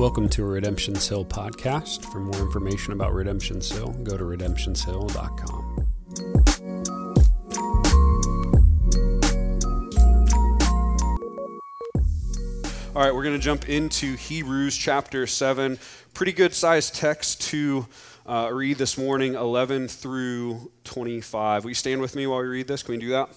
Welcome 0.00 0.30
to 0.30 0.42
a 0.44 0.46
Redemption's 0.46 1.06
Hill 1.06 1.26
podcast. 1.26 2.10
For 2.10 2.20
more 2.20 2.40
information 2.40 2.94
about 2.94 3.12
Redemption's 3.12 3.70
Hill, 3.70 3.88
go 4.02 4.16
to 4.16 4.24
redemptionshill.com. 4.24 5.88
All 12.96 13.02
right, 13.02 13.14
we're 13.14 13.24
going 13.24 13.34
to 13.34 13.38
jump 13.38 13.68
into 13.68 14.16
Hebrews 14.16 14.74
chapter 14.74 15.26
7. 15.26 15.78
Pretty 16.14 16.32
good 16.32 16.54
sized 16.54 16.94
text 16.94 17.42
to 17.50 17.86
uh, 18.24 18.48
read 18.50 18.78
this 18.78 18.96
morning, 18.96 19.34
11 19.34 19.88
through 19.88 20.72
25. 20.84 21.64
Will 21.64 21.72
you 21.72 21.74
stand 21.74 22.00
with 22.00 22.16
me 22.16 22.26
while 22.26 22.40
we 22.40 22.46
read 22.46 22.68
this? 22.68 22.82
Can 22.82 22.94
we 22.94 23.00
do 23.00 23.10
that? 23.10 23.28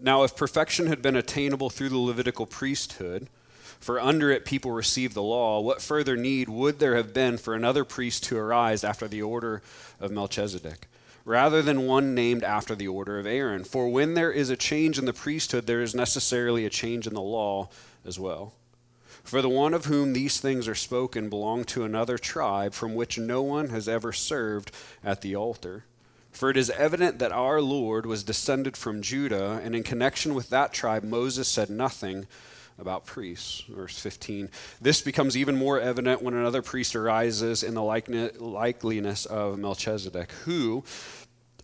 Now, 0.00 0.22
if 0.22 0.36
perfection 0.36 0.86
had 0.86 1.02
been 1.02 1.16
attainable 1.16 1.70
through 1.70 1.88
the 1.88 1.98
Levitical 1.98 2.46
priesthood, 2.46 3.28
for 3.80 4.00
under 4.00 4.30
it 4.30 4.44
people 4.44 4.70
received 4.70 5.14
the 5.14 5.22
law, 5.22 5.60
what 5.60 5.82
further 5.82 6.16
need 6.16 6.48
would 6.48 6.78
there 6.78 6.96
have 6.96 7.12
been 7.12 7.36
for 7.36 7.54
another 7.54 7.84
priest 7.84 8.24
to 8.24 8.38
arise 8.38 8.84
after 8.84 9.08
the 9.08 9.22
order 9.22 9.62
of 10.00 10.10
Melchizedek, 10.10 10.88
rather 11.24 11.62
than 11.62 11.86
one 11.86 12.14
named 12.14 12.44
after 12.44 12.74
the 12.74 12.88
order 12.88 13.18
of 13.18 13.26
Aaron? 13.26 13.64
For 13.64 13.88
when 13.88 14.14
there 14.14 14.32
is 14.32 14.50
a 14.50 14.56
change 14.56 14.98
in 14.98 15.04
the 15.04 15.12
priesthood, 15.12 15.66
there 15.66 15.82
is 15.82 15.94
necessarily 15.94 16.64
a 16.64 16.70
change 16.70 17.06
in 17.06 17.14
the 17.14 17.20
law 17.20 17.68
as 18.04 18.18
well. 18.18 18.54
For 19.24 19.42
the 19.42 19.48
one 19.48 19.74
of 19.74 19.86
whom 19.86 20.12
these 20.12 20.40
things 20.40 20.68
are 20.68 20.74
spoken 20.74 21.28
belonged 21.28 21.68
to 21.68 21.84
another 21.84 22.18
tribe 22.18 22.72
from 22.72 22.94
which 22.94 23.18
no 23.18 23.42
one 23.42 23.68
has 23.70 23.88
ever 23.88 24.12
served 24.12 24.70
at 25.04 25.22
the 25.22 25.36
altar. 25.36 25.84
For 26.30 26.50
it 26.50 26.56
is 26.56 26.70
evident 26.70 27.18
that 27.18 27.32
our 27.32 27.60
Lord 27.60 28.06
was 28.06 28.22
descended 28.22 28.76
from 28.76 29.02
Judah, 29.02 29.60
and 29.64 29.74
in 29.74 29.82
connection 29.82 30.34
with 30.34 30.50
that 30.50 30.72
tribe, 30.72 31.02
Moses 31.02 31.48
said 31.48 31.68
nothing 31.68 32.26
about 32.78 33.06
priests. 33.06 33.64
Verse 33.68 33.98
15. 33.98 34.48
This 34.80 35.00
becomes 35.00 35.36
even 35.36 35.56
more 35.56 35.80
evident 35.80 36.22
when 36.22 36.34
another 36.34 36.62
priest 36.62 36.94
arises 36.94 37.64
in 37.64 37.74
the 37.74 37.82
likeliness 37.82 39.26
of 39.26 39.58
Melchizedek, 39.58 40.30
who 40.44 40.84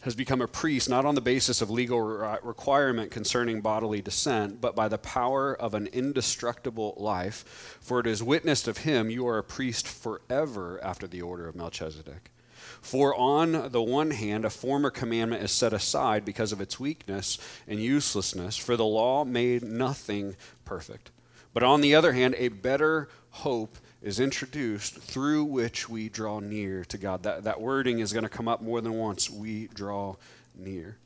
has 0.01 0.17
become 0.17 0.43
a 0.43 0.49
priest 0.49 0.91
not 0.91 1.07
on 1.07 1.15
the 1.15 1.21
basis 1.21 1.63
of 1.63 1.71
legal 1.71 2.01
requirement 2.01 3.13
concerning 3.13 3.61
bodily 3.61 4.03
descent, 4.03 4.61
but 4.61 4.75
by 4.75 4.89
the 4.89 4.99
power 4.99 5.55
of 5.55 5.73
an 5.73 5.87
indestructible 5.93 6.95
life. 6.99 7.79
For 7.81 8.01
it 8.01 8.09
is 8.09 8.23
witnessed 8.23 8.67
of 8.67 8.79
him, 8.79 9.09
you 9.09 9.27
are 9.29 9.39
a 9.39 9.45
priest 9.45 9.87
forever 9.87 10.79
after 10.83 11.07
the 11.07 11.23
order 11.23 11.47
of 11.47 11.55
Melchizedek. 11.55 12.33
For 12.81 13.15
on 13.15 13.71
the 13.71 13.83
one 13.83 14.11
hand, 14.11 14.45
a 14.45 14.51
former 14.51 14.91
commandment 14.91 15.43
is 15.43 15.53
set 15.53 15.73
aside 15.73 16.25
because 16.25 16.53
of 16.53 16.61
its 16.61 16.79
weakness 16.79 17.39
and 17.67 17.81
uselessness, 17.81 18.57
for 18.57 18.77
the 18.77 18.85
law 18.85 19.25
made 19.25 19.63
nothing 19.63 20.37
perfect. 20.65 21.11
But 21.53 21.63
on 21.63 21.81
the 21.81 21.95
other 21.95 22.13
hand, 22.13 22.35
a 22.37 22.49
better 22.49 23.09
hope 23.31 23.79
is 24.03 24.21
introduced 24.21 24.97
through 24.97 25.45
which 25.45 25.89
we 25.89 26.09
draw 26.09 26.41
near 26.41 26.85
to 26.85 26.99
God. 26.99 27.23
That, 27.23 27.45
that 27.45 27.61
wording 27.61 28.01
is 28.01 28.13
going 28.13 28.25
to 28.25 28.29
come 28.29 28.49
up 28.49 28.61
more 28.61 28.81
than 28.81 28.95
once. 28.95 29.31
We 29.31 29.69
draw 29.69 30.17
near. 30.55 30.99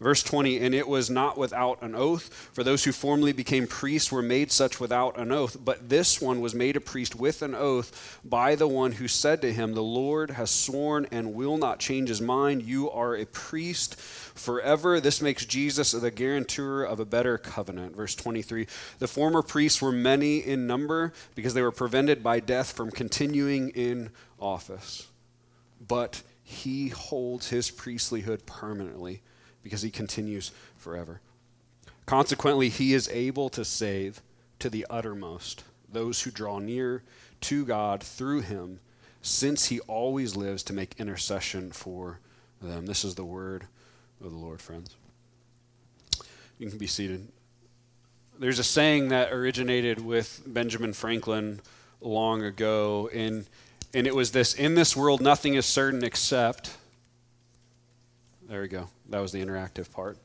Verse 0.00 0.22
20, 0.22 0.58
and 0.58 0.74
it 0.74 0.88
was 0.88 1.08
not 1.08 1.38
without 1.38 1.80
an 1.82 1.94
oath, 1.94 2.50
for 2.52 2.64
those 2.64 2.84
who 2.84 2.92
formerly 2.92 3.32
became 3.32 3.66
priests 3.66 4.10
were 4.10 4.22
made 4.22 4.50
such 4.50 4.80
without 4.80 5.18
an 5.18 5.30
oath. 5.30 5.56
But 5.64 5.88
this 5.88 6.20
one 6.20 6.40
was 6.40 6.54
made 6.54 6.76
a 6.76 6.80
priest 6.80 7.14
with 7.14 7.40
an 7.42 7.54
oath 7.54 8.20
by 8.24 8.54
the 8.54 8.66
one 8.66 8.92
who 8.92 9.06
said 9.06 9.40
to 9.42 9.52
him, 9.52 9.74
The 9.74 9.82
Lord 9.82 10.32
has 10.32 10.50
sworn 10.50 11.06
and 11.12 11.34
will 11.34 11.56
not 11.56 11.78
change 11.78 12.08
his 12.08 12.20
mind. 12.20 12.62
You 12.62 12.90
are 12.90 13.14
a 13.14 13.26
priest 13.26 13.98
forever. 14.00 15.00
This 15.00 15.22
makes 15.22 15.46
Jesus 15.46 15.92
the 15.92 16.10
guarantor 16.10 16.84
of 16.84 16.98
a 16.98 17.04
better 17.04 17.38
covenant. 17.38 17.96
Verse 17.96 18.14
23, 18.14 18.66
the 18.98 19.08
former 19.08 19.42
priests 19.42 19.80
were 19.80 19.92
many 19.92 20.38
in 20.38 20.66
number 20.66 21.12
because 21.34 21.54
they 21.54 21.62
were 21.62 21.70
prevented 21.70 22.22
by 22.22 22.40
death 22.40 22.72
from 22.72 22.90
continuing 22.90 23.70
in 23.70 24.10
office. 24.40 25.06
But 25.86 26.22
he 26.42 26.88
holds 26.88 27.48
his 27.48 27.70
priestlyhood 27.70 28.46
permanently 28.46 29.22
because 29.62 29.82
he 29.82 29.90
continues 29.90 30.50
forever. 30.76 31.20
Consequently, 32.06 32.68
he 32.68 32.94
is 32.94 33.08
able 33.08 33.48
to 33.50 33.64
save 33.64 34.22
to 34.58 34.68
the 34.68 34.86
uttermost 34.90 35.64
those 35.90 36.22
who 36.22 36.30
draw 36.30 36.58
near 36.58 37.02
to 37.42 37.64
God 37.64 38.02
through 38.02 38.40
him, 38.40 38.80
since 39.20 39.66
he 39.66 39.80
always 39.80 40.36
lives 40.36 40.62
to 40.64 40.72
make 40.72 40.98
intercession 40.98 41.70
for 41.70 42.18
them. 42.60 42.86
This 42.86 43.04
is 43.04 43.14
the 43.14 43.24
word 43.24 43.66
of 44.24 44.30
the 44.30 44.36
Lord, 44.36 44.60
friends. 44.60 44.96
You 46.58 46.68
can 46.68 46.78
be 46.78 46.86
seated. 46.86 47.28
There's 48.38 48.58
a 48.58 48.64
saying 48.64 49.08
that 49.08 49.32
originated 49.32 50.04
with 50.04 50.42
Benjamin 50.46 50.92
Franklin 50.92 51.60
long 52.00 52.42
ago, 52.42 53.10
and, 53.12 53.46
and 53.94 54.06
it 54.06 54.14
was 54.14 54.32
this 54.32 54.54
In 54.54 54.74
this 54.74 54.96
world, 54.96 55.20
nothing 55.20 55.54
is 55.54 55.66
certain 55.66 56.02
except 56.02 56.76
there 58.52 58.60
we 58.60 58.68
go. 58.68 58.86
That 59.08 59.20
was 59.20 59.32
the 59.32 59.42
interactive 59.42 59.90
part. 59.90 60.18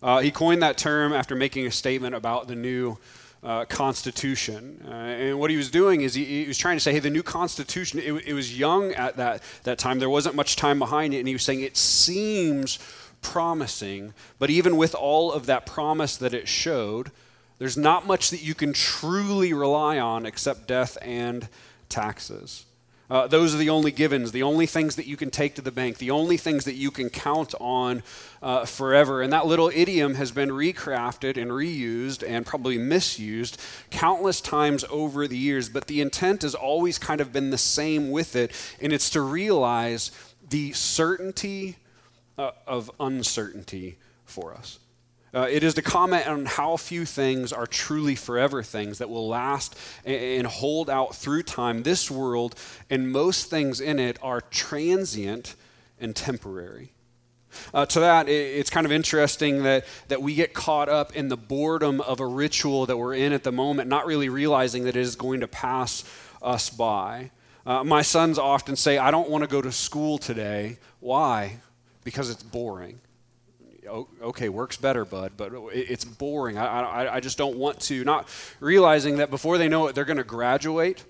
Uh, 0.00 0.20
he 0.20 0.30
coined 0.30 0.62
that 0.62 0.78
term 0.78 1.12
after 1.12 1.34
making 1.34 1.66
a 1.66 1.72
statement 1.72 2.14
about 2.14 2.46
the 2.46 2.54
new 2.54 2.98
uh, 3.42 3.64
Constitution. 3.64 4.80
Uh, 4.86 4.92
and 4.92 5.40
what 5.40 5.50
he 5.50 5.56
was 5.56 5.72
doing 5.72 6.02
is 6.02 6.14
he, 6.14 6.24
he, 6.24 6.46
was 6.46 6.56
trying 6.56 6.76
to 6.76 6.80
say, 6.80 6.92
hey, 6.92 7.00
the 7.00 7.10
new 7.10 7.24
Constitution, 7.24 7.98
it, 7.98 8.28
it, 8.28 8.32
was 8.32 8.56
young 8.56 8.92
at 8.92 9.16
that, 9.16 9.42
that 9.64 9.80
time. 9.80 9.98
There 9.98 10.08
wasn't 10.08 10.36
much 10.36 10.54
time 10.54 10.78
behind 10.78 11.14
it. 11.14 11.18
And 11.18 11.26
he 11.26 11.34
was 11.34 11.42
saying, 11.42 11.62
it 11.62 11.76
seems 11.76 12.78
promising, 13.22 14.14
but 14.38 14.50
even 14.50 14.76
with 14.76 14.94
all 14.94 15.32
of 15.32 15.46
that 15.46 15.66
promise 15.66 16.16
that 16.18 16.32
it 16.32 16.46
showed, 16.46 17.10
there's 17.58 17.76
not 17.76 18.06
much 18.06 18.30
that 18.30 18.40
you 18.40 18.54
can 18.54 18.72
truly 18.72 19.52
rely 19.52 19.98
on 19.98 20.26
except 20.26 20.68
death 20.68 20.96
and 21.02 21.48
taxes. 21.88 22.66
Uh, 23.10 23.26
those 23.26 23.54
are 23.54 23.58
the 23.58 23.68
only 23.68 23.90
givens, 23.90 24.32
the 24.32 24.42
only 24.42 24.66
things 24.66 24.96
that 24.96 25.06
you 25.06 25.16
can 25.16 25.30
take 25.30 25.54
to 25.54 25.62
the 25.62 25.70
bank, 25.70 25.98
the 25.98 26.10
only 26.10 26.38
things 26.38 26.64
that 26.64 26.74
you 26.74 26.90
can 26.90 27.10
count 27.10 27.54
on 27.60 28.02
uh, 28.42 28.64
forever. 28.64 29.20
And 29.20 29.32
that 29.32 29.46
little 29.46 29.70
idiom 29.74 30.14
has 30.14 30.32
been 30.32 30.48
recrafted 30.48 31.36
and 31.36 31.50
reused 31.50 32.26
and 32.26 32.46
probably 32.46 32.78
misused 32.78 33.60
countless 33.90 34.40
times 34.40 34.84
over 34.88 35.28
the 35.28 35.36
years. 35.36 35.68
But 35.68 35.86
the 35.86 36.00
intent 36.00 36.42
has 36.42 36.54
always 36.54 36.98
kind 36.98 37.20
of 37.20 37.32
been 37.32 37.50
the 37.50 37.58
same 37.58 38.10
with 38.10 38.36
it, 38.36 38.52
and 38.80 38.92
it's 38.92 39.10
to 39.10 39.20
realize 39.20 40.10
the 40.48 40.72
certainty 40.72 41.76
uh, 42.38 42.52
of 42.66 42.90
uncertainty 42.98 43.98
for 44.24 44.54
us. 44.54 44.78
Uh, 45.34 45.48
it 45.50 45.64
is 45.64 45.74
to 45.74 45.82
comment 45.82 46.28
on 46.28 46.46
how 46.46 46.76
few 46.76 47.04
things 47.04 47.52
are 47.52 47.66
truly 47.66 48.14
forever 48.14 48.62
things 48.62 48.98
that 48.98 49.10
will 49.10 49.26
last 49.26 49.76
and, 50.04 50.46
hold 50.46 50.88
out 50.88 51.16
through 51.16 51.42
time. 51.42 51.82
This 51.82 52.08
world 52.08 52.54
and 52.88 53.10
most 53.10 53.50
things 53.50 53.80
in 53.80 53.98
it 53.98 54.16
are 54.22 54.40
transient 54.40 55.56
and 55.98 56.14
temporary. 56.14 56.92
Uh, 57.72 57.86
to 57.86 58.00
that, 58.00 58.28
it's 58.28 58.70
kind 58.70 58.86
of 58.86 58.92
interesting 58.92 59.64
that, 59.64 59.84
that 60.08 60.22
we 60.22 60.34
get 60.34 60.54
caught 60.54 60.88
up 60.88 61.16
in 61.16 61.28
the 61.28 61.36
boredom 61.36 62.00
of 62.00 62.20
a 62.20 62.26
ritual 62.26 62.86
that 62.86 62.96
we're 62.96 63.14
in 63.14 63.32
at 63.32 63.42
the 63.42 63.52
moment, 63.52 63.88
not 63.88 64.06
really 64.06 64.28
realizing 64.28 64.84
that 64.84 64.96
it 64.96 65.00
is 65.00 65.16
going 65.16 65.40
to 65.40 65.48
pass 65.48 66.04
us 66.42 66.70
by. 66.70 67.30
Uh, 67.66 67.82
my 67.82 68.02
sons 68.02 68.38
often 68.38 68.76
say, 68.76 68.98
I 68.98 69.10
don't 69.10 69.30
want 69.30 69.42
to 69.42 69.48
go 69.48 69.62
to 69.62 69.72
school 69.72 70.18
today. 70.18 70.78
Why? 71.00 71.58
Because 72.04 72.30
it's 72.30 72.42
boring 72.42 73.00
okay, 73.86 74.48
works 74.48 74.76
better, 74.76 75.04
bud, 75.04 75.32
but 75.36 75.52
it's 75.72 76.04
boring. 76.04 76.58
I, 76.58 76.82
I, 76.82 77.14
I 77.16 77.20
just 77.20 77.38
don't 77.38 77.56
want 77.56 77.80
to. 77.82 78.04
Not 78.04 78.28
realizing 78.60 79.16
that 79.16 79.30
before 79.30 79.58
they 79.58 79.68
know 79.68 79.86
it, 79.88 79.94
they're 79.94 80.04
going 80.04 80.16
to 80.18 80.24
graduate 80.24 81.04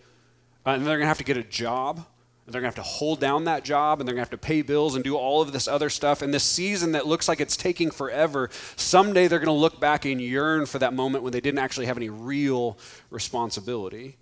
uh, 0.67 0.71
and 0.71 0.87
they're 0.87 0.97
going 0.97 1.05
to 1.05 1.09
have 1.09 1.19
to 1.19 1.25
get 1.25 1.37
a 1.37 1.43
job. 1.43 2.05
And 2.47 2.53
they're 2.53 2.61
going 2.61 2.73
to 2.73 2.79
have 2.79 2.85
to 2.85 2.91
hold 2.91 3.21
down 3.21 3.45
that 3.45 3.65
job 3.65 4.01
and 4.01 4.09
they're 4.09 4.15
going 4.15 4.25
to 4.25 4.31
have 4.31 4.39
to 4.39 4.47
pay 4.47 4.61
bills 4.61 4.97
and 4.97 5.03
do 5.03 5.17
all 5.17 5.41
of 5.41 5.53
this 5.53 5.67
other 5.67 5.89
stuff. 5.89 6.21
And 6.21 6.35
this 6.35 6.45
season 6.45 6.93
that 6.93 7.07
looks 7.07 7.27
like 7.27 7.41
it's 7.41 7.57
taking 7.57 7.91
forever, 7.91 8.51
someday 8.77 9.29
they're 9.29 9.39
going 9.39 9.47
to 9.47 9.53
look 9.53 9.81
back 9.81 10.05
and 10.05 10.21
yearn 10.21 10.67
for 10.67 10.79
that 10.81 10.93
moment 10.93 11.25
when 11.25 11.33
they 11.33 11.41
didn't 11.41 11.61
actually 11.61 11.87
have 11.87 11.97
any 11.97 12.11
real 12.11 12.77
responsibility. 13.09 14.19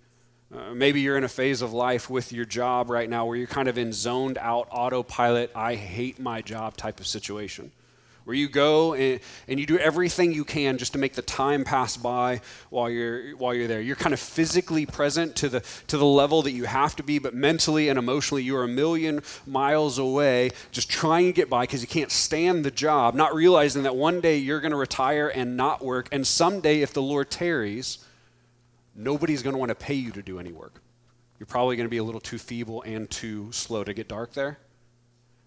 Uh, 0.55 0.73
maybe 0.73 1.01
you're 1.01 1.17
in 1.17 1.25
a 1.25 1.29
phase 1.29 1.61
of 1.61 1.73
life 1.73 2.09
with 2.09 2.31
your 2.31 2.45
job 2.45 2.89
right 2.89 3.09
now 3.09 3.25
where 3.25 3.35
you're 3.35 3.45
kind 3.45 3.67
of 3.67 3.77
in 3.77 3.91
zoned 3.91 4.37
out 4.37 4.69
autopilot, 4.71 5.51
I 5.53 5.75
hate 5.75 6.17
my 6.17 6.41
job 6.41 6.77
type 6.77 7.01
of 7.01 7.07
situation 7.07 7.71
where 8.25 8.35
you 8.35 8.47
go 8.47 8.93
and, 8.93 9.19
and 9.47 9.59
you 9.59 9.65
do 9.65 9.77
everything 9.77 10.31
you 10.31 10.45
can 10.45 10.77
just 10.77 10.93
to 10.93 10.99
make 10.99 11.13
the 11.13 11.21
time 11.21 11.63
pass 11.63 11.97
by 11.97 12.41
while 12.69 12.89
you're 12.89 13.35
while 13.37 13.53
you're 13.53 13.67
there. 13.67 13.81
You're 13.81 13.95
kind 13.95 14.13
of 14.13 14.19
physically 14.19 14.85
present 14.85 15.35
to 15.37 15.49
the 15.49 15.59
to 15.87 15.97
the 15.97 16.05
level 16.05 16.41
that 16.43 16.51
you 16.51 16.65
have 16.65 16.95
to 16.97 17.03
be, 17.03 17.19
but 17.19 17.33
mentally 17.33 17.89
and 17.89 17.99
emotionally 17.99 18.43
you 18.43 18.55
are 18.55 18.63
a 18.63 18.67
million 18.67 19.21
miles 19.45 19.97
away, 19.97 20.51
just 20.71 20.89
trying 20.89 21.25
to 21.27 21.33
get 21.33 21.49
by 21.49 21.63
because 21.63 21.81
you 21.81 21.87
can't 21.87 22.11
stand 22.11 22.63
the 22.63 22.71
job, 22.71 23.15
not 23.15 23.35
realizing 23.35 23.83
that 23.83 23.95
one 23.95 24.21
day 24.21 24.37
you're 24.37 24.61
going 24.61 24.71
to 24.71 24.77
retire 24.77 25.27
and 25.27 25.57
not 25.57 25.83
work, 25.83 26.07
and 26.11 26.25
someday 26.25 26.81
if 26.81 26.93
the 26.93 27.01
Lord 27.01 27.29
tarries, 27.29 28.05
nobody's 28.95 29.43
going 29.43 29.53
to 29.53 29.59
want 29.59 29.69
to 29.69 29.75
pay 29.75 29.95
you 29.95 30.11
to 30.11 30.21
do 30.21 30.39
any 30.39 30.51
work. 30.51 30.81
You're 31.39 31.47
probably 31.47 31.75
going 31.75 31.87
to 31.87 31.91
be 31.91 31.97
a 31.97 32.03
little 32.03 32.21
too 32.21 32.37
feeble 32.37 32.83
and 32.83 33.09
too 33.09 33.51
slow 33.51 33.83
to 33.83 33.93
get 33.93 34.07
dark 34.07 34.33
there. 34.33 34.59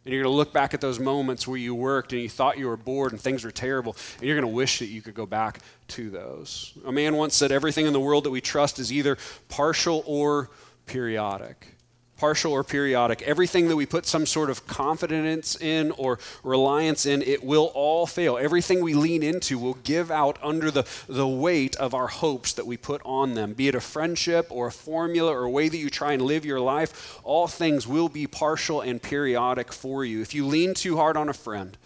And 0.07 0.15
you're 0.15 0.23
going 0.23 0.33
to 0.33 0.37
look 0.37 0.53
back 0.53 0.73
at 0.73 0.81
those 0.81 1.01
moments 1.01 1.49
where 1.49 1.59
you 1.59 1.75
worked 1.75 2.13
and 2.13 2.23
you 2.23 2.29
thought 2.29 2.59
you 2.59 2.69
were 2.69 2.77
bored 2.77 3.11
and 3.11 3.21
things 3.21 3.45
were 3.45 3.51
terrible, 3.51 3.97
and 4.19 4.23
you're 4.23 4.37
going 4.37 4.49
to 4.49 4.57
wish 4.57 4.79
that 4.79 4.87
you 4.87 5.03
could 5.03 5.15
go 5.15 5.27
back 5.27 5.59
to 5.89 6.11
those. 6.11 6.73
A 6.87 6.93
man 6.93 7.17
once 7.17 7.35
said, 7.35 7.51
Everything 7.51 7.87
in 7.87 7.93
the 7.93 8.01
world 8.01 8.23
that 8.23 8.31
we 8.31 8.41
trust 8.41 8.79
is 8.79 8.93
either 8.93 9.19
partial 9.49 10.05
or 10.07 10.51
periodic 10.87 11.76
partial 12.17 12.53
or 12.53 12.65
periodic, 12.65 13.23
everything 13.23 13.69
that 13.69 13.77
we 13.77 13.85
put 13.87 14.07
some 14.07 14.25
sort 14.25 14.49
of 14.49 14.67
confidence 14.67 15.61
in 15.61 15.91
or 15.93 16.19
reliance 16.43 17.05
in, 17.05 17.23
it 17.23 17.45
will 17.45 17.71
all 17.75 18.07
fail. 18.07 18.39
Everything 18.39 18.83
we 18.83 18.95
lean 18.95 19.23
into 19.23 19.59
will 19.59 19.75
give 19.75 20.11
out 20.11 20.39
under 20.43 20.71
the, 20.71 20.87
the 21.09 21.29
weight 21.29 21.77
of 21.77 21.95
our 21.95 22.07
hopes 22.07 22.55
that 22.55 22.67
we 22.67 22.77
put 22.77 23.03
on 23.05 23.35
them. 23.35 23.53
Be 23.53 23.69
it 23.69 23.75
a 23.75 23.81
friendship 23.81 24.47
or 24.51 24.69
a 24.69 24.73
formula 24.73 25.33
or 25.33 25.45
a 25.45 25.51
way 25.51 25.69
that 25.69 25.77
you 25.77 25.91
try 25.91 26.13
and 26.13 26.23
live 26.23 26.45
your 26.45 26.61
life, 26.61 27.21
all 27.23 27.47
things 27.47 27.87
will 27.87 28.09
be 28.09 28.27
partial 28.27 28.81
and 28.81 29.03
periodic 29.03 29.73
for 29.73 30.05
you. 30.05 30.23
If 30.23 30.35
you 30.35 30.47
lean 30.47 30.75
too 30.75 30.97
hard 30.97 31.17
on 31.17 31.29
a 31.29 31.35
friend, 31.35 31.77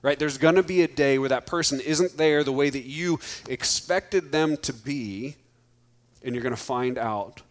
right, 0.00 0.18
there's 0.18 0.38
going 0.38 0.54
to 0.54 0.62
be 0.62 0.82
a 0.82 0.88
day 0.88 1.18
where 1.18 1.28
that 1.28 1.46
person 1.46 1.80
isn't 1.80 2.16
there 2.16 2.44
the 2.44 2.52
way 2.52 2.70
that 2.70 2.84
you 2.84 3.20
expected 3.48 4.32
them 4.32 4.56
to 4.58 4.72
be, 4.72 5.36
and 6.22 6.34
you're 6.34 6.42
going 6.42 6.54
to 6.54 6.60
find 6.60 6.96
out 6.96 7.42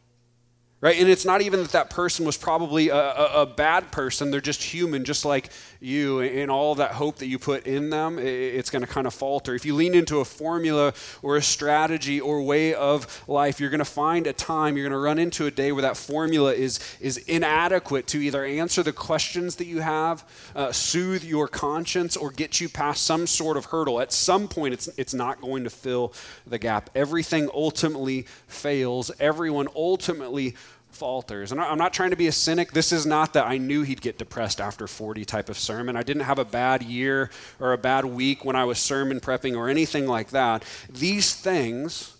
right? 0.82 1.00
And 1.00 1.10
it's 1.10 1.26
not 1.26 1.42
even 1.42 1.62
that 1.62 1.72
that 1.72 1.90
person 1.90 2.26
was 2.26 2.38
probably 2.38 2.90
a, 2.90 2.96
a, 2.96 3.42
a, 3.42 3.46
bad 3.46 3.92
person. 3.92 4.30
They're 4.30 4.42
just 4.42 4.62
human, 4.62 5.06
just 5.06 5.24
like 5.24 5.50
you. 5.80 6.20
And 6.20 6.52
all 6.52 6.76
that 6.76 6.92
hope 6.92 7.18
that 7.20 7.28
you 7.28 7.40
put 7.40 7.66
in 7.66 7.90
them, 7.90 8.20
it's 8.20 8.70
going 8.70 8.82
to 8.82 8.88
kind 8.88 9.08
of 9.08 9.14
falter. 9.14 9.56
If 9.56 9.66
you 9.66 9.74
lean 9.74 9.96
into 9.96 10.20
a 10.20 10.26
formula 10.26 10.94
or 11.22 11.38
a 11.38 11.42
strategy 11.42 12.20
or 12.20 12.42
way 12.42 12.74
of 12.74 13.24
life, 13.28 13.60
you're 13.60 13.70
going 13.70 13.80
to 13.80 13.86
find 13.86 14.28
a 14.28 14.34
time, 14.34 14.76
you're 14.76 14.84
going 14.84 15.00
to 15.00 15.04
run 15.04 15.18
into 15.18 15.46
a 15.46 15.52
day 15.52 15.72
where 15.72 15.82
that 15.82 15.96
formula 15.96 16.54
is, 16.54 16.80
is 17.00 17.18
inadequate 17.18 18.06
to 18.08 18.20
either 18.20 18.44
answer 18.44 18.84
the 18.84 18.94
questions 18.94 19.56
that 19.56 19.66
you 19.66 19.80
have, 19.80 20.28
uh, 20.56 20.72
soothe 20.72 21.24
your 21.24 21.48
conscience, 21.48 22.18
or 22.18 22.32
get 22.32 22.60
you 22.60 22.68
past 22.68 23.06
some 23.06 23.26
sort 23.28 23.56
of 23.56 23.66
hurdle. 23.66 24.02
At 24.02 24.12
some 24.12 24.48
point, 24.48 24.74
it's, 24.74 24.90
it's 24.98 25.14
not 25.14 25.40
going 25.40 25.64
to 25.64 25.70
fill 25.70 26.14
the 26.46 26.60
gap. 26.60 26.90
Everything 26.96 27.50
ultimately 27.54 28.28
fails. 28.48 29.10
Everyone 29.20 29.68
ultimately 29.76 30.56
falters. 30.96 31.52
And 31.52 31.62
I'm 31.62 31.78
not 31.78 31.94
trying 31.94 32.10
to 32.10 32.16
be 32.16 32.28
a 32.28 32.32
cynic. 32.32 32.72
This 32.72 32.92
is 32.92 33.06
not 33.06 33.34
that 33.34 33.46
I 33.46 33.58
knew 33.58 33.84
he'd 33.84 34.02
get 34.02 34.18
depressed 34.18 34.62
after 34.62 34.88
40 34.88 35.26
type 35.26 35.50
of 35.50 35.58
sermon. 35.58 35.96
I 35.96 36.04
didn't 36.04 36.24
have 36.24 36.40
a 36.40 36.46
bad 36.46 36.82
year 36.84 37.30
or 37.60 37.74
a 37.74 37.78
bad 37.78 38.06
week 38.06 38.46
when 38.46 38.56
I 38.56 38.64
was 38.64 38.80
sermon 38.80 39.20
prepping 39.20 39.56
or 39.56 39.70
anything 39.70 40.08
like 40.08 40.30
that. 40.30 40.64
These 40.90 41.36
things, 41.36 42.16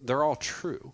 they're 0.00 0.22
all 0.22 0.36
true. 0.36 0.92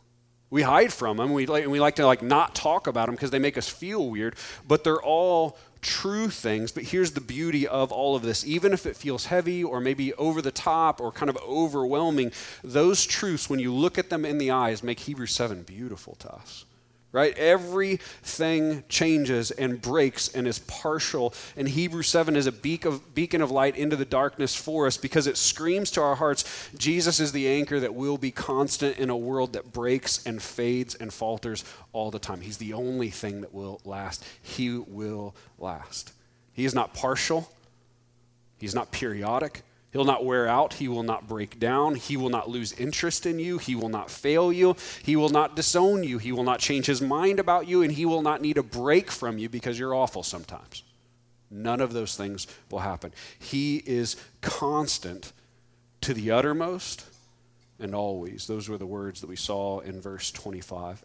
We 0.51 0.63
hide 0.63 0.93
from 0.93 1.19
them. 1.19 1.33
We 1.33 1.47
like, 1.47 1.67
we 1.69 1.79
like 1.79 1.97
to 1.97 2.07
like 2.07 2.23
not 2.23 2.55
talk 2.55 2.89
about 2.89 3.07
them 3.07 3.15
because 3.15 3.31
they 3.31 3.39
make 3.39 3.57
us 3.57 3.69
feel 3.69 4.11
weird, 4.11 4.35
but 4.67 4.83
they're 4.83 5.03
all 5.03 5.57
true 5.81 6.29
things. 6.29 6.73
But 6.73 6.85
here's 6.85 7.13
the 7.13 7.21
beauty 7.21 7.67
of 7.69 7.93
all 7.93 8.17
of 8.17 8.23
this. 8.23 8.45
Even 8.45 8.73
if 8.73 8.85
it 8.85 8.97
feels 8.97 9.27
heavy 9.27 9.63
or 9.63 9.81
maybe 9.81 10.13
over 10.15 10.43
the 10.43 10.51
top 10.51 11.01
or 11.01 11.13
kind 11.13 11.31
of 11.31 11.39
overwhelming, 11.39 12.33
those 12.65 13.07
truths, 13.07 13.49
when 13.49 13.61
you 13.61 13.73
look 13.73 13.97
at 13.97 14.11
them 14.11 14.25
in 14.25 14.39
the 14.39 14.51
eyes, 14.51 14.83
make 14.83 15.01
Hebrews 15.01 15.33
7 15.33 15.63
beautiful 15.63 16.17
to 16.17 16.33
us 16.33 16.65
right? 17.13 17.37
Everything 17.37 18.85
changes 18.89 19.51
and 19.51 19.83
breaks 19.83 20.29
and 20.29 20.47
is 20.47 20.61
partial. 20.61 21.35
And 21.57 21.69
Hebrews 21.69 22.09
7 22.09 22.37
is 22.37 22.47
a 22.47 22.53
beacon 22.53 23.43
of 23.43 23.51
light 23.51 23.77
into 23.77 23.97
the 23.97 24.05
darkness 24.05 24.55
for 24.55 24.87
us 24.87 24.97
because 24.97 25.27
it 25.27 25.37
screams 25.37 25.91
to 25.93 26.03
our 26.03 26.15
hearts 26.15 26.45
Jesus 26.77 27.19
is 27.19 27.33
the 27.33 27.49
anchor 27.49 27.81
that 27.81 27.95
will 27.95 28.19
be 28.19 28.31
constant 28.31 28.99
in 28.99 29.11
a 29.11 29.17
world 29.17 29.55
that 29.55 29.73
breaks 29.73 30.25
and 30.25 30.41
fades 30.41 30.95
and 30.95 31.13
falters 31.13 31.65
all 31.93 32.11
the 32.11 32.19
time. 32.19 32.41
He's 32.41 32.59
the 32.59 32.75
only 32.75 33.11
thing 33.11 33.41
that 33.41 33.53
will 33.53 33.81
last. 33.85 34.25
He 34.41 34.77
will 34.77 35.35
last. 35.59 36.13
He 36.53 36.65
is 36.65 36.75
not 36.75 36.95
partial, 36.95 37.51
He's 38.59 38.75
not 38.75 38.93
periodic. 38.93 39.63
He'll 39.93 40.05
not 40.05 40.25
wear 40.25 40.47
out. 40.47 40.75
He 40.75 40.87
will 40.87 41.03
not 41.03 41.27
break 41.27 41.59
down. 41.59 41.97
He 41.97 42.17
will 42.17 42.29
not 42.31 42.49
lose 42.49 42.73
interest 42.75 43.27
in 43.27 43.39
you. 43.41 43.59
He 43.59 43.75
will 43.75 43.89
not 43.89 44.11
fail 44.11 44.53
you. 44.53 44.77
He 45.03 45.17
will 45.17 45.31
not 45.31 45.57
disown 45.57 46.05
you. 46.05 46.19
He 46.19 46.31
will 46.31 46.45
not 46.45 46.61
change 46.61 46.87
his 46.87 47.03
mind 47.03 47.41
about 47.41 47.67
you. 47.67 47.83
And 47.83 47.93
he 47.93 48.07
will 48.07 48.23
not 48.23 48.41
need 48.41 48.57
a 48.57 48.63
break 48.63 49.11
from 49.11 49.39
you 49.39 49.49
because 49.49 49.79
you're 49.79 49.95
awful 49.95 50.23
sometimes. 50.23 50.85
None 51.51 51.81
of 51.81 51.93
those 51.93 52.17
things 52.17 52.47
will 52.71 52.79
happen. 52.79 53.13
He 53.39 53.79
is 53.79 54.17
constant 54.41 55.33
to 56.03 56.15
the 56.15 56.31
uttermost 56.31 57.05
and 57.81 57.95
always. 57.95 58.47
Those 58.47 58.69
were 58.69 58.79
the 58.79 58.87
words 58.87 59.21
that 59.21 59.27
we 59.29 59.37
saw 59.37 59.81
in 59.81 60.01
verse 60.01 60.31
25. 60.31 61.05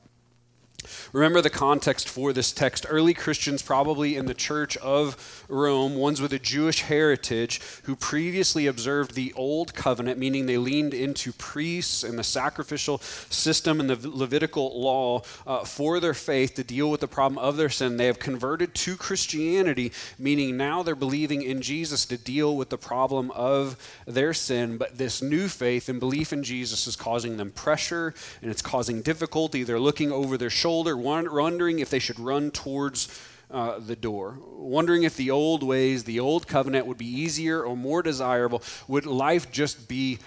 Remember 1.13 1.41
the 1.41 1.49
context 1.49 2.09
for 2.09 2.33
this 2.33 2.51
text. 2.51 2.85
Early 2.87 3.13
Christians, 3.13 3.61
probably 3.61 4.15
in 4.15 4.25
the 4.25 4.33
church 4.33 4.77
of 4.77 5.45
Rome, 5.47 5.95
ones 5.95 6.21
with 6.21 6.33
a 6.33 6.39
Jewish 6.39 6.81
heritage, 6.81 7.61
who 7.83 7.95
previously 7.95 8.67
observed 8.67 9.13
the 9.13 9.33
old 9.33 9.73
covenant, 9.73 10.19
meaning 10.19 10.45
they 10.45 10.57
leaned 10.57 10.93
into 10.93 11.31
priests 11.33 12.03
and 12.03 12.17
the 12.19 12.23
sacrificial 12.23 12.99
system 12.99 13.79
and 13.79 13.89
the 13.89 14.09
Levitical 14.09 14.79
law 14.79 15.21
uh, 15.47 15.63
for 15.63 15.99
their 15.99 16.13
faith 16.13 16.55
to 16.55 16.63
deal 16.63 16.89
with 16.89 17.01
the 17.01 17.07
problem 17.07 17.37
of 17.37 17.57
their 17.57 17.69
sin. 17.69 17.97
They 17.97 18.05
have 18.07 18.19
converted 18.19 18.73
to 18.75 18.95
Christianity, 18.95 19.91
meaning 20.19 20.57
now 20.57 20.83
they're 20.83 20.95
believing 20.95 21.41
in 21.41 21.61
Jesus 21.61 22.05
to 22.07 22.17
deal 22.17 22.55
with 22.55 22.69
the 22.69 22.77
problem 22.77 23.31
of 23.31 23.77
their 24.05 24.33
sin. 24.33 24.77
But 24.77 24.97
this 24.97 25.21
new 25.21 25.47
faith 25.47 25.89
and 25.89 25.99
belief 25.99 26.33
in 26.33 26.43
Jesus 26.43 26.87
is 26.87 26.95
causing 26.95 27.37
them 27.37 27.51
pressure 27.51 28.13
and 28.41 28.51
it's 28.51 28.61
causing 28.61 29.01
difficulty. 29.01 29.63
They're 29.63 29.79
looking 29.79 30.11
over 30.11 30.37
their 30.37 30.49
shoulder 30.49 30.74
shoulder, 30.75 30.97
wondering 30.97 31.79
if 31.79 31.89
they 31.89 31.99
should 31.99 32.19
run 32.19 32.51
towards 32.51 33.07
uh, 33.49 33.79
the 33.79 33.95
door, 33.95 34.37
wondering 34.57 35.03
if 35.03 35.15
the 35.15 35.31
old 35.31 35.63
ways, 35.63 36.03
the 36.03 36.19
old 36.19 36.47
covenant 36.47 36.85
would 36.85 36.97
be 36.97 37.05
easier 37.05 37.63
or 37.63 37.77
more 37.77 38.03
desirable. 38.03 38.61
Would 38.89 39.05
life 39.05 39.49
just 39.51 39.87
be 39.87 40.19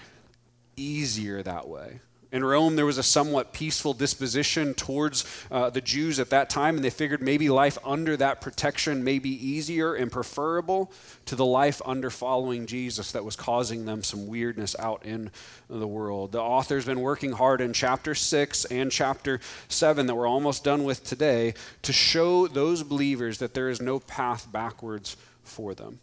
easier 0.75 1.43
that 1.43 1.67
way? 1.67 1.99
In 2.31 2.43
Rome, 2.43 2.75
there 2.75 2.85
was 2.85 2.99
a 2.99 3.03
somewhat 3.03 3.53
peaceful 3.53 3.95
disposition 3.95 4.75
towards 4.75 5.25
uh, 5.49 5.71
the 5.71 5.81
Jews 5.81 6.19
at 6.19 6.29
that 6.29 6.47
time, 6.47 6.75
and 6.75 6.85
they 6.85 6.91
figured 6.91 7.23
maybe 7.23 7.49
life 7.49 7.79
under 7.83 8.15
that 8.17 8.39
protection 8.39 9.03
may 9.03 9.17
be 9.17 9.31
easier 9.31 9.95
and 9.95 10.11
preferable 10.11 10.91
to 11.25 11.35
the 11.35 11.45
life 11.45 11.81
under 11.85 12.11
following 12.11 12.67
Jesus 12.67 13.13
that 13.13 13.25
was 13.25 13.35
causing 13.35 13.85
them 13.85 14.03
some 14.03 14.27
weirdness 14.27 14.75
out 14.77 15.03
in 15.05 15.31
the 15.69 15.87
world. 15.87 16.31
The 16.31 16.41
author's 16.41 16.85
been 16.85 17.01
working 17.01 17.31
hard 17.31 17.61
in 17.61 17.73
chapter 17.73 18.13
6 18.13 18.65
and 18.65 18.91
chapter 18.91 19.39
7 19.67 20.05
that 20.05 20.13
we're 20.13 20.27
almost 20.27 20.63
done 20.63 20.83
with 20.83 21.03
today 21.03 21.55
to 21.81 21.91
show 21.91 22.47
those 22.47 22.83
believers 22.83 23.39
that 23.39 23.55
there 23.55 23.69
is 23.69 23.81
no 23.81 23.99
path 23.99 24.51
backwards 24.51 25.17
for 25.43 25.73
them. 25.73 25.99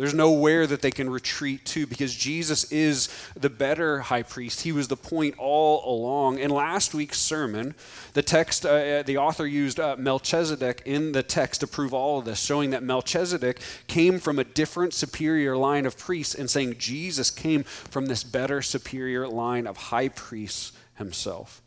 There's 0.00 0.14
nowhere 0.14 0.66
that 0.66 0.80
they 0.80 0.90
can 0.90 1.10
retreat 1.10 1.66
to 1.66 1.86
because 1.86 2.14
Jesus 2.14 2.64
is 2.72 3.10
the 3.36 3.50
better 3.50 4.00
high 4.00 4.22
priest. 4.22 4.62
He 4.62 4.72
was 4.72 4.88
the 4.88 4.96
point 4.96 5.34
all 5.36 5.94
along. 5.94 6.38
In 6.38 6.48
last 6.48 6.94
week's 6.94 7.18
sermon, 7.18 7.74
the 8.14 8.22
text, 8.22 8.64
uh, 8.64 8.70
uh, 8.70 9.02
the 9.02 9.18
author 9.18 9.46
used 9.46 9.78
uh, 9.78 9.96
Melchizedek 9.98 10.80
in 10.86 11.12
the 11.12 11.22
text 11.22 11.60
to 11.60 11.66
prove 11.66 11.92
all 11.92 12.18
of 12.18 12.24
this, 12.24 12.40
showing 12.40 12.70
that 12.70 12.82
Melchizedek 12.82 13.60
came 13.88 14.18
from 14.18 14.38
a 14.38 14.44
different 14.44 14.94
superior 14.94 15.54
line 15.54 15.84
of 15.84 15.98
priests 15.98 16.34
and 16.34 16.48
saying 16.48 16.76
Jesus 16.78 17.30
came 17.30 17.64
from 17.64 18.06
this 18.06 18.24
better 18.24 18.62
superior 18.62 19.28
line 19.28 19.66
of 19.66 19.76
high 19.76 20.08
priests 20.08 20.72
himself. 20.94 21.60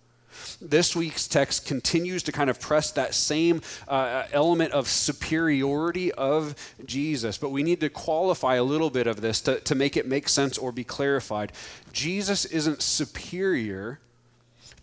This 0.62 0.96
week's 0.96 1.28
text 1.28 1.66
continues 1.66 2.24
to 2.24 2.32
kind 2.32 2.50
of 2.50 2.60
press 2.60 2.92
that 2.92 3.14
same 3.14 3.62
uh, 3.88 4.24
element 4.32 4.72
of 4.74 4.88
superiority 4.88 6.12
of 6.12 6.56
Jesus, 6.86 7.38
but 7.38 7.50
we 7.50 7.64
need 7.64 7.80
to 7.82 7.90
qualify 7.90 8.56
a 8.56 8.64
little 8.64 8.90
bit 8.90 9.08
of 9.08 9.22
this 9.22 9.42
to, 9.42 9.60
to 9.62 9.76
make 9.76 9.98
it 9.98 10.08
make 10.08 10.30
sense 10.30 10.58
or 10.58 10.72
be 10.72 10.84
clarified. 10.84 11.52
Jesus 11.92 12.46
isn't 12.46 12.82
superior 12.82 14.00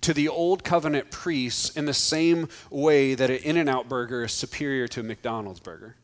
to 0.01 0.15
the 0.15 0.29
old 0.29 0.65
covenant 0.65 1.11
priests 1.11 1.77
in 1.77 1.85
the 1.85 1.95
same 1.95 2.49
way 2.71 3.15
that 3.15 3.31
an 3.31 3.37
In 3.37 3.57
N 3.57 3.69
Out 3.69 3.89
burger 3.89 4.25
is 4.25 4.33
superior 4.33 4.89
to 4.89 5.01
a 5.01 5.03
McDonald's 5.03 5.61
burger. 5.61 5.97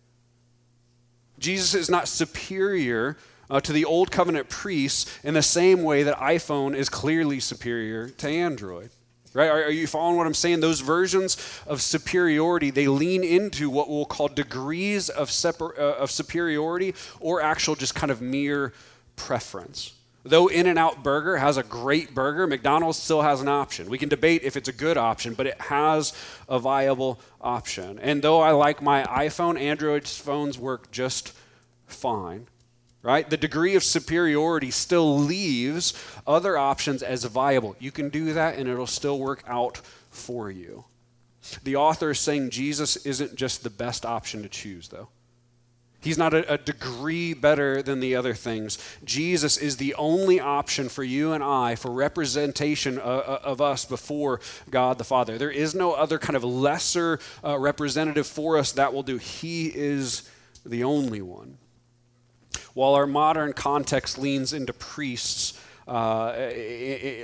Jesus 1.38 1.74
is 1.74 1.88
not 1.88 2.08
superior 2.08 3.16
uh, 3.48 3.60
to 3.60 3.72
the 3.72 3.84
old 3.84 4.10
covenant 4.10 4.48
priests 4.48 5.18
in 5.22 5.34
the 5.34 5.42
same 5.42 5.82
way 5.82 6.02
that 6.02 6.16
iPhone 6.18 6.74
is 6.74 6.88
clearly 6.88 7.40
superior 7.40 8.08
to 8.08 8.28
Android. 8.28 8.90
Right? 9.36 9.50
Are, 9.50 9.64
are, 9.64 9.70
you 9.70 9.86
following 9.86 10.16
what 10.16 10.26
I'm 10.26 10.32
saying? 10.32 10.60
Those 10.60 10.80
versions 10.80 11.36
of 11.66 11.82
superiority, 11.82 12.70
they 12.70 12.88
lean 12.88 13.22
into 13.22 13.68
what 13.68 13.90
we'll 13.90 14.06
call 14.06 14.28
degrees 14.28 15.10
of, 15.10 15.30
separ- 15.30 15.78
uh, 15.78 15.98
of 15.98 16.10
superiority 16.10 16.94
or 17.20 17.42
actual 17.42 17.74
just 17.74 17.94
kind 17.94 18.10
of 18.10 18.22
mere 18.22 18.72
preference. 19.14 19.92
Though 20.24 20.46
In 20.46 20.66
N 20.66 20.78
Out 20.78 21.02
Burger 21.02 21.36
has 21.36 21.58
a 21.58 21.62
great 21.62 22.14
burger, 22.14 22.46
McDonald's 22.46 22.96
still 22.96 23.20
has 23.20 23.42
an 23.42 23.48
option. 23.48 23.90
We 23.90 23.98
can 23.98 24.08
debate 24.08 24.40
if 24.42 24.56
it's 24.56 24.70
a 24.70 24.72
good 24.72 24.96
option, 24.96 25.34
but 25.34 25.46
it 25.46 25.60
has 25.60 26.14
a 26.48 26.58
viable 26.58 27.20
option. 27.38 27.98
And 27.98 28.22
though 28.22 28.40
I 28.40 28.52
like 28.52 28.80
my 28.80 29.04
iPhone, 29.04 29.60
Android 29.60 30.08
phones 30.08 30.58
work 30.58 30.90
just 30.90 31.34
fine 31.86 32.46
right? 33.06 33.30
The 33.30 33.36
degree 33.36 33.76
of 33.76 33.84
superiority 33.84 34.72
still 34.72 35.16
leaves 35.16 35.94
other 36.26 36.58
options 36.58 37.04
as 37.04 37.22
viable. 37.22 37.76
You 37.78 37.92
can 37.92 38.08
do 38.08 38.32
that 38.32 38.58
and 38.58 38.68
it'll 38.68 38.88
still 38.88 39.20
work 39.20 39.44
out 39.46 39.80
for 40.10 40.50
you. 40.50 40.84
The 41.62 41.76
author 41.76 42.10
is 42.10 42.18
saying 42.18 42.50
Jesus 42.50 42.96
isn't 42.96 43.36
just 43.36 43.62
the 43.62 43.70
best 43.70 44.04
option 44.04 44.42
to 44.42 44.48
choose, 44.48 44.88
though. 44.88 45.06
He's 46.00 46.18
not 46.18 46.34
a, 46.34 46.54
a, 46.54 46.58
degree 46.58 47.32
better 47.32 47.80
than 47.80 48.00
the 48.00 48.16
other 48.16 48.34
things. 48.34 48.76
Jesus 49.04 49.56
is 49.56 49.76
the 49.76 49.94
only 49.94 50.40
option 50.40 50.88
for 50.88 51.04
you 51.04 51.32
and 51.32 51.44
I 51.44 51.76
for 51.76 51.92
representation 51.92 52.98
of, 52.98 53.22
of 53.22 53.60
us 53.60 53.84
before 53.84 54.40
God 54.68 54.98
the 54.98 55.04
Father. 55.04 55.38
There 55.38 55.50
is 55.50 55.76
no 55.76 55.92
other 55.92 56.18
kind 56.18 56.36
of 56.36 56.42
lesser 56.42 57.20
uh, 57.44 57.56
representative 57.56 58.26
for 58.26 58.58
us 58.58 58.72
that 58.72 58.92
will 58.92 59.04
do. 59.04 59.18
He 59.18 59.66
is 59.68 60.28
the 60.64 60.82
only 60.82 61.22
one. 61.22 61.58
While 62.76 62.94
our 62.94 63.06
modern 63.06 63.54
context 63.54 64.18
leans 64.18 64.52
into 64.52 64.74
priests 64.74 65.58
uh, 65.88 66.50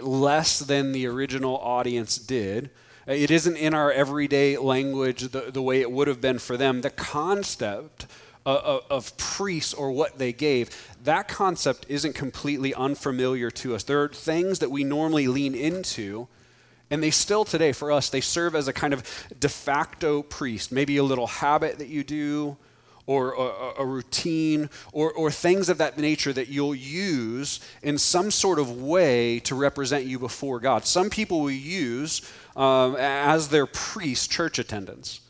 less 0.00 0.61
than 0.61 0.92
the 0.92 1.06
original 1.06 1.59
audience 1.59 2.16
did, 2.16 2.71
it 3.06 3.30
isn't 3.30 3.56
in 3.59 3.75
our 3.75 3.92
everyday 3.92 4.56
language 4.56 5.28
the, 5.28 5.50
the 5.52 5.61
way 5.61 5.82
it 5.82 5.92
would 5.92 6.09
have 6.09 6.23
been 6.23 6.38
for 6.38 6.56
them. 6.56 6.80
The 6.80 6.88
concept 6.88 8.06
of, 8.47 8.82
of 8.88 9.14
priests 9.18 9.75
or 9.75 9.92
what 9.92 10.16
they 10.16 10.32
gave, 10.32 10.71
that 11.04 11.28
concept 11.28 11.85
isn't 11.87 12.14
completely 12.14 12.73
unfamiliar 12.73 13.50
to 13.50 13.75
us. 13.75 13.82
There 13.82 14.02
are 14.02 14.09
things 14.09 14.61
that 14.61 14.71
we 14.71 14.85
normally 14.85 15.28
lean 15.28 15.54
into. 15.54 16.28
And 16.90 17.02
they 17.02 17.11
still 17.11 17.44
today, 17.44 17.73
for 17.73 17.92
us, 17.92 18.09
they 18.09 18.23
serve 18.23 18.54
as 18.54 18.68
a 18.68 18.73
kind 18.73 18.94
of 18.94 19.02
de 19.38 19.50
facto 19.50 20.23
priest. 20.23 20.73
Maybe 20.73 20.97
a 20.97 21.04
little 21.04 21.26
habit 21.26 21.76
that 21.76 21.88
you 21.88 22.04
do, 22.04 22.56
or 23.06 23.32
a, 23.78 23.85
routine 23.85 24.71
or, 24.92 25.12
or 25.12 25.30
things 25.30 25.68
of 25.68 25.78
that 25.78 25.99
nature 25.99 26.32
that 26.32 26.49
you'll 26.49 26.75
use 26.75 27.61
in 27.82 27.99
some 27.99 28.30
sort 28.30 28.59
of 28.59 28.80
way 28.80 29.40
to 29.40 29.54
represent 29.54 30.04
you 30.04 30.18
before 30.18 30.61
God. 30.61 30.85
Some 30.85 31.11
people 31.11 31.40
will 31.40 31.50
use 31.50 32.23
um, 32.54 32.97
as 32.97 33.49
their 33.49 33.66
priest 33.66 34.30
church 34.30 34.59
attendance 34.59 35.21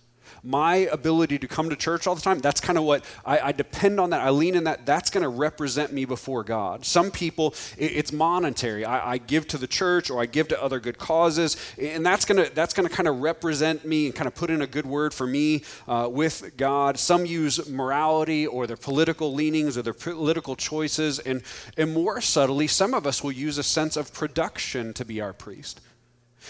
my 0.44 0.76
ability 0.76 1.38
to 1.38 1.46
come 1.46 1.70
to 1.70 1.76
church 1.76 2.06
all 2.06 2.14
the 2.14 2.20
time, 2.20 2.40
that's 2.40 2.60
kind 2.60 2.76
of 2.76 2.84
what 2.84 3.04
I, 3.24 3.38
I, 3.38 3.52
depend 3.52 4.00
on 4.00 4.10
that. 4.10 4.22
I 4.22 4.30
lean 4.30 4.56
in 4.56 4.64
that. 4.64 4.84
That's 4.84 5.08
going 5.08 5.22
to 5.22 5.28
represent 5.28 5.92
me 5.92 6.04
before 6.04 6.42
God. 6.42 6.84
Some 6.84 7.12
people, 7.12 7.54
it, 7.78 7.92
it's 7.92 8.12
monetary. 8.12 8.84
I, 8.84 9.12
I, 9.12 9.18
give 9.18 9.46
to 9.48 9.58
the 9.58 9.68
church 9.68 10.10
or 10.10 10.20
I 10.20 10.26
give 10.26 10.48
to 10.48 10.60
other 10.60 10.80
good 10.80 10.98
causes, 10.98 11.56
and 11.78 12.04
that's 12.04 12.24
going 12.24 12.44
to 12.44 12.52
that's 12.54 12.74
going 12.74 12.88
to 12.88 12.94
kind 12.94 13.08
of 13.08 13.20
represent 13.20 13.84
me 13.84 14.06
and 14.06 14.14
kind 14.14 14.26
of 14.26 14.34
put 14.34 14.50
in 14.50 14.62
a 14.62 14.66
good 14.66 14.86
word 14.86 15.14
for 15.14 15.26
me 15.26 15.62
uh, 15.86 16.08
with 16.10 16.56
God. 16.56 16.98
Some 16.98 17.24
use 17.24 17.68
morality 17.68 18.46
or 18.46 18.66
their 18.66 18.76
political 18.76 19.32
leanings 19.32 19.78
or 19.78 19.82
their 19.82 19.94
political 19.94 20.56
choices, 20.56 21.20
and 21.20 21.42
and 21.76 21.94
more 21.94 22.20
subtly, 22.20 22.66
some 22.66 22.94
of 22.94 23.06
us 23.06 23.22
will 23.22 23.32
use 23.32 23.58
a 23.58 23.62
sense 23.62 23.96
of 23.96 24.12
production 24.12 24.92
to 24.94 25.04
be 25.04 25.20
our 25.20 25.32
priest. 25.32 25.80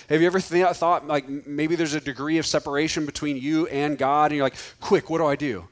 Have 0.08 0.20
you 0.20 0.26
ever 0.26 0.40
th- 0.40 0.76
thought 0.76 1.06
like 1.06 1.28
maybe 1.46 1.76
there's 1.76 1.94
a 1.94 2.00
degree 2.00 2.38
of 2.38 2.46
separation 2.46 3.06
between 3.06 3.37
you 3.37 3.66
and 3.68 3.99
God, 3.99 4.32
and 4.32 4.37
you're 4.37 4.46
like, 4.46 4.56
quick, 4.80 5.11
what 5.11 5.18
do 5.18 5.26
I 5.26 5.37
do? 5.37 5.68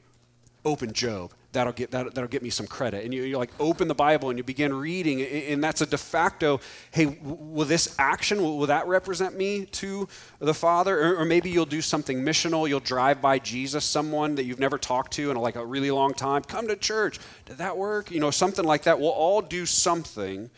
Open 0.65 0.93
Job. 0.93 1.33
That'll 1.53 1.73
get 1.73 1.91
that, 1.91 2.15
that'll 2.15 2.29
get 2.29 2.41
me 2.41 2.49
some 2.49 2.65
credit. 2.65 3.03
And 3.03 3.13
you, 3.13 3.23
you 3.23 3.37
like 3.37 3.51
open 3.59 3.89
the 3.89 3.95
Bible 3.95 4.29
and 4.29 4.37
you 4.37 4.43
begin 4.43 4.73
reading, 4.73 5.21
and 5.21 5.61
that's 5.61 5.81
a 5.81 5.85
de 5.85 5.97
facto. 5.97 6.61
Hey, 6.91 7.17
will 7.21 7.65
this 7.65 7.93
action 7.99 8.41
will, 8.41 8.57
will 8.57 8.67
that 8.67 8.87
represent 8.87 9.35
me 9.35 9.65
to 9.65 10.07
the 10.39 10.53
Father? 10.53 10.97
Or, 10.97 11.17
or, 11.17 11.25
maybe 11.25 11.49
you'll 11.49 11.65
do 11.65 11.81
something 11.81 12.21
missional. 12.23 12.69
You'll 12.69 12.79
drive 12.79 13.21
by 13.21 13.37
Jesus, 13.37 13.83
someone 13.83 14.35
that 14.35 14.45
you've 14.45 14.59
never 14.59 14.77
talked 14.77 15.11
to 15.13 15.29
in 15.29 15.35
like 15.35 15.57
a 15.57 15.65
really 15.65 15.91
long 15.91 16.13
time. 16.13 16.41
Come 16.43 16.69
to 16.69 16.77
church. 16.77 17.19
Did 17.45 17.57
that 17.57 17.75
work? 17.77 18.11
You 18.11 18.21
know, 18.21 18.31
something 18.31 18.63
like 18.63 18.83
that. 18.83 18.97
We'll 18.97 19.09
all 19.09 19.41
do 19.41 19.65
something 19.65 20.49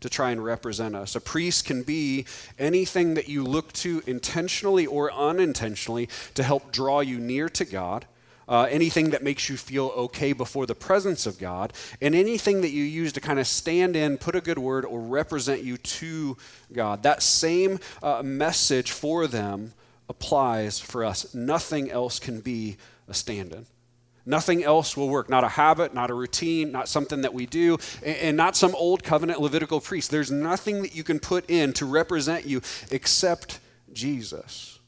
to 0.00 0.08
try 0.08 0.30
and 0.30 0.44
represent 0.44 0.94
us. 0.94 1.14
A 1.14 1.20
priest 1.20 1.64
can 1.64 1.82
be 1.82 2.26
anything 2.58 3.14
that 3.14 3.28
you 3.28 3.44
look 3.44 3.72
to 3.74 4.02
intentionally 4.06 4.86
or 4.86 5.12
unintentionally 5.12 6.08
to 6.34 6.42
help 6.42 6.72
draw 6.72 7.00
you 7.00 7.18
near 7.18 7.48
to 7.50 7.64
God. 7.64 8.06
Uh, 8.48 8.66
anything 8.68 9.10
that 9.10 9.22
makes 9.22 9.48
you 9.48 9.56
feel 9.56 9.92
okay 9.96 10.32
before 10.32 10.66
the 10.66 10.74
presence 10.74 11.24
of 11.24 11.38
God, 11.38 11.72
and 12.00 12.16
anything 12.16 12.62
that 12.62 12.70
you 12.70 12.82
use 12.82 13.12
to 13.12 13.20
kind 13.20 13.38
of 13.38 13.46
stand 13.46 13.94
in, 13.94 14.18
put 14.18 14.34
a 14.34 14.40
good 14.40 14.58
word, 14.58 14.84
or 14.84 15.00
represent 15.00 15.62
you 15.62 15.76
to 15.76 16.36
God. 16.72 17.04
That 17.04 17.22
same 17.22 17.78
uh, 18.02 18.22
message 18.24 18.90
for 18.90 19.28
them 19.28 19.72
applies 20.08 20.80
for 20.80 21.04
us. 21.04 21.32
Nothing 21.32 21.92
else 21.92 22.18
can 22.18 22.40
be 22.40 22.76
a 23.06 23.14
stand 23.14 23.52
in. 23.52 23.66
Nothing 24.26 24.62
else 24.62 24.96
will 24.96 25.08
work. 25.08 25.28
Not 25.28 25.44
a 25.44 25.48
habit, 25.48 25.94
not 25.94 26.10
a 26.10 26.14
routine, 26.14 26.72
not 26.72 26.88
something 26.88 27.22
that 27.22 27.34
we 27.34 27.46
do, 27.46 27.78
and 28.04 28.36
not 28.36 28.56
some 28.56 28.74
old 28.74 29.02
covenant 29.02 29.40
Levitical 29.40 29.80
priest. 29.80 30.10
There's 30.10 30.30
nothing 30.30 30.82
that 30.82 30.94
you 30.94 31.02
can 31.02 31.18
put 31.18 31.48
in 31.48 31.72
to 31.74 31.86
represent 31.86 32.46
you 32.46 32.60
except 32.90 33.60
Jesus. 33.92 34.78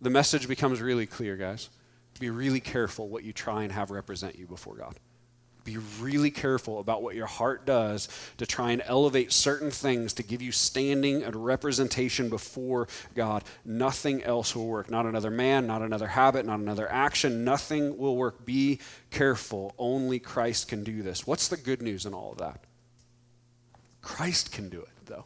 The 0.00 0.10
message 0.10 0.48
becomes 0.48 0.80
really 0.80 1.06
clear, 1.06 1.36
guys. 1.36 1.70
Be 2.20 2.30
really 2.30 2.60
careful 2.60 3.08
what 3.08 3.24
you 3.24 3.32
try 3.32 3.64
and 3.64 3.72
have 3.72 3.90
represent 3.90 4.38
you 4.38 4.46
before 4.46 4.76
God. 4.76 4.98
Be 5.64 5.78
really 5.98 6.30
careful 6.30 6.78
about 6.78 7.02
what 7.02 7.14
your 7.14 7.26
heart 7.26 7.64
does 7.64 8.08
to 8.36 8.44
try 8.44 8.72
and 8.72 8.82
elevate 8.84 9.32
certain 9.32 9.70
things 9.70 10.12
to 10.14 10.22
give 10.22 10.42
you 10.42 10.52
standing 10.52 11.22
and 11.22 11.34
representation 11.34 12.28
before 12.28 12.86
God. 13.14 13.44
Nothing 13.64 14.22
else 14.22 14.54
will 14.54 14.66
work. 14.66 14.90
Not 14.90 15.06
another 15.06 15.30
man, 15.30 15.66
not 15.66 15.80
another 15.80 16.08
habit, 16.08 16.44
not 16.44 16.60
another 16.60 16.90
action. 16.90 17.44
Nothing 17.44 17.96
will 17.96 18.16
work. 18.16 18.44
Be 18.44 18.78
careful. 19.10 19.74
Only 19.78 20.18
Christ 20.18 20.68
can 20.68 20.84
do 20.84 21.02
this. 21.02 21.26
What's 21.26 21.48
the 21.48 21.56
good 21.56 21.80
news 21.80 22.04
in 22.04 22.12
all 22.12 22.32
of 22.32 22.38
that? 22.38 22.60
Christ 24.02 24.52
can 24.52 24.68
do 24.68 24.80
it, 24.80 24.88
though. 25.06 25.24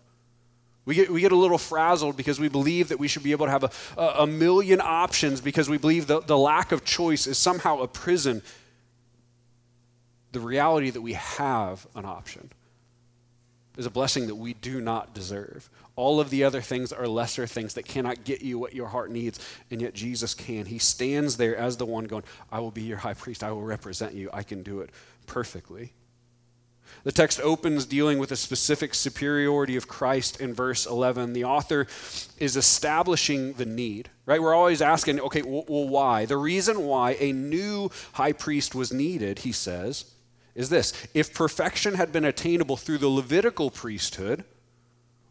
We 0.85 0.95
get, 0.95 1.11
we 1.11 1.21
get 1.21 1.33
a 1.33 1.37
little 1.37 1.59
frazzled 1.59 2.16
because 2.16 2.40
we 2.40 2.49
believe 2.49 2.88
that 2.88 2.99
we 2.99 3.09
should 3.09 3.23
be 3.23 3.33
able 3.33 3.45
to 3.47 3.52
have 3.52 3.64
a, 3.97 4.02
a, 4.21 4.26
million 4.26 4.80
options 4.80 5.40
because 5.42 5.68
we 5.68 5.76
believe 5.76 6.07
the, 6.07 6.21
the 6.21 6.38
lack 6.38 6.73
of 6.73 6.83
choice 6.83 7.26
is 7.26 7.37
somehow 7.37 7.80
a 7.80 7.88
prison 7.88 8.40
the 10.32 10.40
reality 10.40 10.90
that 10.90 11.00
we 11.00 11.14
have 11.14 11.87
an 11.94 12.04
option 12.04 12.50
is 13.76 13.87
a 13.87 13.90
blessing 13.90 14.26
that 14.26 14.35
we 14.35 14.54
do 14.54 14.80
not 14.80 15.14
deserve. 15.14 15.70
All 15.94 16.20
of 16.20 16.30
the 16.30 16.44
other 16.44 16.61
things 16.61 16.92
are 16.92 17.06
lesser 17.06 17.47
things 17.47 17.75
that 17.75 17.87
cannot 17.87 18.25
get 18.25 18.42
you 18.42 18.58
what 18.58 18.75
your 18.75 18.88
heart 18.88 19.11
needs, 19.11 19.38
and 19.70 19.80
yet 19.80 19.94
Jesus 19.94 20.35
can. 20.35 20.66
He 20.66 20.78
stands 20.78 21.37
there 21.37 21.56
as 21.56 21.76
the 21.76 21.87
one 21.87 22.04
going, 22.04 22.25
I 22.50 22.58
will 22.58 22.73
be 22.73 22.82
your 22.82 22.99
high 22.99 23.14
priest. 23.14 23.44
I 23.44 23.52
will 23.52 23.62
represent 23.62 24.14
you. 24.14 24.30
I 24.32 24.42
can 24.42 24.62
do 24.62 24.80
it 24.80 24.90
perfectly. 25.26 25.92
The 27.04 27.12
text 27.12 27.40
opens 27.40 27.87
dealing 27.87 28.18
with 28.18 28.32
a 28.32 28.37
specific 28.37 28.94
superiority 28.94 29.76
of 29.76 29.87
Christ 29.87 30.40
in 30.40 30.54
verse 30.54 30.85
11. 30.87 31.32
The 31.32 31.44
author 31.44 31.87
is 32.38 32.56
establishing 32.56 33.52
the 33.52 33.66
need, 33.66 34.11
right? 34.26 34.42
We're 34.42 34.54
always 34.54 34.82
asking, 34.82 35.20
okay, 35.20 35.42
well, 35.42 35.88
why? 35.88 36.25
The 36.25 36.37
reason 36.37 36.82
why 36.82 37.16
a 37.20 37.32
new 37.32 37.90
high 38.14 38.32
priest 38.32 38.75
was 38.75 38.92
needed, 38.92 39.40
he 39.40 39.52
says, 39.52 40.06
is 40.59 40.69
this 40.69 40.93
if 41.15 41.33
perfection 41.33 41.95
had 41.95 42.12
been 42.12 42.25
attainable 42.25 42.77
through 42.77 42.99
the 42.99 43.09
Levitical 43.09 43.71
priesthood, 43.71 44.45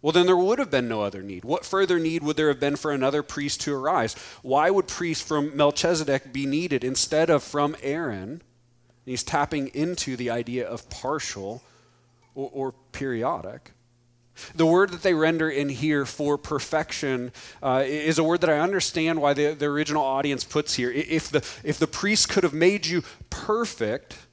well, 0.01 0.13
then 0.13 0.25
there 0.25 0.37
would 0.37 0.57
have 0.57 0.71
been 0.71 0.87
no 0.87 1.01
other 1.01 1.21
need. 1.21 1.43
What 1.43 1.65
further 1.65 1.99
need 1.99 2.23
would 2.23 2.37
there 2.37 2.47
have 2.47 2.61
been 2.61 2.77
for 2.77 2.91
another 2.91 3.21
priest 3.23 3.59
to 3.61 3.75
arise? 3.75 4.15
Why 4.41 4.69
would 4.69 4.87
priests 4.87 5.27
from 5.27 5.57
Melchizedek 5.57 6.31
be 6.31 6.45
needed 6.45 6.83
instead 6.85 7.29
of 7.29 7.43
from 7.43 7.75
Aaron? 7.81 8.41
He's 9.05 9.23
tapping 9.23 9.67
into 9.69 10.15
the 10.15 10.29
idea 10.29 10.65
of 10.65 10.89
partial 10.89 11.61
or, 12.33 12.49
or 12.53 12.71
periodic. 12.93 13.71
The 14.55 14.65
word 14.67 14.91
that 14.91 15.01
they 15.01 15.13
render 15.13 15.49
in 15.49 15.67
here 15.67 16.05
for 16.05 16.37
perfection 16.37 17.33
uh, 17.61 17.83
is 17.85 18.17
a 18.17 18.23
word 18.23 18.41
that 18.41 18.49
I 18.49 18.59
understand 18.59 19.19
why 19.21 19.33
the, 19.33 19.55
the 19.55 19.65
original 19.65 20.05
audience 20.05 20.45
puts 20.45 20.75
here. 20.75 20.91
If 20.91 21.29
the, 21.29 21.39
if 21.65 21.79
the 21.79 21.87
priest 21.87 22.29
could 22.29 22.43
have 22.43 22.53
made 22.53 22.85
you 22.85 23.03
perfect, 23.29 24.26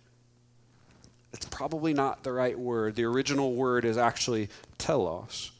probably 1.55 1.95
not 1.95 2.25
the 2.25 2.33
right 2.33 2.59
word. 2.59 2.97
The 2.97 3.05
original 3.05 3.55
word 3.55 3.85
is 3.85 3.97
actually 3.97 4.49
telos, 4.77 5.53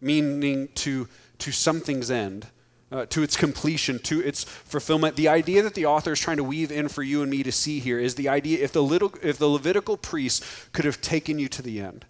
meaning 0.00 0.68
to, 0.74 1.06
to 1.38 1.52
something's 1.52 2.10
end, 2.10 2.48
uh, 2.90 3.06
to 3.06 3.22
its 3.22 3.36
completion, 3.36 4.00
to 4.00 4.20
its 4.20 4.42
fulfillment. 4.42 5.14
The 5.14 5.28
idea 5.28 5.62
that 5.62 5.74
the 5.74 5.86
author 5.86 6.12
is 6.12 6.18
trying 6.18 6.38
to 6.38 6.44
weave 6.44 6.72
in 6.72 6.88
for 6.88 7.04
you 7.04 7.22
and 7.22 7.30
me 7.30 7.44
to 7.44 7.52
see 7.52 7.78
here 7.78 8.00
is 8.00 8.16
the 8.16 8.28
idea 8.28 8.64
if 8.64 8.72
the, 8.72 8.82
little, 8.82 9.14
if 9.22 9.38
the 9.38 9.46
Levitical 9.46 9.96
priests 9.96 10.68
could 10.72 10.84
have 10.84 11.00
taken 11.00 11.38
you 11.38 11.46
to 11.48 11.62
the 11.62 11.80
end, 11.80 12.04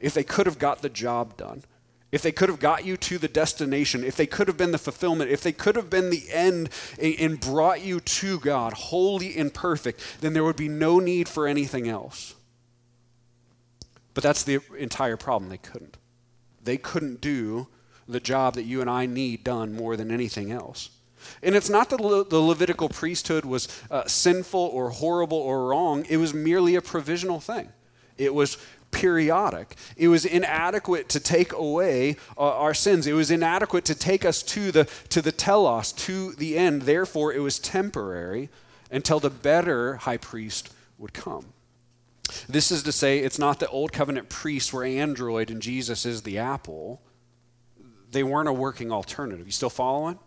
if 0.00 0.12
they 0.12 0.24
could 0.24 0.46
have 0.46 0.58
got 0.58 0.82
the 0.82 0.88
job 0.88 1.36
done, 1.36 1.62
if 2.12 2.20
they 2.20 2.30
could 2.30 2.50
have 2.50 2.60
got 2.60 2.84
you 2.84 2.96
to 2.98 3.16
the 3.16 3.26
destination, 3.26 4.04
if 4.04 4.16
they 4.16 4.26
could 4.26 4.46
have 4.46 4.58
been 4.58 4.70
the 4.70 4.78
fulfillment, 4.78 5.30
if 5.30 5.42
they 5.42 5.52
could 5.52 5.76
have 5.76 5.88
been 5.88 6.10
the 6.10 6.30
end 6.30 6.68
and 7.00 7.40
brought 7.40 7.80
you 7.82 8.00
to 8.00 8.38
God, 8.38 8.74
holy 8.74 9.36
and 9.38 9.52
perfect, 9.52 10.00
then 10.20 10.34
there 10.34 10.44
would 10.44 10.56
be 10.56 10.68
no 10.68 11.00
need 11.00 11.26
for 11.26 11.46
anything 11.48 11.88
else. 11.88 12.34
But 14.12 14.22
that's 14.22 14.42
the 14.44 14.60
entire 14.78 15.16
problem. 15.16 15.50
They 15.50 15.56
couldn't. 15.56 15.96
They 16.62 16.76
couldn't 16.76 17.22
do 17.22 17.68
the 18.06 18.20
job 18.20 18.54
that 18.54 18.64
you 18.64 18.82
and 18.82 18.90
I 18.90 19.06
need 19.06 19.42
done 19.42 19.72
more 19.72 19.96
than 19.96 20.10
anything 20.10 20.52
else. 20.52 20.90
And 21.42 21.54
it's 21.54 21.70
not 21.70 21.88
that 21.90 21.98
the 21.98 22.40
Levitical 22.40 22.88
priesthood 22.88 23.44
was 23.44 23.68
uh, 23.90 24.06
sinful 24.06 24.60
or 24.60 24.90
horrible 24.90 25.38
or 25.38 25.68
wrong, 25.68 26.04
it 26.10 26.18
was 26.18 26.34
merely 26.34 26.74
a 26.74 26.82
provisional 26.82 27.40
thing. 27.40 27.68
It 28.18 28.34
was 28.34 28.58
periodic. 28.92 29.74
It 29.96 30.06
was 30.06 30.24
inadequate 30.24 31.08
to 31.08 31.20
take 31.20 31.52
away 31.52 32.16
uh, 32.38 32.56
our 32.56 32.74
sins. 32.74 33.06
It 33.08 33.14
was 33.14 33.30
inadequate 33.32 33.84
to 33.86 33.94
take 33.94 34.24
us 34.24 34.42
to 34.44 34.70
the, 34.70 34.84
to 35.08 35.20
the 35.20 35.32
telos, 35.32 35.90
to 35.92 36.32
the 36.32 36.56
end. 36.56 36.82
Therefore, 36.82 37.32
it 37.32 37.40
was 37.40 37.58
temporary 37.58 38.48
until 38.90 39.18
the 39.18 39.30
better 39.30 39.96
high 39.96 40.18
priest 40.18 40.72
would 40.98 41.12
come. 41.12 41.46
This 42.48 42.70
is 42.70 42.82
to 42.84 42.92
say, 42.92 43.18
it's 43.18 43.38
not 43.38 43.58
that 43.60 43.70
old 43.70 43.92
covenant 43.92 44.28
priests 44.28 44.72
were 44.72 44.84
Android 44.84 45.50
and 45.50 45.60
Jesus 45.60 46.06
is 46.06 46.22
the 46.22 46.38
Apple. 46.38 47.02
They 48.10 48.22
weren't 48.22 48.48
a 48.48 48.52
working 48.52 48.92
alternative. 48.92 49.46
You 49.46 49.52
still 49.52 49.70
following? 49.70 50.18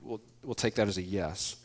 We'll, 0.00 0.20
we'll 0.44 0.54
take 0.54 0.74
that 0.76 0.86
as 0.86 0.98
a 0.98 1.02
yes. 1.02 1.56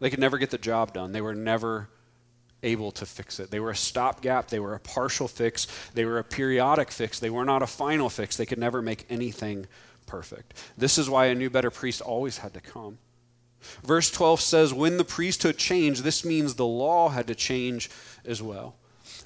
They 0.00 0.10
could 0.10 0.20
never 0.20 0.38
get 0.38 0.50
the 0.50 0.58
job 0.58 0.92
done. 0.92 1.12
They 1.12 1.20
were 1.20 1.34
never 1.34 1.88
able 2.62 2.90
to 2.92 3.06
fix 3.06 3.40
it. 3.40 3.50
They 3.50 3.60
were 3.60 3.70
a 3.70 3.76
stopgap, 3.76 4.48
they 4.48 4.60
were 4.60 4.74
a 4.74 4.80
partial 4.80 5.28
fix, 5.28 5.66
they 5.94 6.04
were 6.04 6.18
a 6.18 6.24
periodic 6.24 6.90
fix, 6.90 7.18
they 7.18 7.30
were 7.30 7.44
not 7.44 7.62
a 7.62 7.66
final 7.66 8.10
fix. 8.10 8.36
They 8.36 8.46
could 8.46 8.58
never 8.58 8.82
make 8.82 9.06
anything 9.08 9.66
perfect. 10.06 10.54
This 10.76 10.98
is 10.98 11.08
why 11.08 11.26
a 11.26 11.34
new, 11.34 11.50
better 11.50 11.70
priest 11.70 12.00
always 12.00 12.38
had 12.38 12.54
to 12.54 12.60
come. 12.60 12.98
Verse 13.82 14.10
12 14.10 14.40
says, 14.40 14.74
When 14.74 14.96
the 14.96 15.04
priesthood 15.04 15.58
changed, 15.58 16.02
this 16.02 16.24
means 16.24 16.54
the 16.54 16.66
law 16.66 17.10
had 17.10 17.26
to 17.26 17.34
change 17.34 17.90
as 18.24 18.42
well. 18.42 18.76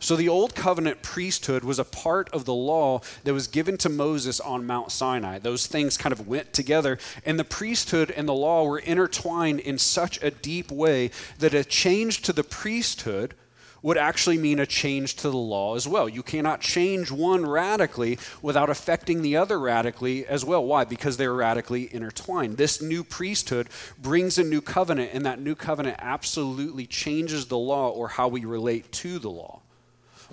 So 0.02 0.16
the 0.16 0.28
old 0.28 0.56
covenant 0.56 1.00
priesthood 1.02 1.62
was 1.62 1.78
a 1.78 1.84
part 1.84 2.28
of 2.30 2.44
the 2.44 2.52
law 2.52 3.02
that 3.22 3.32
was 3.32 3.46
given 3.46 3.76
to 3.78 3.88
Moses 3.88 4.40
on 4.40 4.66
Mount 4.66 4.90
Sinai. 4.90 5.38
Those 5.38 5.68
things 5.68 5.96
kind 5.96 6.12
of 6.12 6.26
went 6.26 6.52
together, 6.52 6.98
and 7.24 7.38
the 7.38 7.44
priesthood 7.44 8.10
and 8.10 8.28
the 8.28 8.34
law 8.34 8.64
were 8.64 8.80
intertwined 8.80 9.60
in 9.60 9.78
such 9.78 10.20
a 10.20 10.32
deep 10.32 10.72
way 10.72 11.12
that 11.38 11.54
a 11.54 11.62
change 11.62 12.22
to 12.22 12.32
the 12.32 12.42
priesthood 12.42 13.34
would 13.80 13.96
actually 13.96 14.38
mean 14.38 14.58
a 14.58 14.66
change 14.66 15.14
to 15.14 15.30
the 15.30 15.36
law 15.36 15.76
as 15.76 15.86
well. 15.86 16.08
You 16.08 16.24
cannot 16.24 16.60
change 16.60 17.12
one 17.12 17.46
radically 17.46 18.18
without 18.42 18.70
affecting 18.70 19.22
the 19.22 19.36
other 19.36 19.60
radically 19.60 20.26
as 20.26 20.44
well. 20.44 20.64
Why? 20.64 20.84
Because 20.84 21.16
they're 21.16 21.32
radically 21.32 21.94
intertwined. 21.94 22.56
This 22.56 22.82
new 22.82 23.04
priesthood 23.04 23.68
brings 24.00 24.36
a 24.36 24.42
new 24.42 24.60
covenant, 24.60 25.10
and 25.12 25.24
that 25.26 25.40
new 25.40 25.54
covenant 25.54 25.98
absolutely 26.00 26.86
changes 26.86 27.46
the 27.46 27.58
law 27.58 27.88
or 27.88 28.08
how 28.08 28.26
we 28.26 28.44
relate 28.44 28.90
to 28.90 29.20
the 29.20 29.30
law. 29.30 29.61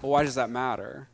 Well, 0.02 0.12
why 0.12 0.24
does 0.24 0.36
that 0.36 0.50
matter? 0.50 1.10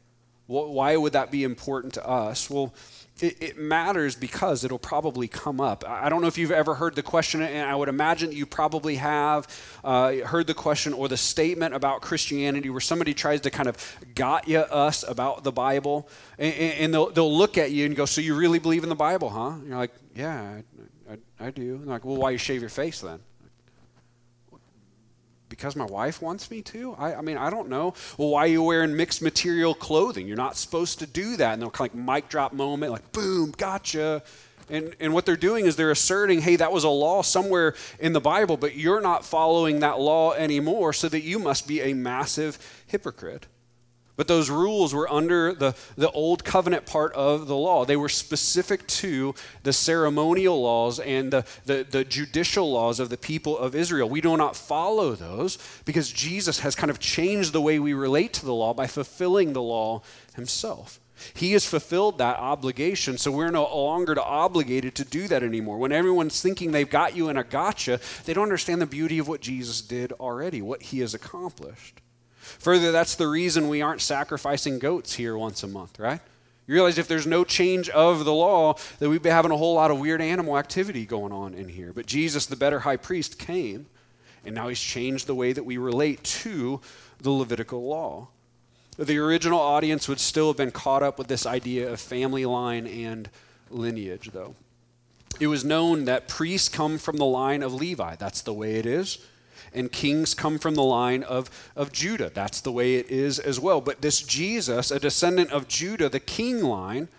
Why 0.47 0.95
would 0.95 1.13
that 1.13 1.31
be 1.31 1.43
important 1.43 1.95
to 1.95 2.07
us? 2.07 2.49
Well, 2.49 2.73
it, 3.19 3.41
it, 3.41 3.57
matters 3.57 4.15
because 4.15 4.63
it'll 4.63 4.77
probably 4.77 5.27
come 5.27 5.61
up. 5.61 5.83
I 5.87 6.09
don't 6.09 6.21
know 6.21 6.27
if 6.27 6.37
you've 6.37 6.51
ever 6.51 6.75
heard 6.75 6.95
the 6.95 7.01
question, 7.01 7.41
and 7.41 7.67
I 7.67 7.73
would 7.73 7.87
imagine 7.87 8.31
you 8.31 8.45
probably 8.45 8.97
have 8.97 9.47
uh, 9.83 10.17
heard 10.17 10.47
the 10.47 10.53
question 10.53 10.93
or 10.93 11.07
the 11.07 11.17
statement 11.17 11.73
about 11.73 12.01
Christianity 12.01 12.69
where 12.69 12.81
somebody 12.81 13.13
tries 13.13 13.41
to 13.41 13.49
kind 13.49 13.69
of 13.69 13.97
got 14.13 14.47
you 14.47 14.59
us 14.59 15.03
about 15.07 15.43
the 15.43 15.51
Bible, 15.51 16.09
and, 16.37 16.53
and 16.53 16.93
they'll, 16.93 17.09
they'll 17.09 17.35
look 17.35 17.57
at 17.57 17.71
you 17.71 17.85
and 17.85 17.95
go, 17.95 18.05
So 18.05 18.19
you 18.19 18.35
really 18.35 18.59
believe 18.59 18.83
in 18.83 18.89
the 18.89 18.95
Bible, 18.95 19.29
huh? 19.29 19.51
And 19.51 19.67
you're 19.67 19.77
like, 19.77 19.93
Yeah, 20.13 20.59
I, 21.09 21.13
I, 21.13 21.47
I 21.47 21.51
do. 21.51 21.75
And 21.75 21.83
they're 21.83 21.93
like, 21.93 22.05
Well, 22.05 22.17
why 22.17 22.31
you 22.31 22.37
shave 22.37 22.59
your 22.59 22.69
face 22.69 22.99
then? 22.99 23.19
Because 25.55 25.75
my 25.75 25.85
wife 25.85 26.21
wants 26.21 26.51
me 26.51 26.61
to? 26.61 26.95
I, 26.97 27.15
I, 27.15 27.21
mean, 27.21 27.37
I 27.37 27.49
don't 27.49 27.69
know. 27.69 27.93
Well, 28.17 28.29
why 28.29 28.41
are 28.41 28.47
you 28.47 28.63
wearing 28.63 28.95
mixed 28.95 29.21
material 29.21 29.73
clothing? 29.73 30.27
You're 30.27 30.37
not 30.37 30.57
supposed 30.57 30.99
to 30.99 31.07
do 31.07 31.37
that. 31.37 31.53
And 31.53 31.61
they'll 31.61 31.69
kind 31.69 31.89
of 31.89 31.95
like 31.95 32.23
mic 32.23 32.29
drop 32.29 32.53
moment, 32.53 32.91
like, 32.91 33.11
boom, 33.11 33.53
gotcha. 33.57 34.21
And, 34.69 34.95
and 34.99 35.13
what 35.13 35.25
they're 35.25 35.35
doing 35.35 35.65
is 35.65 35.75
they're 35.75 35.91
asserting, 35.91 36.41
hey, 36.41 36.55
that 36.55 36.71
was 36.71 36.83
a 36.83 36.89
law 36.89 37.21
somewhere 37.21 37.75
in 37.99 38.13
the 38.13 38.21
Bible, 38.21 38.57
but 38.57 38.75
you're 38.75 39.01
not 39.01 39.23
following 39.23 39.79
that 39.81 39.99
law 39.99 40.33
anymore, 40.33 40.91
so 40.91 41.07
that 41.09 41.21
you 41.21 41.39
must 41.39 41.67
be 41.67 41.81
a 41.81 41.93
massive 41.93 42.57
hypocrite. 42.87 43.47
But 44.17 44.27
those 44.27 44.49
rules 44.49 44.93
were 44.93 45.11
under 45.11 45.53
the, 45.53 45.75
the 45.97 46.09
old 46.11 46.43
covenant 46.45 46.85
part 46.85 47.13
of 47.13 47.47
the 47.47 47.55
law. 47.55 47.83
They 47.83 47.97
were 47.97 48.09
specific 48.09 48.87
to 48.87 49.35
the 49.63 49.73
ceremonial 49.73 50.61
laws 50.61 50.99
and 50.99 51.31
the, 51.31 51.45
the, 51.65 51.85
the, 51.89 52.05
judicial 52.05 52.71
laws 52.71 52.99
of 53.01 53.09
the 53.09 53.17
people 53.17 53.57
of 53.57 53.75
Israel. 53.75 54.07
We 54.07 54.21
do 54.21 54.37
not 54.37 54.55
follow 54.55 55.15
those 55.15 55.57
because 55.83 56.11
Jesus 56.11 56.59
has 56.59 56.75
kind 56.75 56.89
of 56.89 56.99
changed 56.99 57.51
the 57.51 57.61
way 57.61 57.77
we 57.77 57.93
relate 57.93 58.31
to 58.33 58.45
the 58.45 58.53
law 58.53 58.73
by 58.73 58.87
fulfilling 58.87 59.51
the 59.51 59.61
law 59.61 60.01
himself. 60.35 60.99
He 61.33 61.53
has 61.53 61.65
fulfilled 61.65 62.17
that 62.17 62.37
obligation, 62.37 63.17
so 63.17 63.31
we're 63.31 63.51
no 63.51 63.63
longer 63.63 64.19
obligated 64.19 64.95
to 64.95 65.05
do 65.05 65.27
that 65.29 65.43
anymore. 65.43 65.77
When 65.77 65.91
everyone's 65.91 66.41
thinking 66.41 66.71
they've 66.71 66.89
got 66.89 67.15
you 67.15 67.29
in 67.29 67.37
a 67.37 67.43
gotcha, 67.43 67.99
they 68.25 68.33
don't 68.33 68.43
understand 68.43 68.81
the 68.81 68.85
beauty 68.85 69.19
of 69.19 69.27
what 69.27 69.41
Jesus 69.41 69.81
did 69.81 70.11
already, 70.13 70.61
what 70.61 70.81
he 70.81 70.99
has 70.99 71.13
accomplished. 71.13 72.01
Further, 72.59 72.91
that's 72.91 73.15
the 73.15 73.27
reason 73.27 73.69
we 73.69 73.81
aren't 73.81 74.01
sacrificing 74.01 74.79
goats 74.79 75.15
here 75.15 75.37
once 75.37 75.63
a 75.63 75.67
month, 75.67 75.99
right? 75.99 76.19
You 76.67 76.73
realize 76.73 76.97
if 76.97 77.07
there's 77.07 77.27
no 77.27 77.43
change 77.43 77.89
of 77.89 78.25
the 78.25 78.33
law, 78.33 78.75
that 78.99 79.09
we'd 79.09 79.21
be 79.21 79.29
having 79.29 79.51
a 79.51 79.57
whole 79.57 79.75
lot 79.75 79.91
of 79.91 79.99
weird 79.99 80.21
animal 80.21 80.57
activity 80.57 81.05
going 81.05 81.31
on 81.31 81.53
in 81.53 81.69
here. 81.69 81.93
But 81.93 82.07
Jesus, 82.07 82.47
the 82.47 82.55
better 82.55 82.79
high 82.79 82.97
priest, 82.97 83.37
came, 83.37 83.85
and 84.43 84.55
now 84.55 84.67
he's 84.67 84.79
changed 84.79 85.27
the 85.27 85.35
way 85.35 85.53
that 85.53 85.65
we 85.65 85.77
relate 85.77 86.23
to 86.23 86.81
the 87.19 87.29
Levitical 87.29 87.87
law. 87.87 88.29
The 88.97 89.17
original 89.17 89.59
audience 89.59 90.07
would 90.07 90.19
still 90.19 90.47
have 90.47 90.57
been 90.57 90.71
caught 90.71 91.03
up 91.03 91.19
with 91.19 91.27
this 91.27 91.45
idea 91.45 91.91
of 91.91 91.99
family 91.99 92.45
line 92.45 92.87
and 92.87 93.29
lineage, 93.69 94.31
though. 94.31 94.55
It 95.39 95.47
was 95.47 95.65
known 95.65 96.05
that 96.05 96.27
priests 96.27 96.69
come 96.69 96.97
from 96.97 97.17
the 97.17 97.25
line 97.25 97.61
of 97.61 97.73
Levi. 97.73 98.15
That's 98.15 98.41
the 98.41 98.53
way 98.53 98.75
it 98.75 98.85
is 98.85 99.19
and 99.73 99.91
kings 99.91 100.33
come 100.33 100.59
from 100.59 100.75
the 100.75 100.83
line 100.83 101.23
of, 101.23 101.49
of 101.75 101.91
Judah. 101.91 102.31
That's 102.33 102.61
the 102.61 102.71
way 102.71 102.95
it 102.95 103.09
is 103.09 103.39
as 103.39 103.59
well. 103.59 103.81
But 103.81 104.01
this 104.01 104.21
Jesus, 104.21 104.91
a 104.91 104.99
descendant 104.99 105.51
of 105.51 105.67
Judah, 105.67 106.09
the 106.09 106.19
king 106.19 106.61
line, 106.61 107.09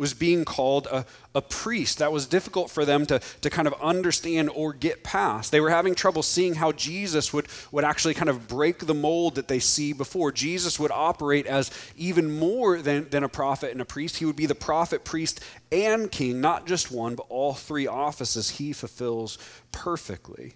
was 0.00 0.14
being 0.14 0.46
called 0.46 0.86
a, 0.86 1.04
a 1.34 1.42
priest. 1.42 1.98
That 1.98 2.10
was 2.10 2.24
difficult 2.24 2.70
for 2.70 2.86
them 2.86 3.04
to, 3.04 3.20
to 3.42 3.50
kind 3.50 3.68
of 3.68 3.74
understand 3.82 4.48
or 4.54 4.72
get 4.72 5.04
past. 5.04 5.52
They 5.52 5.60
were 5.60 5.68
having 5.68 5.94
trouble 5.94 6.22
seeing 6.22 6.54
how 6.54 6.72
Jesus 6.72 7.34
would, 7.34 7.48
would 7.70 7.84
actually 7.84 8.14
kind 8.14 8.30
of 8.30 8.48
break 8.48 8.86
the 8.86 8.94
mold 8.94 9.34
that 9.34 9.46
they 9.46 9.58
see 9.58 9.92
before. 9.92 10.32
Jesus 10.32 10.80
would 10.80 10.90
operate 10.90 11.46
as 11.46 11.70
even 11.98 12.38
more 12.38 12.80
than, 12.80 13.10
than 13.10 13.24
a 13.24 13.28
prophet 13.28 13.72
and 13.72 13.82
a 13.82 13.84
priest. 13.84 14.16
He 14.16 14.24
would 14.24 14.36
be 14.36 14.46
the 14.46 14.54
prophet, 14.54 15.04
priest, 15.04 15.40
and 15.70 16.10
king, 16.10 16.40
not 16.40 16.66
just 16.66 16.90
one, 16.90 17.14
but 17.14 17.26
all 17.28 17.52
three 17.52 17.86
offices 17.86 18.52
he 18.52 18.72
fulfills 18.72 19.36
perfectly. 19.70 20.54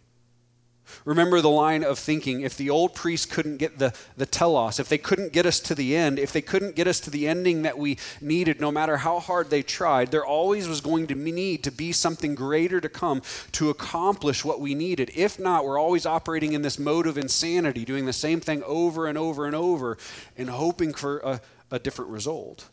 Remember 1.05 1.41
the 1.41 1.51
line 1.51 1.85
of 1.85 1.99
thinking 1.99 2.41
if 2.41 2.57
the 2.57 2.71
old 2.71 2.95
priest 2.95 3.31
couldn't 3.31 3.59
get 3.59 3.79
the, 3.79 3.93
the 4.17 4.27
telos, 4.27 4.79
if 4.79 4.89
they 4.89 4.99
couldn't 4.99 5.33
get 5.33 5.47
us 5.47 5.61
to 5.61 5.75
the 5.75 5.97
end, 5.97 6.19
if 6.19 6.33
they 6.33 6.43
couldn't 6.43 6.77
get 6.77 6.87
us 6.87 7.01
to 7.01 7.11
the 7.11 7.29
ending 7.29 7.63
that 7.63 7.79
we 7.79 7.99
needed, 8.21 8.61
no 8.61 8.71
matter 8.71 8.99
how 8.99 9.19
hard 9.21 9.51
they 9.51 9.63
tried, 9.63 10.11
there 10.11 10.25
always 10.25 10.69
was 10.69 10.81
going 10.81 11.07
to 11.07 11.15
need 11.15 11.63
to 11.65 11.71
be 11.71 11.93
something 11.93 12.35
greater 12.35 12.81
to 12.81 12.89
come 12.89 13.23
to 13.53 13.71
accomplish 13.71 14.45
what 14.45 14.61
we 14.61 14.75
needed. 14.75 15.11
If 15.15 15.39
not, 15.39 15.65
we're 15.65 15.79
always 15.79 16.07
operating 16.07 16.53
in 16.53 16.63
this 16.63 16.79
mode 16.79 17.07
of 17.07 17.19
insanity, 17.19 17.85
doing 17.85 18.07
the 18.07 18.13
same 18.13 18.41
thing 18.41 18.63
over 18.65 19.07
and 19.07 19.19
over 19.19 19.47
and 19.47 19.55
over 19.55 19.99
and 20.37 20.51
hoping 20.51 20.95
for 20.95 21.19
a, 21.19 21.41
a 21.71 21.79
different 21.79 22.11
result. 22.11 22.69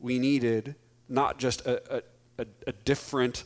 We 0.00 0.18
needed 0.18 0.74
not 1.08 1.38
just 1.38 1.66
a, 1.66 2.02
a, 2.38 2.46
a 2.66 2.72
different 2.72 3.44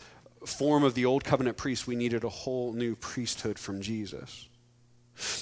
form 0.48 0.84
of 0.84 0.94
the 0.94 1.04
old 1.04 1.24
covenant 1.24 1.56
priest, 1.56 1.87
we 1.87 1.96
needed 1.96 2.24
a 2.24 2.28
whole 2.28 2.72
new 2.72 2.96
priesthood 2.96 3.58
from 3.58 3.80
Jesus. 3.80 4.48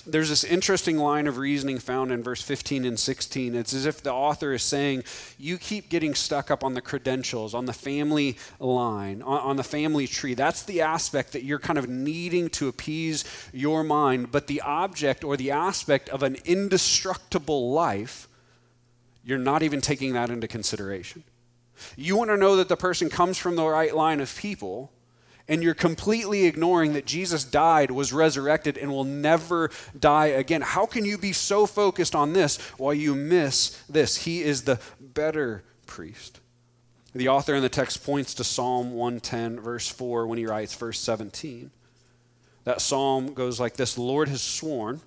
There's 0.06 0.30
this 0.30 0.44
interesting 0.44 0.96
line 0.96 1.26
of 1.26 1.36
reasoning 1.36 1.78
found 1.78 2.10
in 2.10 2.22
verse 2.22 2.40
15 2.40 2.84
and 2.86 2.98
16. 2.98 3.54
It's 3.54 3.74
as 3.74 3.84
if 3.84 4.02
the 4.02 4.12
author 4.12 4.54
is 4.54 4.62
saying, 4.62 5.04
You 5.38 5.58
keep 5.58 5.90
getting 5.90 6.14
stuck 6.14 6.50
up 6.50 6.64
on 6.64 6.74
the 6.74 6.80
credentials, 6.80 7.54
on 7.54 7.66
the 7.66 7.74
family 7.74 8.38
line, 8.58 9.20
on, 9.22 9.40
on, 9.40 9.56
the 9.56 9.64
family 9.64 10.06
tree. 10.06 10.34
That's 10.34 10.62
the 10.62 10.80
aspect 10.80 11.32
that 11.32 11.44
you're 11.44 11.58
kind 11.58 11.78
of 11.78 11.88
needing 11.88 12.48
to 12.50 12.68
appease 12.68 13.24
your 13.52 13.84
mind. 13.84 14.32
But 14.32 14.46
the 14.46 14.62
object 14.62 15.24
or 15.24 15.36
the 15.36 15.50
aspect 15.50 16.08
of 16.08 16.22
an 16.22 16.36
indestructible 16.46 17.72
life, 17.72 18.28
you're 19.24 19.38
not 19.38 19.62
even 19.62 19.82
taking 19.82 20.14
that 20.14 20.30
into 20.30 20.48
consideration. 20.48 21.22
You 21.96 22.16
want 22.16 22.30
to 22.30 22.36
know 22.38 22.56
that 22.56 22.68
the 22.68 22.76
person 22.76 23.10
comes 23.10 23.36
from 23.36 23.56
the 23.56 23.66
right 23.66 23.94
line 23.94 24.20
of 24.20 24.34
people, 24.34 24.90
and 25.48 25.62
you're 25.62 25.74
completely 25.74 26.44
ignoring 26.44 26.94
that 26.94 27.06
Jesus 27.06 27.44
died, 27.44 27.90
was 27.90 28.12
resurrected, 28.12 28.76
and 28.76 28.90
will 28.90 29.04
never 29.04 29.70
die 29.98 30.26
again. 30.26 30.60
How 30.60 30.86
can 30.86 31.04
you 31.04 31.18
be 31.18 31.32
so 31.32 31.66
focused 31.66 32.14
on 32.14 32.32
this 32.32 32.58
while 32.78 32.94
you 32.94 33.14
miss 33.14 33.80
this? 33.88 34.24
He 34.24 34.42
is 34.42 34.62
the 34.62 34.80
better 35.00 35.62
priest. 35.86 36.40
The 37.14 37.28
author 37.28 37.54
in 37.54 37.62
the 37.62 37.68
text 37.68 38.04
points 38.04 38.34
to 38.34 38.44
Psalm 38.44 38.92
110, 38.92 39.60
verse 39.60 39.88
4, 39.88 40.26
when 40.26 40.38
he 40.38 40.46
writes 40.46 40.74
verse 40.74 40.98
17. 40.98 41.70
That 42.64 42.80
psalm 42.80 43.32
goes 43.32 43.60
like 43.60 43.74
this 43.74 43.94
The 43.94 44.02
Lord 44.02 44.28
has 44.28 44.42
sworn 44.42 45.00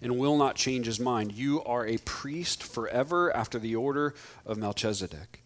and 0.00 0.18
will 0.18 0.36
not 0.36 0.54
change 0.54 0.86
his 0.86 1.00
mind. 1.00 1.32
You 1.32 1.64
are 1.64 1.86
a 1.86 1.98
priest 1.98 2.62
forever 2.62 3.34
after 3.34 3.58
the 3.58 3.74
order 3.74 4.14
of 4.46 4.58
Melchizedek. 4.58 5.42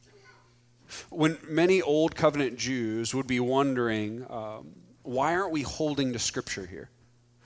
When 1.10 1.38
many 1.48 1.82
Old 1.82 2.14
Covenant 2.14 2.56
Jews 2.56 3.14
would 3.14 3.26
be 3.26 3.40
wondering, 3.40 4.26
um, 4.30 4.74
why 5.02 5.34
aren't 5.34 5.52
we 5.52 5.62
holding 5.62 6.12
to 6.12 6.18
Scripture 6.18 6.66
here? 6.66 6.90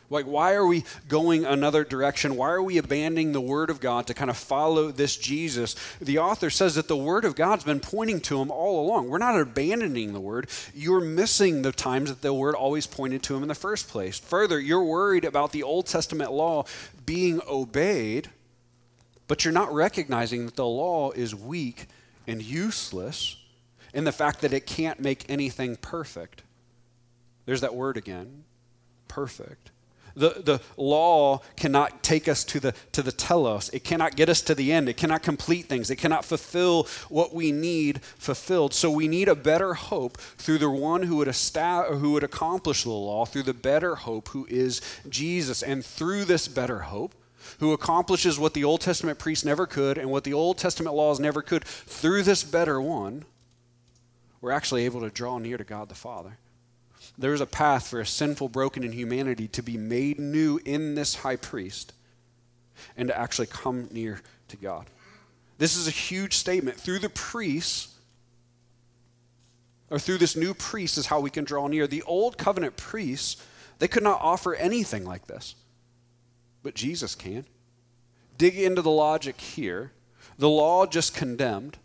Like, 0.09 0.26
why 0.26 0.54
are 0.54 0.66
we 0.66 0.85
going 1.09 1.44
another 1.44 1.82
direction? 1.82 2.37
Why 2.37 2.50
are 2.50 2.62
we 2.62 2.78
abandoning 2.78 3.32
the 3.32 3.40
Word 3.40 3.70
of 3.70 3.80
God 3.80 4.06
to 4.06 4.14
kind 4.14 4.30
of 4.30 4.37
follow 4.37 4.92
this 4.92 5.16
Jesus? 5.16 5.74
The 6.00 6.18
author 6.18 6.48
says 6.48 6.76
that 6.76 6.87
the 6.87 6.96
Word 6.96 7.24
of 7.24 7.35
God's 7.35 7.64
been 7.64 7.80
pointing 7.80 8.20
to 8.22 8.40
him 8.40 8.50
all 8.50 8.87
along. 8.87 9.09
We're 9.09 9.18
not 9.18 9.40
abandoning 9.40 10.12
the 10.12 10.20
Word. 10.20 10.48
You're 10.74 11.00
missing 11.00 11.62
the 11.62 11.72
times 11.72 12.09
that 12.09 12.22
the 12.22 12.32
Word 12.32 12.54
always 12.54 12.87
pointed 12.87 13.22
to 13.24 13.37
him 13.37 13.42
in 13.42 13.48
the 13.48 13.54
first 13.54 13.88
place. 13.88 14.18
Further, 14.18 14.61
you're 14.61 14.85
worried 14.85 15.24
about 15.24 15.50
the 15.50 15.64
Old 15.64 15.87
Testament 15.87 16.30
law 16.30 16.64
being 17.04 17.40
obeyed, 17.48 18.30
but 19.26 19.44
you're 19.44 19.52
not 19.52 19.74
recognizing 19.74 20.46
that 20.46 20.56
the 20.56 20.66
law 20.66 21.11
is 21.11 21.35
weak 21.35 21.87
and 22.26 22.42
useless 22.42 23.36
in 23.94 24.04
the 24.04 24.12
fact 24.12 24.40
that 24.42 24.52
it 24.52 24.66
can't 24.66 25.00
make 25.00 25.24
anything 25.28 25.76
perfect. 25.76 26.42
There's 27.46 27.60
that 27.60 27.74
word 27.74 27.96
again 27.96 28.44
perfect. 29.08 29.70
The, 30.16 30.30
the 30.42 30.60
law 30.78 31.42
cannot 31.56 32.02
take 32.02 32.26
us 32.26 32.42
to 32.44 32.58
the, 32.58 32.74
to 32.92 33.02
the 33.02 33.12
telos. 33.12 33.68
It 33.68 33.84
cannot 33.84 34.16
get 34.16 34.30
us 34.30 34.40
to 34.42 34.54
the 34.54 34.72
end. 34.72 34.88
It 34.88 34.96
cannot 34.96 35.22
complete 35.22 35.66
things. 35.66 35.90
It 35.90 35.96
cannot 35.96 36.24
fulfill 36.24 36.88
what 37.10 37.34
we 37.34 37.52
need 37.52 38.02
fulfilled. 38.02 38.72
So 38.72 38.90
we 38.90 39.08
need 39.08 39.28
a 39.28 39.34
better 39.34 39.74
hope 39.74 40.16
through 40.16 40.58
the 40.58 40.70
one 40.70 41.02
who 41.02 41.16
would, 41.16 41.28
establish, 41.28 41.98
who 42.00 42.12
would 42.12 42.24
accomplish 42.24 42.84
the 42.84 42.90
law, 42.90 43.26
through 43.26 43.42
the 43.42 43.52
better 43.52 43.94
hope 43.94 44.28
who 44.28 44.46
is 44.48 44.80
Jesus. 45.06 45.62
And 45.62 45.84
through 45.84 46.24
this 46.24 46.48
better 46.48 46.80
hope, 46.80 47.14
who 47.59 47.72
accomplishes 47.72 48.38
what 48.38 48.54
the 48.54 48.64
Old 48.64 48.80
Testament 48.80 49.18
priests 49.18 49.44
never 49.44 49.66
could 49.66 49.98
and 49.98 50.11
what 50.11 50.24
the 50.24 50.32
Old 50.32 50.59
Testament 50.59 50.94
laws 50.94 51.20
never 51.20 51.42
could, 51.42 51.64
through 51.64 52.22
this 52.22 52.44
better 52.44 52.80
one, 52.80 53.24
we're 54.40 54.52
actually 54.52 54.85
able 54.85 55.00
to 55.00 55.11
draw 55.11 55.38
near 55.38 55.56
to 55.56 55.64
God 55.64 55.88
the 55.88 55.94
Father. 55.94 56.38
There 57.18 57.32
is 57.32 57.40
a 57.40 57.46
path 57.46 57.88
for 57.88 58.00
a 58.00 58.06
sinful, 58.06 58.50
broken 58.50 58.85
in 58.85 58.92
humanity 58.92 59.48
to 59.48 59.62
be 59.62 59.76
made 59.76 60.18
new 60.18 60.61
in 60.64 60.94
this 60.94 61.16
high 61.16 61.37
priest 61.37 61.92
and 62.96 63.09
to 63.09 63.18
actually 63.18 63.46
come 63.46 63.88
near 63.90 64.20
to 64.48 64.56
God. 64.56 64.87
This 65.59 65.76
is 65.76 65.88
a 65.88 65.92
huge 65.92 66.35
statement. 66.35 66.78
Through 66.78 66.98
the 66.98 67.09
priests, 67.09 67.94
or 69.88 69.98
through 69.98 70.18
this 70.18 70.37
new 70.37 70.52
priest, 70.52 70.98
is 70.98 71.06
how 71.06 71.20
we 71.20 71.30
can 71.30 71.44
draw 71.44 71.66
near. 71.66 71.87
The 71.87 72.02
old 72.02 72.37
covenant 72.37 72.76
priests, 72.76 73.42
they 73.78 73.88
could 73.88 74.02
not 74.02 74.20
offer 74.20 74.54
anything 74.54 75.04
like 75.04 75.26
this, 75.26 75.54
but 76.66 76.74
Jesus 76.74 77.14
can. 77.14 77.44
Dig 78.38 78.59
into 78.59 78.83
the 78.83 78.90
logic 78.90 79.40
here. 79.40 79.92
The 80.37 80.48
law 80.48 80.85
just 80.85 81.14
condemned. 81.14 81.76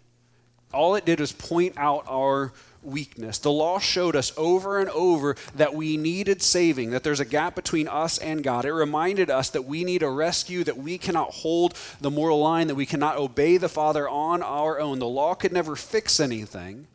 All 0.74 0.96
it 0.96 1.06
did 1.06 1.20
was 1.20 1.32
point 1.32 1.76
out 1.78 2.04
our 2.10 2.52
weakness. 2.82 3.38
The 3.38 3.52
law 3.52 3.78
showed 3.78 4.16
us 4.16 4.34
over 4.38 4.80
and 4.80 4.90
over 4.90 5.36
that 5.54 5.76
we 5.76 5.98
needed 5.98 6.42
saving, 6.42 6.90
that 6.90 7.04
there's 7.04 7.20
a 7.20 7.26
gap 7.26 7.54
between 7.54 7.88
us 7.88 8.18
and 8.18 8.44
God. 8.44 8.66
It 8.66 8.74
reminded 8.74 9.30
us 9.30 9.52
that 9.52 9.66
we 9.66 9.84
need 9.84 10.02
a 10.02 10.10
rescue, 10.10 10.64
that 10.64 10.78
we 10.78 10.98
cannot 10.98 11.30
hold 11.30 11.76
the 12.00 12.10
moral 12.10 12.40
line, 12.40 12.66
that 12.66 12.74
we 12.74 12.88
cannot 12.88 13.18
obey 13.18 13.58
the 13.58 13.70
Father 13.70 14.10
on 14.10 14.42
our 14.42 14.80
own. 14.80 14.98
The 14.98 15.06
law 15.06 15.36
could 15.36 15.54
never 15.54 15.76
fix 15.76 16.20
anything. 16.20 16.88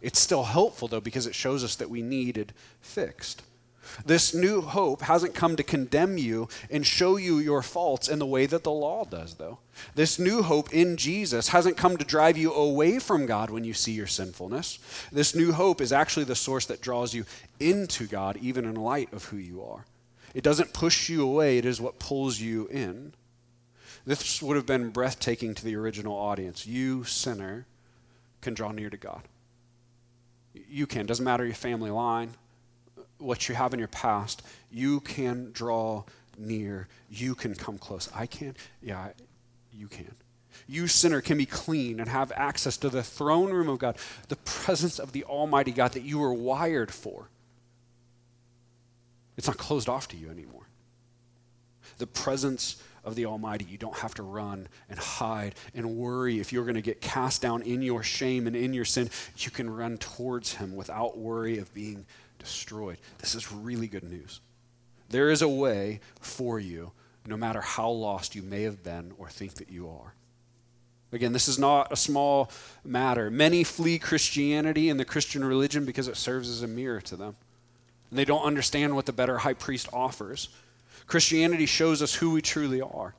It's 0.00 0.18
still 0.18 0.44
helpful, 0.44 0.88
though, 0.88 1.02
because 1.02 1.26
it 1.26 1.34
shows 1.34 1.64
us 1.64 1.76
that 1.76 1.90
we 1.90 2.00
needed 2.00 2.54
fixed. 2.80 3.42
This 4.04 4.34
new 4.34 4.60
hope 4.60 5.02
hasn't 5.02 5.34
come 5.34 5.56
to 5.56 5.62
condemn 5.62 6.18
you 6.18 6.48
and 6.70 6.86
show 6.86 7.16
you 7.16 7.38
your 7.38 7.62
faults 7.62 8.08
in 8.08 8.18
the 8.18 8.26
way 8.26 8.46
that 8.46 8.64
the 8.64 8.70
law 8.70 9.04
does, 9.04 9.34
though. 9.34 9.58
This 9.94 10.18
new 10.18 10.42
hope 10.42 10.72
in 10.72 10.96
Jesus 10.96 11.48
hasn't 11.48 11.76
come 11.76 11.96
to 11.96 12.04
drive 12.04 12.36
you 12.36 12.52
away 12.52 12.98
from 12.98 13.26
God 13.26 13.50
when 13.50 13.64
you 13.64 13.72
see 13.72 13.92
your 13.92 14.06
sinfulness. 14.06 14.78
This 15.12 15.34
new 15.34 15.52
hope 15.52 15.80
is 15.80 15.92
actually 15.92 16.24
the 16.24 16.34
source 16.34 16.66
that 16.66 16.80
draws 16.80 17.14
you 17.14 17.24
into 17.60 18.06
God, 18.06 18.36
even 18.38 18.64
in 18.64 18.74
light 18.74 19.12
of 19.12 19.26
who 19.26 19.36
you 19.36 19.62
are. 19.62 19.84
It 20.34 20.42
doesn't 20.42 20.72
push 20.72 21.08
you 21.08 21.22
away, 21.22 21.58
it 21.58 21.64
is 21.64 21.80
what 21.80 21.98
pulls 21.98 22.40
you 22.40 22.66
in. 22.68 23.14
This 24.06 24.42
would 24.42 24.56
have 24.56 24.66
been 24.66 24.90
breathtaking 24.90 25.54
to 25.54 25.64
the 25.64 25.76
original 25.76 26.14
audience. 26.14 26.66
You, 26.66 27.04
sinner, 27.04 27.66
can 28.40 28.52
draw 28.52 28.72
near 28.72 28.90
to 28.90 28.96
God. 28.96 29.22
You 30.52 30.86
can. 30.86 31.06
Doesn't 31.06 31.24
matter 31.24 31.44
your 31.44 31.54
family 31.54 31.90
line 31.90 32.34
what 33.18 33.48
you 33.48 33.54
have 33.54 33.72
in 33.72 33.78
your 33.78 33.88
past, 33.88 34.42
you 34.70 35.00
can 35.00 35.50
draw 35.52 36.04
near. 36.38 36.88
You 37.10 37.34
can 37.34 37.54
come 37.54 37.78
close. 37.78 38.08
I 38.14 38.26
can? 38.26 38.56
Yeah, 38.82 39.08
you 39.72 39.88
can. 39.88 40.14
You, 40.66 40.86
sinner, 40.86 41.20
can 41.20 41.36
be 41.36 41.46
clean 41.46 42.00
and 42.00 42.08
have 42.08 42.32
access 42.36 42.76
to 42.78 42.88
the 42.88 43.02
throne 43.02 43.50
room 43.50 43.68
of 43.68 43.78
God, 43.78 43.96
the 44.28 44.36
presence 44.36 44.98
of 44.98 45.12
the 45.12 45.24
Almighty 45.24 45.72
God 45.72 45.92
that 45.92 46.02
you 46.02 46.18
were 46.18 46.32
wired 46.32 46.92
for. 46.92 47.28
It's 49.36 49.48
not 49.48 49.58
closed 49.58 49.88
off 49.88 50.08
to 50.08 50.16
you 50.16 50.30
anymore. 50.30 50.68
The 51.98 52.06
presence 52.06 52.82
of 53.04 53.14
the 53.14 53.26
Almighty. 53.26 53.66
You 53.66 53.78
don't 53.78 53.98
have 53.98 54.14
to 54.14 54.22
run 54.22 54.68
and 54.88 54.98
hide 54.98 55.54
and 55.74 55.96
worry 55.96 56.40
if 56.40 56.52
you're 56.52 56.64
going 56.64 56.74
to 56.74 56.82
get 56.82 57.00
cast 57.00 57.42
down 57.42 57.62
in 57.62 57.82
your 57.82 58.02
shame 58.02 58.46
and 58.46 58.56
in 58.56 58.72
your 58.72 58.84
sin. 58.84 59.10
You 59.38 59.50
can 59.50 59.68
run 59.68 59.98
towards 59.98 60.54
Him 60.54 60.74
without 60.74 61.18
worry 61.18 61.58
of 61.58 61.72
being 61.74 62.06
destroyed. 62.44 62.98
This 63.18 63.34
is 63.34 63.52
really 63.52 63.86
good 63.86 64.04
news. 64.04 64.40
There 65.08 65.30
is 65.30 65.42
a 65.42 65.48
way 65.48 66.00
for 66.20 66.58
you, 66.58 66.92
no 67.26 67.36
matter 67.36 67.60
how 67.60 67.88
lost 67.90 68.34
you 68.34 68.42
may 68.42 68.62
have 68.62 68.82
been 68.82 69.12
or 69.18 69.28
think 69.28 69.54
that 69.54 69.70
you 69.70 69.88
are. 69.88 70.14
Again, 71.12 71.32
this 71.32 71.46
is 71.46 71.58
not 71.58 71.92
a 71.92 71.96
small 71.96 72.50
matter. 72.84 73.30
Many 73.30 73.62
flee 73.62 73.98
Christianity 73.98 74.88
and 74.88 74.98
the 74.98 75.04
Christian 75.04 75.44
religion 75.44 75.84
because 75.84 76.08
it 76.08 76.16
serves 76.16 76.50
as 76.50 76.62
a 76.62 76.66
mirror 76.66 77.00
to 77.02 77.16
them. 77.16 77.36
And 78.10 78.18
they 78.18 78.24
don't 78.24 78.42
understand 78.42 78.94
what 78.94 79.06
the 79.06 79.12
better 79.12 79.38
high 79.38 79.54
priest 79.54 79.88
offers. 79.92 80.48
Christianity 81.06 81.66
shows 81.66 82.02
us 82.02 82.14
who 82.14 82.32
we 82.32 82.42
truly 82.42 82.80
are. 82.80 83.14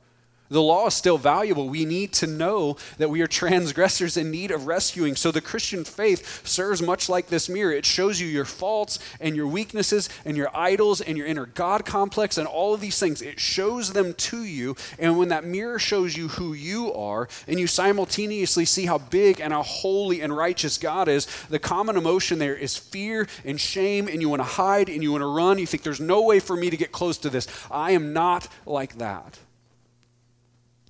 The 0.48 0.62
law 0.62 0.86
is 0.86 0.94
still 0.94 1.18
valuable. 1.18 1.68
We 1.68 1.84
need 1.84 2.12
to 2.14 2.26
know 2.26 2.76
that 2.98 3.10
we 3.10 3.20
are 3.20 3.26
transgressors 3.26 4.16
in 4.16 4.30
need 4.30 4.50
of 4.50 4.66
rescuing. 4.66 5.16
So 5.16 5.30
the 5.30 5.40
Christian 5.40 5.84
faith 5.84 6.46
serves 6.46 6.80
much 6.80 7.08
like 7.08 7.28
this 7.28 7.48
mirror. 7.48 7.72
It 7.72 7.84
shows 7.84 8.20
you 8.20 8.26
your 8.26 8.44
faults 8.44 8.98
and 9.20 9.34
your 9.34 9.46
weaknesses 9.46 10.08
and 10.24 10.36
your 10.36 10.56
idols 10.56 11.00
and 11.00 11.18
your 11.18 11.26
inner 11.26 11.46
God 11.46 11.84
complex 11.84 12.38
and 12.38 12.46
all 12.46 12.74
of 12.74 12.80
these 12.80 12.98
things. 12.98 13.22
It 13.22 13.40
shows 13.40 13.92
them 13.92 14.14
to 14.14 14.44
you. 14.44 14.76
And 14.98 15.18
when 15.18 15.28
that 15.28 15.44
mirror 15.44 15.78
shows 15.78 16.16
you 16.16 16.28
who 16.28 16.52
you 16.52 16.92
are 16.94 17.28
and 17.48 17.58
you 17.58 17.66
simultaneously 17.66 18.64
see 18.64 18.86
how 18.86 18.98
big 18.98 19.40
and 19.40 19.52
how 19.52 19.62
holy 19.62 20.20
and 20.20 20.36
righteous 20.36 20.78
God 20.78 21.08
is, 21.08 21.26
the 21.48 21.58
common 21.58 21.96
emotion 21.96 22.38
there 22.38 22.54
is 22.54 22.76
fear 22.76 23.26
and 23.44 23.60
shame 23.60 24.08
and 24.08 24.20
you 24.20 24.28
want 24.28 24.40
to 24.40 24.44
hide 24.44 24.88
and 24.88 25.02
you 25.02 25.10
want 25.12 25.22
to 25.22 25.26
run. 25.26 25.58
You 25.58 25.66
think 25.66 25.82
there's 25.82 26.00
no 26.00 26.22
way 26.22 26.40
for 26.40 26.56
me 26.56 26.70
to 26.70 26.76
get 26.76 26.92
close 26.92 27.18
to 27.18 27.30
this. 27.30 27.48
I 27.70 27.92
am 27.92 28.12
not 28.12 28.48
like 28.64 28.98
that. 28.98 29.38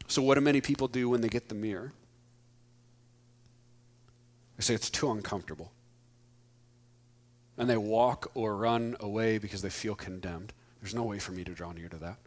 So, 0.09 0.23
what 0.23 0.35
do 0.37 0.41
many 0.41 0.61
people 0.61 0.89
do 0.89 1.09
when 1.09 1.21
they 1.21 1.29
get 1.29 1.49
the 1.49 1.55
mirror? 1.55 1.93
They 4.57 4.63
say 4.63 4.75
it's 4.75 4.91
too 4.91 5.11
uncomfortable. 5.11 5.73
And 7.59 7.69
they 7.69 7.77
walk 7.77 8.31
or 8.35 8.57
run 8.57 8.97
away 9.01 9.39
because 9.39 9.63
they 9.63 9.71
feel 9.71 9.95
condemned. 9.95 10.53
There's 10.81 10.95
no 10.95 11.05
way 11.05 11.19
for 11.19 11.33
me 11.33 11.45
to 11.45 11.53
draw 11.53 11.73
near 11.73 11.89
to 11.89 11.97
that. 11.99 12.19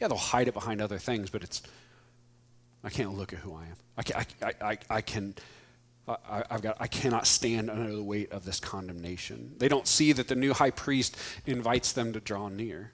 Yeah, 0.00 0.08
they'll 0.08 0.18
hide 0.18 0.48
it 0.48 0.54
behind 0.54 0.82
other 0.82 0.98
things, 0.98 1.30
but 1.30 1.44
it's, 1.44 1.62
I 2.82 2.90
can't 2.90 3.16
look 3.16 3.32
at 3.32 3.38
who 3.38 3.54
I 3.54 3.62
am. 3.62 3.76
I, 3.96 4.02
can, 4.02 4.26
I, 4.42 4.52
I, 4.60 4.78
I 4.90 5.00
can, 5.00 5.34
I, 6.08 6.42
have 6.50 6.62
got, 6.62 6.76
I 6.80 6.88
cannot 6.88 7.26
stand 7.26 7.70
under 7.70 7.94
the 7.94 8.02
weight 8.02 8.32
of 8.32 8.44
this 8.44 8.58
condemnation. 8.58 9.54
They 9.58 9.68
don't 9.68 9.86
see 9.86 10.12
that 10.12 10.26
the 10.26 10.34
new 10.34 10.52
high 10.52 10.72
priest 10.72 11.16
invites 11.46 11.92
them 11.92 12.12
to 12.12 12.20
draw 12.20 12.48
near. 12.48 12.92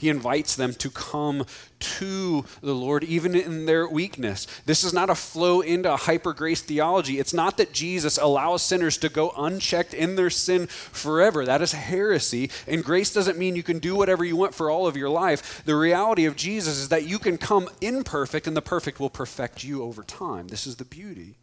He 0.00 0.08
invites 0.08 0.56
them 0.56 0.72
to 0.76 0.88
come 0.88 1.44
to 1.78 2.46
the 2.62 2.74
Lord 2.74 3.04
even 3.04 3.34
in 3.34 3.66
their 3.66 3.86
weakness. 3.86 4.46
This 4.64 4.82
is 4.82 4.94
not 4.94 5.10
a 5.10 5.14
flow 5.14 5.60
into 5.60 5.92
a 5.92 5.98
hyper 5.98 6.32
grace 6.32 6.62
theology. 6.62 7.18
It's 7.18 7.34
not 7.34 7.58
that 7.58 7.74
Jesus 7.74 8.16
allows 8.16 8.62
sinners 8.62 8.96
to 8.96 9.10
go 9.10 9.30
unchecked 9.36 9.92
in 9.92 10.16
their 10.16 10.30
sin 10.30 10.68
forever. 10.68 11.44
That 11.44 11.60
is 11.60 11.72
heresy. 11.72 12.50
And 12.66 12.82
grace 12.82 13.12
doesn't 13.12 13.36
mean 13.36 13.56
you 13.56 13.62
can 13.62 13.78
do 13.78 13.94
whatever 13.94 14.24
you 14.24 14.36
want 14.36 14.54
for 14.54 14.70
all 14.70 14.86
of 14.86 14.96
your 14.96 15.10
life. 15.10 15.62
The 15.66 15.76
reality 15.76 16.24
of 16.24 16.34
Jesus 16.34 16.78
is 16.78 16.88
that 16.88 17.04
you 17.04 17.18
can 17.18 17.36
come 17.36 17.68
imperfect 17.82 18.46
and 18.46 18.56
the 18.56 18.62
perfect 18.62 19.00
will 19.00 19.10
perfect 19.10 19.62
you 19.64 19.82
over 19.82 20.02
time. 20.02 20.48
This 20.48 20.66
is 20.66 20.76
the 20.76 20.86
beauty. 20.86 21.36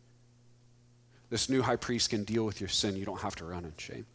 This 1.29 1.47
new 1.47 1.61
high 1.61 1.75
priest 1.75 2.09
can 2.09 2.23
deal 2.23 2.43
with 2.43 2.59
your 2.59 2.69
sin. 2.69 2.95
You 2.95 3.05
don't 3.05 3.21
have 3.21 3.35
to 3.35 3.45
run 3.45 3.65
in 3.65 3.73
shame. 3.77 4.07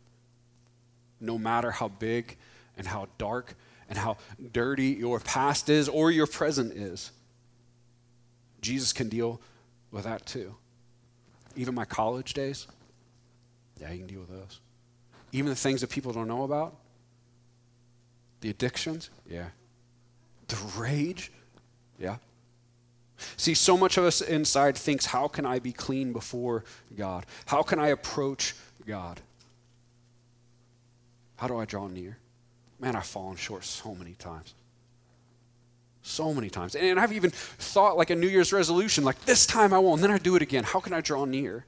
No 1.21 1.39
matter 1.39 1.71
how 1.71 1.87
big 1.87 2.37
and 2.77 2.89
how 2.89 3.07
dark 3.19 3.55
and 3.93 3.99
how 3.99 4.17
dirty 4.53 4.87
your 4.87 5.21
past 5.21 5.69
is 5.69 5.87
or 5.87 6.11
your 6.11 6.27
present 6.27 6.73
is. 6.73 7.11
Jesus 8.63 8.91
can 8.91 9.11
deal 9.11 9.39
with 9.91 10.05
that 10.05 10.25
too. 10.25 10.55
Even 11.57 11.75
my 11.75 11.85
college 11.85 12.33
days, 12.33 12.67
yeah, 13.79 13.91
he 13.91 13.99
can 13.99 14.07
deal 14.07 14.21
with 14.21 14.31
those. 14.31 14.61
Even 15.33 15.51
the 15.51 15.55
things 15.55 15.83
that 15.83 15.91
people 15.91 16.11
don't 16.11 16.27
know 16.27 16.45
about, 16.45 16.75
the 18.41 18.49
addictions, 18.49 19.11
yeah. 19.29 19.49
The 20.49 20.57
rage, 20.79 21.31
yeah. 21.99 22.17
See, 23.37 23.53
so 23.53 23.77
much 23.77 23.99
of 23.99 24.05
us 24.05 24.23
inside 24.23 24.75
thinks, 24.75 25.05
how 25.05 25.29
can 25.29 25.45
I 25.45 25.59
be 25.59 25.73
clean 25.73 26.15
before 26.15 26.65
God? 26.97 27.27
How 27.45 27.63
can 27.63 27.79
I 27.79 27.89
approach 27.89 28.55
God? 28.87 29.21
How 31.37 31.47
do 31.47 31.59
I 31.59 31.67
draw 31.67 31.89
near? 31.89 32.17
Man, 32.83 32.97
I've 32.97 33.07
fallen 33.07 33.37
short 33.37 33.65
so 33.65 33.95
many 33.95 34.15
times. 34.15 34.55
So 36.03 36.35
many 36.35 36.51
times. 36.51 36.75
And 36.75 36.99
I've 36.99 37.13
even 37.13 37.31
thought 37.31 37.97
like 37.97 38.11
a 38.11 38.17
New 38.17 38.27
Year's 38.27 38.53
resolution, 38.53 39.05
like 39.05 39.25
this 39.25 39.47
time 39.47 39.73
I 39.73 39.79
won't, 39.79 40.01
and 40.01 40.05
then 40.05 40.11
I 40.11 40.19
do 40.19 40.35
it 40.35 40.43
again. 40.43 40.65
How 40.65 40.81
can 40.81 40.93
I 40.93 41.01
draw 41.01 41.25
near? 41.25 41.65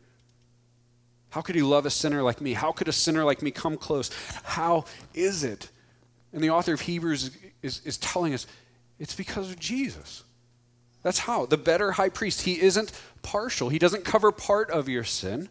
How 1.31 1.41
could 1.41 1.55
he 1.55 1.63
love 1.63 1.87
a 1.87 1.91
sinner 1.91 2.21
like 2.21 2.41
me? 2.41 2.53
How 2.53 2.73
could 2.73 2.89
a 2.89 2.93
sinner 2.93 3.25
like 3.25 3.43
me 3.43 3.53
come 3.53 3.77
close? 3.77 4.11
How 4.43 4.87
is 5.15 5.45
it? 5.45 5.71
And 6.33 6.43
the 6.43 6.51
author 6.51 6.73
of 6.73 6.81
Hebrews 6.81 7.23
is, 7.23 7.37
is, 7.63 7.81
is 7.85 7.99
telling 7.99 8.35
us 8.35 8.49
it's 8.99 9.15
because 9.15 9.51
of 9.51 9.59
Jesus. 9.61 10.25
That's 11.05 11.21
how. 11.21 11.47
The 11.47 11.57
better 11.57 11.93
high 11.93 12.09
priest, 12.09 12.43
he 12.43 12.61
isn't 12.61 12.91
partial. 13.23 13.69
He 13.69 13.79
doesn't 13.79 14.05
cover 14.05 14.33
part 14.33 14.69
of 14.71 14.89
your 14.89 15.05
sin, 15.05 15.49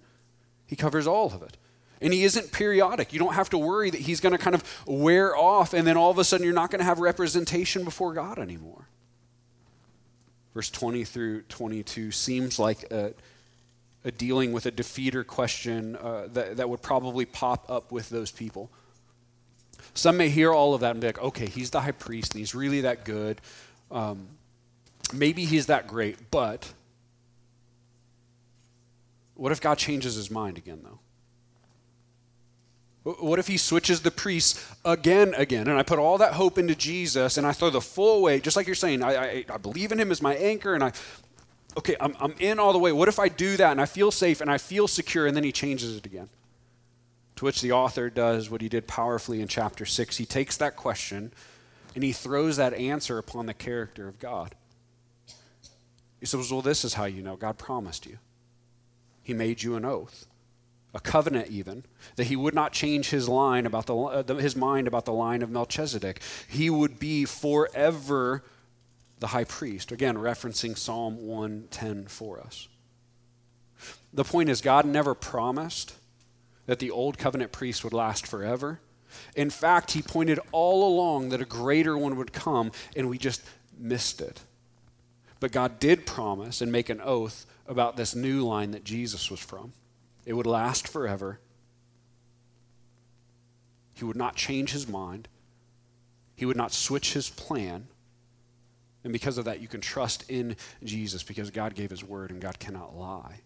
he 0.65 0.75
covers 0.75 1.07
all 1.07 1.27
of 1.27 1.41
it. 1.41 1.55
And 2.03 2.13
he 2.13 2.25
isn't 2.25 2.51
periodic. 2.51 3.13
You 3.13 3.19
don't 3.19 3.33
have 3.33 3.49
to 3.51 3.57
worry 3.57 3.89
that 3.89 4.01
he's 4.01 4.19
going 4.19 4.33
to 4.33 4.37
kind 4.37 4.53
of 4.53 4.85
wear 4.85 5.35
off 5.35 5.73
and 5.73 5.87
then 5.87 5.95
all 5.95 6.11
of 6.11 6.17
a 6.19 6.23
sudden 6.25 6.43
you're 6.43 6.53
not 6.53 6.69
going 6.69 6.79
to 6.79 6.85
have 6.85 6.99
representation 6.99 7.85
before 7.85 8.13
God 8.13 8.37
anymore. 8.37 8.89
Verse 10.53 10.69
20 10.69 11.05
through 11.05 11.43
22 11.43 12.11
seems 12.11 12.59
like 12.59 12.91
a, 12.91 13.13
a 14.03 14.11
dealing 14.11 14.51
with 14.51 14.65
a 14.65 14.71
defeater 14.71 15.25
question 15.25 15.95
uh, 15.95 16.27
that, 16.33 16.57
that 16.57 16.69
would 16.69 16.81
probably 16.81 17.25
pop 17.25 17.71
up 17.71 17.89
with 17.89 18.09
those 18.09 18.31
people. 18.31 18.69
Some 19.93 20.17
may 20.17 20.27
hear 20.27 20.51
all 20.51 20.73
of 20.73 20.81
that 20.81 20.91
and 20.91 20.99
be 20.99 21.07
like, 21.07 21.21
okay, 21.21 21.45
he's 21.45 21.69
the 21.69 21.79
high 21.79 21.91
priest 21.91 22.33
and 22.33 22.39
he's 22.39 22.53
really 22.53 22.81
that 22.81 23.05
good. 23.05 23.39
Um, 23.89 24.27
maybe 25.13 25.45
he's 25.45 25.67
that 25.67 25.87
great, 25.87 26.17
but 26.29 26.73
what 29.35 29.53
if 29.53 29.61
God 29.61 29.77
changes 29.77 30.15
his 30.15 30.29
mind 30.29 30.57
again, 30.57 30.81
though? 30.83 30.99
What 33.03 33.37
if 33.37 33.47
he 33.47 33.57
switches 33.57 34.01
the 34.01 34.11
priests 34.11 34.65
again, 34.85 35.33
again? 35.35 35.67
And 35.67 35.77
I 35.77 35.83
put 35.83 35.99
all 35.99 36.17
that 36.19 36.33
hope 36.33 36.57
into 36.57 36.73
Jesus 36.73 37.37
and 37.37 37.45
I 37.45 37.51
throw 37.51 37.69
the 37.69 37.81
full 37.81 38.21
weight, 38.21 38.43
just 38.43 38.55
like 38.55 38.65
you're 38.65 38.75
saying, 38.75 39.03
I, 39.03 39.15
I, 39.15 39.45
I 39.49 39.57
believe 39.57 39.91
in 39.91 39.99
him 39.99 40.09
as 40.09 40.21
my 40.21 40.35
anchor 40.35 40.73
and 40.73 40.83
I, 40.83 40.93
okay, 41.77 41.97
I'm, 41.99 42.15
I'm 42.21 42.33
in 42.39 42.59
all 42.59 42.71
the 42.71 42.79
way. 42.79 42.93
What 42.93 43.09
if 43.09 43.19
I 43.19 43.27
do 43.27 43.57
that 43.57 43.71
and 43.71 43.81
I 43.81 43.87
feel 43.87 44.09
safe 44.09 44.39
and 44.39 44.49
I 44.49 44.57
feel 44.57 44.87
secure 44.87 45.27
and 45.27 45.35
then 45.35 45.43
he 45.43 45.51
changes 45.51 45.97
it 45.97 46.05
again? 46.05 46.29
To 47.37 47.45
which 47.45 47.61
the 47.61 47.73
author 47.73 48.09
does 48.09 48.49
what 48.49 48.61
he 48.61 48.69
did 48.69 48.87
powerfully 48.87 49.41
in 49.41 49.49
chapter 49.49 49.85
6. 49.85 50.15
He 50.15 50.25
takes 50.25 50.55
that 50.57 50.77
question 50.77 51.33
and 51.95 52.05
he 52.05 52.13
throws 52.13 52.55
that 52.55 52.73
answer 52.73 53.17
upon 53.17 53.47
the 53.47 53.53
character 53.53 54.07
of 54.07 54.17
God. 54.17 54.55
He 56.21 56.25
says, 56.25 56.49
Well, 56.49 56.61
this 56.61 56.85
is 56.85 56.93
how 56.93 57.03
you 57.03 57.21
know 57.21 57.35
God 57.35 57.57
promised 57.57 58.05
you. 58.05 58.17
He 59.23 59.33
made 59.33 59.61
you 59.61 59.75
an 59.75 59.83
oath, 59.83 60.25
a 60.93 60.99
covenant 60.99 61.49
even, 61.49 61.83
that 62.15 62.25
he 62.25 62.35
would 62.35 62.53
not 62.53 62.71
change 62.71 63.09
his 63.09 63.27
line 63.27 63.65
about 63.65 63.87
the, 63.87 63.95
uh, 63.95 64.35
his 64.35 64.55
mind 64.55 64.87
about 64.87 65.05
the 65.05 65.13
line 65.13 65.41
of 65.41 65.49
Melchizedek. 65.49 66.21
He 66.47 66.69
would 66.69 66.99
be 66.99 67.25
forever 67.25 68.43
the 69.19 69.27
high 69.27 69.45
priest. 69.45 69.91
Again, 69.91 70.17
referencing 70.17 70.77
Psalm 70.77 71.25
110 71.25 72.07
for 72.07 72.39
us. 72.39 72.67
The 74.13 74.23
point 74.23 74.49
is, 74.49 74.61
God 74.61 74.85
never 74.85 75.15
promised 75.15 75.95
that 76.67 76.79
the 76.79 76.91
old 76.91 77.17
covenant 77.17 77.51
priest 77.51 77.83
would 77.83 77.93
last 77.93 78.27
forever. 78.27 78.79
In 79.35 79.49
fact, 79.49 79.91
he 79.91 80.01
pointed 80.01 80.39
all 80.51 80.87
along 80.87 81.29
that 81.29 81.41
a 81.41 81.45
greater 81.45 81.97
one 81.97 82.15
would 82.17 82.33
come, 82.33 82.71
and 82.95 83.09
we 83.09 83.17
just 83.17 83.41
missed 83.77 84.21
it. 84.21 84.41
But 85.39 85.51
God 85.51 85.79
did 85.79 86.05
promise 86.05 86.61
and 86.61 86.71
make 86.71 86.89
an 86.89 87.01
oath 87.01 87.45
about 87.67 87.97
this 87.97 88.15
new 88.15 88.45
line 88.45 88.71
that 88.71 88.83
Jesus 88.83 89.31
was 89.31 89.39
from. 89.39 89.73
It 90.25 90.33
would 90.33 90.45
last 90.47 90.87
forever. 90.87 91.39
He 93.93 94.05
would 94.05 94.15
not 94.15 94.35
change 94.35 94.71
his 94.71 94.87
mind, 94.87 95.27
he 96.35 96.45
would 96.45 96.57
not 96.57 96.71
switch 96.71 97.13
his 97.13 97.29
plan. 97.29 97.87
And 99.03 99.11
because 99.11 99.37
of 99.37 99.45
that, 99.45 99.59
you 99.59 99.67
can 99.67 99.81
trust 99.81 100.29
in 100.29 100.55
Jesus 100.81 101.23
because 101.23 101.51
God 101.51 101.75
gave 101.75 101.89
his 101.89 102.05
word 102.05 102.31
and 102.31 102.39
God 102.39 102.57
cannot 102.57 102.95
lie. 102.95 103.41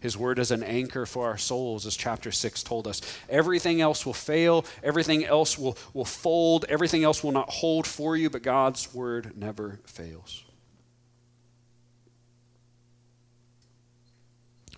His 0.00 0.16
word 0.16 0.38
is 0.38 0.50
an 0.50 0.62
anchor 0.62 1.06
for 1.06 1.26
our 1.26 1.38
souls, 1.38 1.86
as 1.86 1.96
chapter 1.96 2.32
6 2.32 2.62
told 2.62 2.88
us. 2.88 3.00
Everything 3.28 3.80
else 3.80 4.04
will 4.04 4.14
fail, 4.14 4.64
everything 4.82 5.24
else 5.24 5.58
will, 5.58 5.76
will 5.92 6.04
fold, 6.04 6.64
everything 6.68 7.04
else 7.04 7.22
will 7.22 7.32
not 7.32 7.50
hold 7.50 7.86
for 7.86 8.16
you, 8.16 8.30
but 8.30 8.42
God's 8.42 8.92
word 8.94 9.32
never 9.36 9.80
fails. 9.86 10.44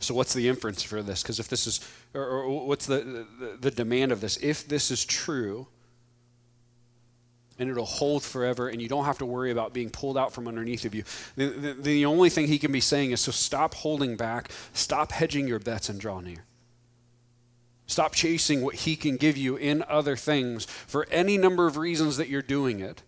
So, 0.07 0.14
what's 0.14 0.35
the 0.35 0.49
inference 0.49 0.85
for 0.85 1.03
this? 1.03 1.23
Because 1.23 1.40
if 1.40 1.49
this 1.49 1.66
is, 1.66 1.81
or, 2.14 2.23
or 2.23 2.64
what's 2.64 2.87
the, 2.87 3.27
the, 3.40 3.59
the 3.61 3.71
demand 3.73 4.12
of 4.12 4.21
this? 4.21 4.37
If 4.37 4.69
this 4.69 4.92
is 4.92 5.05
true, 5.05 5.66
and 7.59 7.69
it'll 7.69 7.85
hold 7.85 8.23
forever, 8.23 8.69
and 8.69 8.81
you 8.81 8.87
don't 8.88 9.05
have 9.05 9.19
to 9.19 9.27
worry 9.27 9.51
about 9.51 9.73
being 9.73 9.90
pulled 9.90 10.16
out 10.16 10.33
from 10.33 10.47
underneath 10.47 10.85
of 10.85 10.95
you. 10.95 11.03
The, 11.35 11.49
the, 11.49 11.73
the, 11.73 12.07
only 12.07 12.31
thing 12.31 12.47
he 12.47 12.61
can 12.61 12.71
be 12.71 12.79
saying 12.79 13.11
is 13.11 13.21
so 13.21 13.33
stop 13.33 13.75
holding 13.75 14.14
back, 14.14 14.53
stop 14.75 15.11
hedging 15.11 15.49
your 15.49 15.59
bets, 15.59 15.88
and 15.88 15.99
draw 15.99 16.21
near. 16.21 16.45
Stop 17.88 18.14
chasing 18.14 18.62
what 18.62 18.77
he 18.77 18.95
can 18.95 19.16
give 19.16 19.37
you 19.37 19.57
in 19.57 19.83
other 19.88 20.14
things 20.14 20.66
for 20.66 21.09
any 21.11 21.37
number 21.37 21.66
of 21.66 21.77
reasons 21.77 22.16
that 22.19 22.29
you're 22.29 22.42
doing 22.42 22.79
it, 22.79 23.03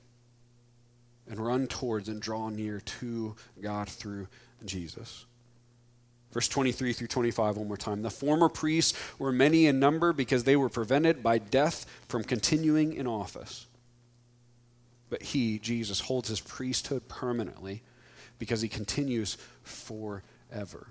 and 1.30 1.38
run 1.38 1.68
towards 1.68 2.08
and 2.08 2.20
draw 2.20 2.48
near 2.48 2.80
to 2.80 3.36
God 3.62 3.88
through 3.88 4.26
Jesus. 4.64 5.26
Verse 6.32 6.48
23 6.48 6.92
through 6.92 7.06
25, 7.06 7.56
one 7.56 7.68
more 7.68 7.76
time. 7.76 8.02
The 8.02 8.10
former 8.10 8.48
priests 8.48 8.98
were 9.18 9.32
many 9.32 9.66
in 9.66 9.80
number 9.80 10.12
because 10.12 10.44
they 10.44 10.56
were 10.56 10.68
prevented 10.68 11.22
by 11.22 11.38
death 11.38 11.86
from 12.08 12.22
continuing 12.22 12.92
in 12.92 13.06
office. 13.06 13.66
But 15.08 15.22
he, 15.22 15.58
Jesus, 15.58 16.00
holds 16.00 16.28
his 16.28 16.40
priesthood 16.40 17.08
permanently 17.08 17.82
because 18.38 18.60
he 18.60 18.68
continues 18.68 19.38
forever. 19.62 20.88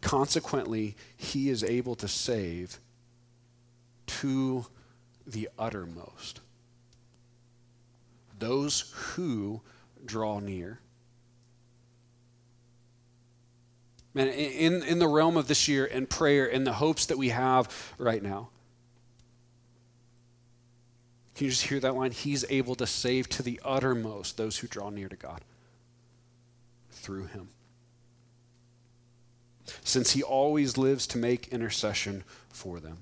Consequently, 0.00 0.96
he 1.16 1.48
is 1.48 1.62
able 1.62 1.94
to 1.96 2.08
save 2.08 2.78
to 4.06 4.66
the 5.26 5.48
uttermost 5.58 6.40
those 8.40 8.92
who 8.96 9.60
draw 10.04 10.40
near. 10.40 10.80
Man, 14.12 14.28
in, 14.28 14.82
in 14.82 14.98
the 14.98 15.06
realm 15.06 15.36
of 15.36 15.46
this 15.46 15.68
year 15.68 15.88
and 15.90 16.08
prayer 16.08 16.46
and 16.52 16.66
the 16.66 16.72
hopes 16.72 17.06
that 17.06 17.18
we 17.18 17.28
have 17.28 17.94
right 17.96 18.22
now, 18.22 18.48
can 21.34 21.44
you 21.44 21.50
just 21.50 21.66
hear 21.66 21.80
that 21.80 21.94
line? 21.94 22.10
He's 22.10 22.44
able 22.50 22.74
to 22.74 22.86
save 22.86 23.28
to 23.30 23.42
the 23.42 23.60
uttermost 23.64 24.36
those 24.36 24.58
who 24.58 24.66
draw 24.66 24.90
near 24.90 25.08
to 25.08 25.16
God 25.16 25.42
through 26.90 27.26
him. 27.26 27.48
Since 29.84 30.10
he 30.10 30.22
always 30.22 30.76
lives 30.76 31.06
to 31.08 31.18
make 31.18 31.48
intercession 31.48 32.24
for 32.48 32.80
them. 32.80 32.98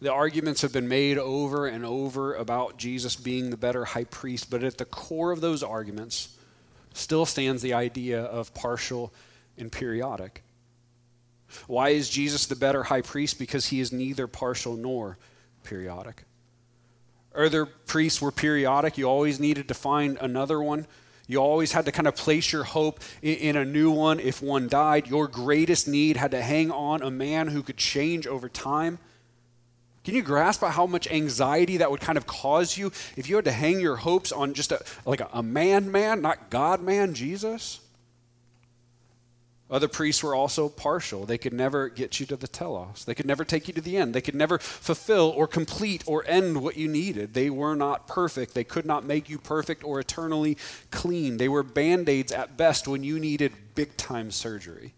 The 0.00 0.12
arguments 0.12 0.60
have 0.60 0.72
been 0.72 0.88
made 0.88 1.16
over 1.16 1.66
and 1.66 1.84
over 1.84 2.34
about 2.34 2.76
Jesus 2.76 3.16
being 3.16 3.48
the 3.48 3.56
better 3.56 3.86
high 3.86 4.04
priest, 4.04 4.50
but 4.50 4.62
at 4.62 4.76
the 4.76 4.84
core 4.84 5.32
of 5.32 5.40
those 5.40 5.62
arguments 5.62 6.35
still 6.96 7.26
stands 7.26 7.62
the 7.62 7.74
idea 7.74 8.22
of 8.22 8.54
partial 8.54 9.12
and 9.58 9.70
periodic. 9.70 10.42
Why 11.66 11.90
is 11.90 12.08
Jesus 12.08 12.46
the 12.46 12.56
better 12.56 12.84
high 12.84 13.02
priest? 13.02 13.38
Because 13.38 13.66
he 13.66 13.80
is 13.80 13.92
neither 13.92 14.26
partial 14.26 14.76
nor 14.76 15.18
periodic. 15.62 16.24
Other 17.34 17.66
priests 17.66 18.20
were 18.20 18.32
periodic. 18.32 18.98
You 18.98 19.08
always 19.08 19.38
needed 19.38 19.68
to 19.68 19.74
find 19.74 20.16
another 20.20 20.60
one. 20.60 20.86
You 21.28 21.38
always 21.38 21.72
had 21.72 21.84
to 21.86 21.92
kind 21.92 22.06
of 22.06 22.16
place 22.16 22.52
your 22.52 22.64
hope 22.64 23.00
in, 23.20 23.56
a 23.56 23.64
new 23.64 23.90
one 23.90 24.20
if 24.20 24.40
one 24.40 24.68
died. 24.68 25.08
Your 25.08 25.26
greatest 25.26 25.88
need 25.88 26.16
had 26.16 26.30
to 26.30 26.40
hang 26.40 26.70
on 26.70 27.02
a 27.02 27.10
man 27.10 27.48
who 27.48 27.62
could 27.62 27.76
change 27.76 28.26
over 28.26 28.48
time. 28.48 28.98
Can 30.06 30.14
you 30.14 30.22
grasp 30.22 30.62
how 30.62 30.86
much 30.86 31.10
anxiety 31.10 31.78
that 31.78 31.90
would 31.90 32.00
kind 32.00 32.16
of 32.16 32.28
cause 32.28 32.78
you 32.78 32.92
if 33.16 33.28
you 33.28 33.34
had 33.34 33.44
to 33.46 33.50
hang 33.50 33.80
your 33.80 33.96
hopes 33.96 34.30
on 34.30 34.54
just 34.54 34.70
a, 34.70 34.80
like 35.04 35.20
a, 35.20 35.28
a 35.32 35.42
man 35.42 35.90
man, 35.90 36.22
not 36.22 36.48
God 36.48 36.80
man, 36.80 37.12
Jesus? 37.12 37.80
Other 39.68 39.88
priests 39.88 40.22
were 40.22 40.32
also 40.32 40.68
partial. 40.68 41.26
They 41.26 41.38
could 41.38 41.52
never 41.52 41.88
get 41.88 42.20
you 42.20 42.26
to 42.26 42.36
the 42.36 42.46
telos. 42.46 43.04
They 43.04 43.16
could 43.16 43.26
never 43.26 43.44
take 43.44 43.66
you 43.66 43.74
to 43.74 43.80
the 43.80 43.96
end. 43.96 44.14
They 44.14 44.20
could 44.20 44.36
never 44.36 44.60
fulfill 44.60 45.34
or 45.36 45.48
complete 45.48 46.04
or 46.06 46.24
end 46.28 46.62
what 46.62 46.76
you 46.76 46.86
needed. 46.86 47.34
They 47.34 47.50
were 47.50 47.74
not 47.74 48.06
perfect. 48.06 48.54
They 48.54 48.62
could 48.62 48.86
not 48.86 49.04
make 49.04 49.28
you 49.28 49.38
perfect 49.38 49.82
or 49.82 49.98
eternally 49.98 50.56
clean. 50.92 51.38
They 51.38 51.48
were 51.48 51.64
band 51.64 52.08
aids 52.08 52.30
at 52.30 52.56
best 52.56 52.86
when 52.86 53.02
you 53.02 53.18
needed 53.18 53.52
big 53.74 53.96
time 53.96 54.30
surgery. 54.30 54.94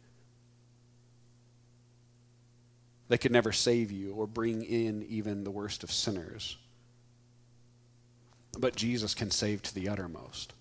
They 3.09 3.18
could 3.18 3.33
never 3.33 3.53
save 3.53 3.90
you 3.90 4.12
or 4.14 4.27
bring 4.27 4.62
in 4.62 5.05
even 5.09 5.44
the 5.44 5.51
worst 5.51 5.83
of 5.83 5.90
sinners. 5.90 6.57
But 8.59 8.77
Jesus 8.77 9.14
can 9.14 9.31
save 9.31 9.62
to 9.62 9.75
the 9.75 9.88
uttermost. 9.88 10.53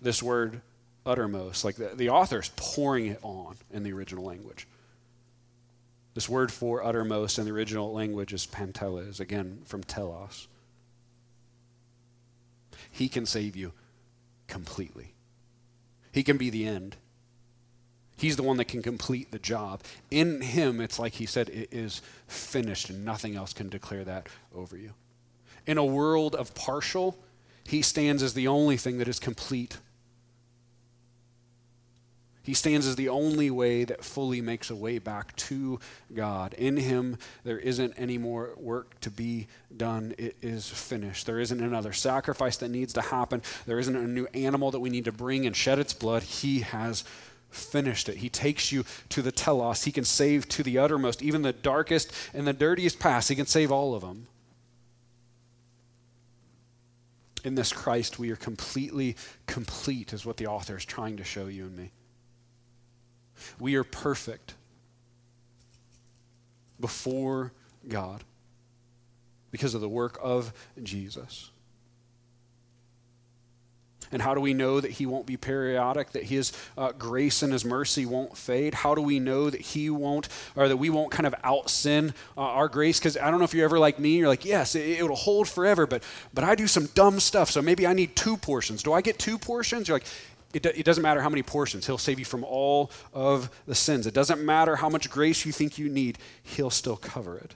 This 0.00 0.22
word 0.22 0.60
uttermost. 1.06 1.64
Like 1.64 1.76
the, 1.76 1.92
the 1.94 2.10
author 2.10 2.40
is 2.40 2.50
pouring 2.56 3.06
it 3.06 3.20
on 3.22 3.56
in 3.72 3.82
the 3.82 3.92
original 3.92 4.24
language. 4.24 4.66
This 6.14 6.28
word 6.28 6.50
for 6.50 6.82
uttermost 6.82 7.38
in 7.38 7.44
the 7.44 7.52
original 7.52 7.92
language 7.92 8.32
is 8.32 8.46
panteles, 8.46 9.20
again 9.20 9.62
from 9.64 9.84
telos. 9.84 10.48
He 12.90 13.08
can 13.08 13.26
save 13.26 13.54
you 13.54 13.72
completely. 14.48 15.14
He 16.10 16.24
can 16.24 16.36
be 16.36 16.50
the 16.50 16.66
end. 16.66 16.96
He's 18.18 18.36
the 18.36 18.42
one 18.42 18.58
that 18.58 18.66
can 18.66 18.82
complete 18.82 19.30
the 19.30 19.38
job. 19.38 19.80
In 20.10 20.42
him, 20.42 20.80
it's 20.80 20.98
like 20.98 21.14
he 21.14 21.26
said, 21.26 21.48
it 21.48 21.68
is 21.72 22.02
finished, 22.26 22.90
and 22.90 23.04
nothing 23.04 23.36
else 23.36 23.54
can 23.54 23.70
declare 23.70 24.04
that 24.04 24.28
over 24.54 24.76
you. 24.76 24.92
In 25.66 25.78
a 25.78 25.84
world 25.84 26.34
of 26.34 26.54
partial, 26.54 27.18
he 27.64 27.80
stands 27.80 28.22
as 28.22 28.34
the 28.34 28.48
only 28.48 28.76
thing 28.76 28.98
that 28.98 29.08
is 29.08 29.18
complete 29.18 29.78
he 32.48 32.54
stands 32.54 32.86
as 32.86 32.96
the 32.96 33.10
only 33.10 33.50
way 33.50 33.84
that 33.84 34.02
fully 34.02 34.40
makes 34.40 34.70
a 34.70 34.74
way 34.74 34.98
back 34.98 35.36
to 35.36 35.78
God. 36.14 36.54
In 36.54 36.78
Him, 36.78 37.18
there 37.44 37.58
isn't 37.58 37.92
any 37.98 38.16
more 38.16 38.54
work 38.56 38.98
to 39.00 39.10
be 39.10 39.48
done. 39.76 40.14
It 40.16 40.34
is 40.40 40.66
finished. 40.66 41.26
There 41.26 41.40
isn't 41.40 41.62
another 41.62 41.92
sacrifice 41.92 42.56
that 42.56 42.70
needs 42.70 42.94
to 42.94 43.02
happen. 43.02 43.42
There 43.66 43.78
isn't 43.78 43.94
a 43.94 44.06
new 44.06 44.26
animal 44.32 44.70
that 44.70 44.80
we 44.80 44.88
need 44.88 45.04
to 45.04 45.12
bring 45.12 45.44
and 45.44 45.54
shed 45.54 45.78
its 45.78 45.92
blood. 45.92 46.22
He 46.22 46.60
has 46.60 47.04
finished 47.50 48.08
it. 48.08 48.18
He 48.18 48.28
takes 48.28 48.72
you 48.72 48.84
to 49.10 49.22
the 49.22 49.32
telos. 49.32 49.84
He 49.84 49.92
can 49.92 50.04
save 50.04 50.48
to 50.50 50.62
the 50.62 50.78
uttermost, 50.78 51.22
even 51.22 51.42
the 51.42 51.52
darkest 51.52 52.12
and 52.34 52.46
the 52.46 52.52
dirtiest 52.52 52.98
past. 52.98 53.28
He 53.28 53.36
can 53.36 53.46
save 53.46 53.72
all 53.72 53.94
of 53.94 54.02
them. 54.02 54.26
In 57.44 57.54
this 57.54 57.72
Christ, 57.72 58.18
we 58.18 58.30
are 58.30 58.36
completely 58.36 59.16
complete, 59.46 60.12
is 60.12 60.26
what 60.26 60.36
the 60.36 60.46
author 60.46 60.76
is 60.76 60.84
trying 60.84 61.16
to 61.16 61.24
show 61.24 61.46
you 61.46 61.64
and 61.64 61.76
me. 61.76 61.92
We 63.58 63.76
are 63.76 63.84
perfect 63.84 64.54
before 66.80 67.52
God 67.86 68.24
because 69.50 69.74
of 69.74 69.80
the 69.80 69.88
work 69.88 70.18
of 70.20 70.52
Jesus. 70.82 71.50
And 74.12 74.22
how 74.22 74.34
do 74.34 74.40
we 74.40 74.54
know 74.54 74.80
that 74.80 74.92
He 74.92 75.06
won't 75.06 75.26
be 75.26 75.36
periodic, 75.36 76.12
that 76.12 76.24
His 76.24 76.52
uh, 76.76 76.92
grace 76.92 77.42
and 77.42 77.52
His 77.52 77.64
mercy 77.64 78.06
won't 78.06 78.36
fade? 78.36 78.74
How 78.74 78.94
do 78.94 79.00
we 79.02 79.18
know 79.18 79.50
that 79.50 79.60
He 79.60 79.90
won't, 79.90 80.28
or 80.56 80.68
that 80.68 80.76
we 80.76 80.90
won't 80.90 81.10
kind 81.10 81.26
of 81.26 81.34
out 81.44 81.70
sin 81.70 82.14
uh, 82.36 82.40
our 82.40 82.68
grace? 82.68 82.98
Because 82.98 83.16
I 83.16 83.30
don't 83.30 83.38
know 83.38 83.44
if 83.44 83.54
you're 83.54 83.64
ever 83.64 83.78
like 83.78 83.98
me, 83.98 84.18
you're 84.18 84.28
like, 84.28 84.44
yes, 84.44 84.74
it, 84.74 85.02
will 85.02 85.16
hold 85.16 85.48
forever, 85.48 85.86
but, 85.86 86.02
but 86.34 86.44
I 86.44 86.54
do 86.54 86.66
some 86.66 86.86
dumb 86.94 87.20
stuff, 87.20 87.50
so 87.50 87.62
maybe 87.62 87.86
I 87.86 87.92
need 87.92 88.16
two 88.16 88.36
portions. 88.36 88.82
Do 88.82 88.92
I 88.92 89.00
get 89.00 89.18
two 89.18 89.38
portions? 89.38 89.88
You're 89.88 89.96
like, 89.96 90.06
it, 90.54 90.64
it 90.64 90.84
doesn't 90.84 91.02
matter 91.02 91.20
how 91.20 91.28
many 91.28 91.42
portions. 91.42 91.86
He'll 91.86 91.98
save 91.98 92.18
you 92.18 92.24
from 92.24 92.44
all 92.44 92.90
of 93.12 93.50
the 93.66 93.74
sins. 93.74 94.06
It 94.06 94.14
doesn't 94.14 94.44
matter 94.44 94.76
how 94.76 94.88
much 94.88 95.10
grace 95.10 95.44
you 95.44 95.52
think 95.52 95.78
you 95.78 95.88
need, 95.88 96.18
He'll 96.42 96.70
still 96.70 96.96
cover 96.96 97.36
it. 97.36 97.54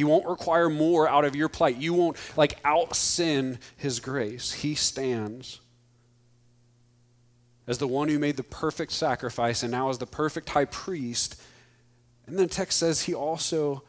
He 0.00 0.04
won't 0.04 0.26
require 0.26 0.70
more 0.70 1.06
out 1.06 1.26
of 1.26 1.36
your 1.36 1.50
plight. 1.50 1.76
You 1.76 1.92
won't 1.92 2.16
like 2.34 2.58
out 2.64 2.96
sin 2.96 3.58
His 3.76 4.00
grace. 4.00 4.50
He 4.50 4.74
stands 4.74 5.60
as 7.66 7.76
the 7.76 7.86
one 7.86 8.08
who 8.08 8.18
made 8.18 8.38
the 8.38 8.42
perfect 8.42 8.92
sacrifice 8.92 9.62
and 9.62 9.70
now 9.70 9.90
as 9.90 9.98
the 9.98 10.06
perfect 10.06 10.48
high 10.48 10.64
priest. 10.64 11.38
And 12.26 12.38
then 12.38 12.46
the 12.46 12.54
text 12.54 12.78
says 12.78 13.02
he 13.02 13.12
also 13.12 13.82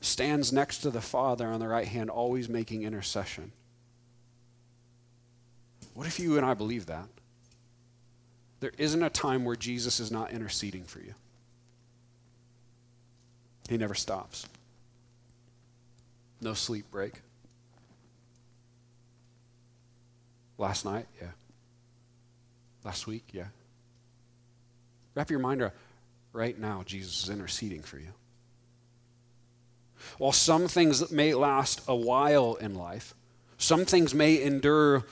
stands 0.00 0.52
next 0.52 0.78
to 0.78 0.90
the 0.90 1.00
Father 1.00 1.46
on 1.46 1.60
the 1.60 1.68
right 1.68 1.86
hand, 1.86 2.10
always 2.10 2.48
making 2.48 2.82
intercession. 2.82 3.52
What 5.92 6.08
if 6.08 6.18
you 6.18 6.38
and 6.38 6.44
I 6.44 6.54
believe 6.54 6.86
that? 6.86 7.06
There 8.58 8.72
isn't 8.78 9.04
a 9.04 9.10
time 9.10 9.44
where 9.44 9.54
Jesus 9.54 10.00
is 10.00 10.10
not 10.10 10.32
interceding 10.32 10.82
for 10.82 10.98
you. 10.98 11.14
He 13.68 13.76
never 13.76 13.94
stops. 13.94 14.46
No 16.44 16.52
sleep 16.52 16.90
break. 16.90 17.14
Last 20.58 20.84
night, 20.84 21.06
yeah. 21.18 21.28
Last 22.84 23.06
week, 23.06 23.24
yeah. 23.32 23.46
Wrap 25.14 25.30
your 25.30 25.38
mind 25.38 25.62
around 25.62 25.72
right 26.34 26.58
now, 26.58 26.82
Jesus 26.84 27.22
is 27.22 27.30
interceding 27.30 27.80
for 27.80 27.98
you. 27.98 28.12
While 30.18 30.32
some 30.32 30.68
things 30.68 31.10
may 31.10 31.32
last 31.32 31.80
a 31.88 31.96
while 31.96 32.56
in 32.56 32.74
life, 32.74 33.14
some 33.56 33.86
things 33.86 34.14
may 34.14 34.42
endure 34.42 35.06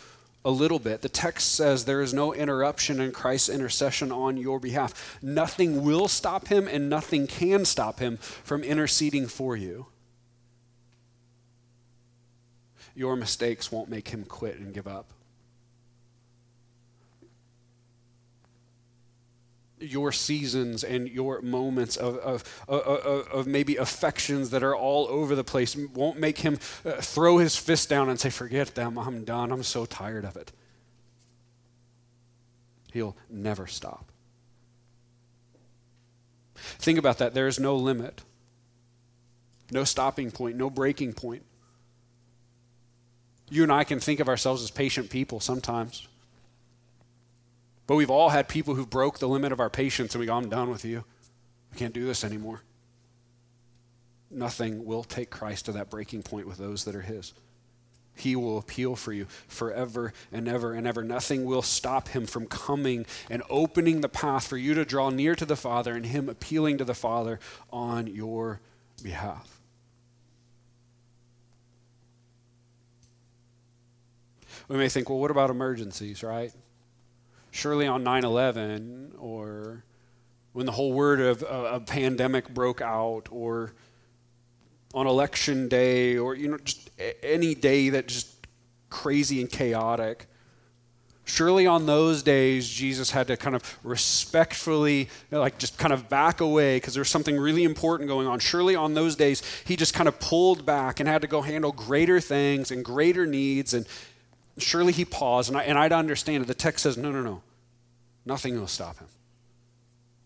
a 0.45 0.51
little 0.51 0.79
bit. 0.79 1.01
The 1.01 1.09
text 1.09 1.55
says 1.55 1.87
there 1.87 2.03
is 2.03 2.13
no 2.13 2.35
interruption 2.35 3.01
in 3.01 3.11
Christ's 3.13 3.49
intercession 3.49 4.13
on 4.13 4.37
your 4.37 4.61
behalf. 4.61 5.19
Nothing 5.23 5.83
will 5.83 6.09
stop 6.09 6.49
him, 6.49 6.69
and 6.69 6.91
nothing 6.91 7.27
can 7.27 7.65
stop 7.65 8.01
him 8.01 8.19
from 8.19 8.63
interceding 8.63 9.29
for 9.29 9.57
you. 9.57 9.87
Your 12.95 13.17
mistakes 13.17 13.73
won't 13.73 13.89
make 13.89 14.09
him 14.09 14.25
quit 14.25 14.59
and 14.59 14.73
give 14.75 14.87
up. 14.87 15.13
your 19.83 20.13
seasons 20.13 20.85
and 20.85 21.09
your 21.09 21.41
moments 21.43 21.97
of, 21.97 22.17
of, 22.19 22.65
of, 22.69 23.29
of, 23.29 23.47
maybe 23.47 23.77
affections 23.77 24.51
that 24.51 24.63
are 24.63 24.77
all 24.77 25.07
over 25.09 25.35
the 25.35 25.45
place 25.45 25.77
won't 25.77 26.19
make 26.19 26.39
him 26.39 26.59
uh, 26.85 26.93
throw 26.93 27.39
his 27.39 27.57
fist 27.57 27.89
down 27.89 28.09
and 28.09 28.19
say, 28.19 28.31
Forget 28.31 28.75
them, 28.75 28.99
I'm 28.99 29.25
done, 29.25 29.51
I'm 29.51 29.63
so 29.63 29.85
tired 29.85 30.25
of 30.25 30.37
it. 30.37 30.53
He'll 32.93 33.17
never 33.29 33.67
stop. 33.67 34.13
Think 36.55 36.99
about 36.99 37.19
that. 37.19 37.35
There 37.35 37.49
is 37.49 37.59
no 37.59 37.75
limit, 37.75 38.23
no 39.71 39.85
stopping 39.85 40.31
point, 40.31 40.57
no 40.57 40.71
breaking 40.71 41.15
point. 41.15 41.43
You 43.53 43.65
and 43.65 43.71
I 43.71 43.85
can 43.85 44.01
think 44.01 44.19
of 44.19 44.31
ourselves 44.31 44.63
as 44.63 44.71
patient 44.71 45.11
people 45.11 45.39
sometimes. 45.39 46.09
But 47.87 47.97
we've 47.97 48.09
all 48.09 48.31
had 48.31 48.49
people 48.49 48.75
who 48.75 48.87
broke 48.87 49.19
the 49.19 49.29
limit 49.29 49.53
of 49.53 49.61
our 49.61 49.69
patience 49.69 50.15
and 50.15 50.21
we 50.21 50.27
go, 50.27 50.33
I'm 50.33 50.49
done 50.49 50.71
with 50.71 50.87
you. 50.87 51.05
I 51.71 51.77
can't 51.77 51.93
do 51.93 52.07
this 52.07 52.25
anymore. 52.25 52.63
Nothing 54.31 54.87
will 54.87 55.05
take 55.05 55.29
Christ 55.29 55.67
to 55.67 55.73
that 55.73 55.91
breaking 55.91 56.23
point 56.23 56.47
with 56.47 56.57
those 56.57 56.85
that 56.85 56.95
are 56.95 57.03
His. 57.03 57.35
He 58.17 58.37
will 58.37 58.57
appeal 58.57 58.97
for 58.97 59.13
you 59.13 59.27
forever 59.49 60.15
and 60.33 60.49
ever 60.49 60.73
and 60.73 60.87
ever. 60.87 61.05
Nothing 61.05 61.45
will 61.45 61.61
stop 61.61 62.09
Him 62.09 62.25
from 62.25 62.47
coming 62.47 63.05
and 63.29 63.43
opening 63.51 64.01
the 64.01 64.09
path 64.09 64.47
for 64.47 64.57
you 64.57 64.73
to 64.73 64.87
draw 64.87 65.11
near 65.11 65.35
to 65.35 65.45
the 65.45 65.57
Father 65.57 65.95
and 65.95 66.07
Him 66.07 66.31
appealing 66.31 66.79
to 66.79 66.87
the 66.87 66.95
Father 66.95 67.39
on 67.71 68.07
your 68.07 68.61
behalf. 69.03 69.62
We 74.73 74.79
may 74.79 74.89
think, 74.89 75.09
well, 75.11 75.19
what 75.19 75.31
about 75.31 75.51
emergencies, 75.51 76.23
right? 76.23 76.53
surely 77.53 77.87
on 77.87 78.03
9 78.03 78.25
11 78.25 79.13
or 79.19 79.85
when 80.55 80.67
the 80.67 80.73
whole 80.73 80.93
word 80.93 81.21
of 81.21 81.45
a 81.49 81.81
pandemic 81.81 82.53
broke 82.53 82.81
out 82.81 83.29
or 83.31 83.73
on 84.95 85.07
election 85.07 85.69
day 85.69 86.17
or 86.17 86.35
you 86.35 86.49
know 86.49 86.59
just 86.59 86.91
any 87.23 87.55
day 87.55 87.91
that 87.91 88.09
just 88.09 88.47
crazy 88.91 89.41
and 89.41 89.51
chaotic 89.51 90.27
surely 91.25 91.67
on 91.67 91.87
those 91.87 92.23
days 92.23 92.69
jesus 92.69 93.11
had 93.11 93.27
to 93.27 93.37
kind 93.37 93.55
of 93.55 93.79
respectfully 93.83 95.01
you 95.01 95.09
know, 95.31 95.41
like 95.41 95.57
just 95.59 95.79
kind 95.79 95.93
of 95.93 96.09
back 96.09 96.41
away 96.41 96.77
because 96.77 96.95
there's 96.95 97.11
something 97.11 97.39
really 97.39 97.65
important 97.65 98.09
going 98.09 98.27
on 98.27 98.39
surely 98.39 98.75
on 98.75 98.95
those 98.95 99.15
days 99.15 99.43
he 99.67 99.77
just 99.77 99.95
kind 99.95 100.09
of 100.09 100.19
pulled 100.21 100.65
back 100.67 101.01
and 101.01 101.09
had 101.09 101.23
to 101.23 101.29
go 101.29 101.43
handle 101.43 101.73
greater 101.73 102.19
things 102.19 102.71
and 102.71 102.85
greater 102.85 103.27
needs 103.27 103.73
and 103.73 103.87
surely 104.63 104.93
he 104.93 105.05
paused, 105.05 105.49
and, 105.49 105.59
I, 105.59 105.65
and 105.65 105.79
I'd 105.79 105.93
understand 105.93 106.45
it. 106.45 106.47
The 106.47 106.55
text 106.55 106.83
says, 106.83 106.97
no, 106.97 107.11
no, 107.11 107.23
no. 107.23 107.43
Nothing 108.25 108.59
will 108.59 108.67
stop 108.67 108.99
him. 108.99 109.09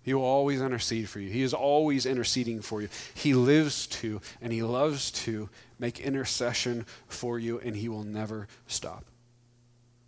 He 0.02 0.14
will 0.14 0.22
always 0.22 0.62
intercede 0.62 1.08
for 1.08 1.18
you. 1.18 1.28
He 1.30 1.42
is 1.42 1.52
always 1.52 2.06
interceding 2.06 2.60
for 2.60 2.80
you. 2.80 2.88
He 3.14 3.34
lives 3.34 3.88
to 3.88 4.20
and 4.40 4.52
he 4.52 4.62
loves 4.62 5.10
to 5.24 5.48
make 5.80 5.98
intercession 5.98 6.86
for 7.08 7.40
you, 7.40 7.58
and 7.58 7.74
he 7.74 7.88
will 7.88 8.04
never 8.04 8.46
stop. 8.68 9.04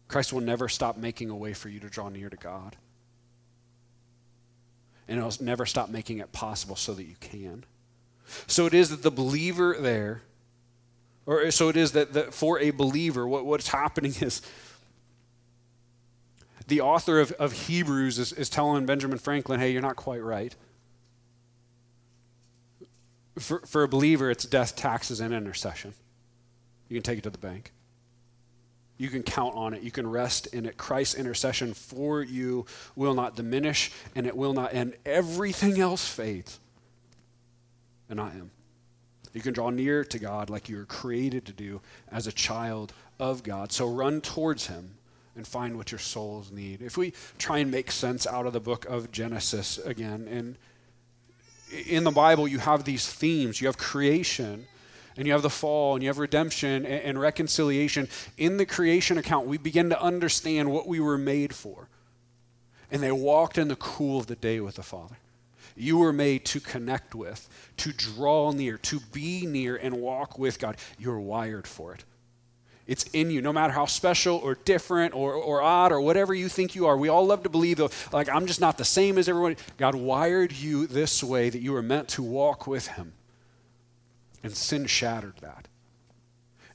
Christ 0.07 0.33
will 0.33 0.41
never 0.41 0.69
stop 0.69 0.97
making 0.97 1.31
a 1.31 1.37
way 1.37 1.53
for 1.53 1.69
you 1.69 1.81
to 1.81 1.89
draw 1.89 2.09
near 2.09 2.31
to 2.31 2.37
God. 2.37 2.77
And 5.09 5.19
he'll 5.19 5.33
never 5.41 5.67
stop 5.67 5.89
making 5.89 6.19
it 6.19 6.31
possible 6.31 6.77
so 6.77 6.95
that 6.95 7.05
you 7.05 7.17
can. 7.19 7.65
So 8.47 8.67
it 8.67 8.75
is 8.75 8.91
that 8.91 9.03
the 9.03 9.11
believer 9.11 9.77
there 9.81 10.23
or 11.29 11.45
uh, 11.45 11.51
so 11.51 11.69
it 11.69 11.77
is 11.77 11.93
that, 11.93 12.15
that 12.15 12.33
for 12.33 12.59
a 12.59 12.71
believer, 12.71 13.29
what, 13.29 13.45
what's 13.45 13.69
happening 13.83 14.15
is 14.21 14.41
the 16.67 16.81
author 16.81 17.21
of, 17.21 17.33
of 17.33 17.53
Hebrews 17.53 18.19
is, 18.19 18.33
is 18.33 18.49
telling 18.49 18.87
Benjamin 18.87 19.19
Franklin, 19.19 19.61
hey, 19.61 19.71
you're 19.71 19.83
not 19.83 19.97
quite 19.97 20.23
right. 20.23 20.57
For, 23.39 23.61
for 23.61 23.83
a 23.85 23.89
believer, 23.89 24.31
it's 24.31 24.45
death, 24.45 24.75
taxes, 24.75 25.21
and 25.21 25.33
intercession. 25.33 25.93
You 26.89 26.97
can 26.97 27.03
take 27.03 27.19
it 27.19 27.25
to 27.25 27.31
the 27.31 27.39
bank. 27.39 27.73
You 28.97 29.09
can 29.09 29.23
count 29.23 29.55
on 29.55 29.75
it. 29.75 29.83
You 29.83 29.91
can 29.91 30.11
rest 30.11 30.49
in 30.49 30.65
it. 30.65 30.77
Christ's 30.79 31.15
intercession 31.15 31.75
for 31.75 32.23
you 32.23 32.65
will 32.97 33.15
not 33.15 33.37
diminish 33.37 33.93
and 34.17 34.27
it 34.27 34.37
will 34.37 34.55
not 34.55 34.75
end. 34.75 34.95
Everything 35.05 35.79
else 35.79 36.09
fades. 36.09 36.59
and 38.09 38.17
not 38.17 38.33
Him. 38.33 38.51
You 39.39 39.43
can 39.43 39.55
draw 39.55 39.71
near 39.71 40.03
to 40.03 40.19
God 40.19 40.51
like 40.51 40.69
you 40.69 40.79
were 40.79 40.85
created 40.85 41.45
to 41.47 41.53
do 41.53 41.81
as 42.11 42.27
a 42.27 42.33
child 42.33 42.93
of 43.21 43.45
God. 43.45 43.71
So 43.71 43.89
run 43.89 44.21
towards 44.21 44.67
Him 44.67 44.97
and 45.37 45.47
find 45.47 45.77
what 45.77 45.93
your 45.93 46.01
souls 46.01 46.51
need. 46.51 46.83
If 46.83 46.97
we 46.97 47.13
try 47.39 47.59
and 47.59 47.71
make 47.71 47.93
sense 47.93 48.27
out 48.27 48.47
of 48.47 48.53
the 48.53 48.59
book 48.59 48.85
of 48.87 49.13
Genesis 49.13 49.79
again, 49.79 50.27
and 50.29 50.57
in 51.87 52.03
the 52.03 52.11
Bible, 52.11 52.49
you 52.49 52.59
have 52.59 52.83
these 52.83 53.07
themes. 53.07 53.61
You 53.61 53.69
have 53.69 53.79
creation, 53.79 54.67
and 55.17 55.25
you 55.25 55.33
have 55.33 55.43
the 55.43 55.51
fall, 55.51 55.95
and 55.95 56.03
you 56.03 56.09
have 56.09 56.19
redemption 56.19 56.85
and, 56.85 57.05
and 57.05 57.21
reconciliation. 57.21 58.09
In 58.39 58.57
the 58.57 58.67
creation 58.67 59.19
account, 59.19 59.47
we 59.47 59.57
begin 59.57 59.89
to 59.91 60.03
understand 60.03 60.73
what 60.73 60.89
we 60.89 60.99
were 60.99 61.17
made 61.17 61.55
for. 61.55 61.87
And 62.91 63.01
they 63.01 63.13
walked 63.13 63.57
in 63.57 63.69
the 63.69 63.77
cool 63.77 64.19
of 64.19 64.27
the 64.27 64.35
day 64.35 64.59
with 64.59 64.75
the 64.75 64.83
Father. 64.83 65.19
You 65.79 65.99
were 65.99 66.13
made 66.13 66.45
to 66.47 66.61
connect 66.61 67.15
with, 67.15 67.49
to 67.79 67.93
draw 67.93 68.51
near, 68.51 68.79
to 68.79 69.01
be 69.13 69.47
near 69.47 69.77
and 69.77 70.01
walk 70.01 70.39
with 70.39 70.59
God. 70.59 70.77
You're 70.99 71.21
wired 71.21 71.67
for 71.67 71.95
it. 71.95 72.05
It's 72.87 73.05
in 73.13 73.31
you, 73.31 73.43
no 73.43 73.53
matter 73.53 73.73
how 73.73 73.85
special 73.85 74.37
or 74.37 74.55
different 74.55 75.15
or, 75.15 75.35
or 75.35 75.61
odd 75.61 75.93
or 75.93 76.01
whatever 76.01 76.35
you 76.35 76.49
think 76.49 76.75
you 76.75 76.87
are. 76.87 76.97
We 76.97 77.11
all 77.11 77.27
love 77.27 77.43
to 77.43 77.51
believe, 77.51 77.77
though, 77.77 77.91
like, 78.13 78.31
I'm 78.31 78.47
just 78.47 78.63
not 78.63 78.79
the 78.79 78.85
same 78.85 79.19
as 79.19 79.29
everyone. 79.29 79.57
God 79.77 79.95
wired 79.95 80.53
you 80.53 80.87
this 80.87 81.23
way 81.23 81.51
that 81.51 81.61
you 81.61 81.73
were 81.73 81.83
meant 81.83 82.09
to 82.09 82.23
walk 82.23 82.67
with 82.67 82.87
Him. 82.87 83.13
And 84.43 84.57
sin 84.57 84.87
shattered 84.87 85.37
that. 85.43 85.69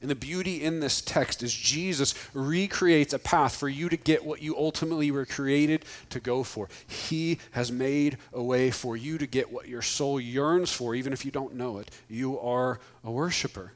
And 0.04 0.12
the 0.12 0.16
beauty 0.16 0.62
in 0.62 0.82
this 0.82 1.00
text 1.00 1.44
is 1.44 1.56
Jesus 1.56 2.14
recreates 2.34 3.14
a 3.14 3.20
path 3.20 3.56
for 3.56 3.70
you 3.70 3.88
to 3.88 3.96
get 3.96 4.26
what 4.26 4.42
you 4.42 4.58
ultimately 4.58 5.10
were 5.12 5.26
created 5.26 5.86
to 6.10 6.20
go 6.20 6.44
for. 6.44 6.68
He 6.86 7.40
has 7.52 7.72
made 7.72 8.18
a 8.34 8.44
way 8.44 8.70
for 8.70 8.98
you 8.98 9.18
to 9.18 9.26
get 9.26 9.50
what 9.50 9.70
your 9.70 9.82
soul 9.82 10.20
yearns 10.20 10.74
for, 10.74 10.94
even 10.94 11.14
if 11.14 11.24
you 11.24 11.32
don't 11.32 11.56
know 11.56 11.78
it. 11.78 11.90
You 12.10 12.38
are 12.42 12.82
a 13.06 13.12
worshiper. 13.12 13.72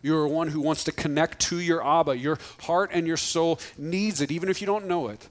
You're 0.00 0.26
one 0.26 0.48
who 0.48 0.62
wants 0.62 0.84
to 0.84 0.92
connect 0.92 1.38
to 1.48 1.60
your 1.60 1.86
Abba. 1.86 2.16
Your 2.16 2.38
heart 2.60 2.88
and 2.94 3.06
your 3.06 3.18
soul 3.18 3.60
needs 3.76 4.22
it, 4.22 4.30
even 4.30 4.48
if 4.48 4.62
you 4.62 4.66
don't 4.66 4.86
know 4.86 5.08
it. 5.08 5.28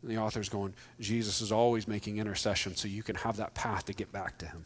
And 0.00 0.10
the 0.10 0.16
author's 0.16 0.48
going, 0.48 0.72
Jesus 1.00 1.42
is 1.42 1.52
always 1.52 1.86
making 1.86 2.16
intercession 2.16 2.76
so 2.76 2.88
you 2.88 3.02
can 3.02 3.16
have 3.16 3.36
that 3.36 3.52
path 3.52 3.84
to 3.84 3.92
get 3.92 4.10
back 4.10 4.38
to 4.38 4.46
him. 4.46 4.64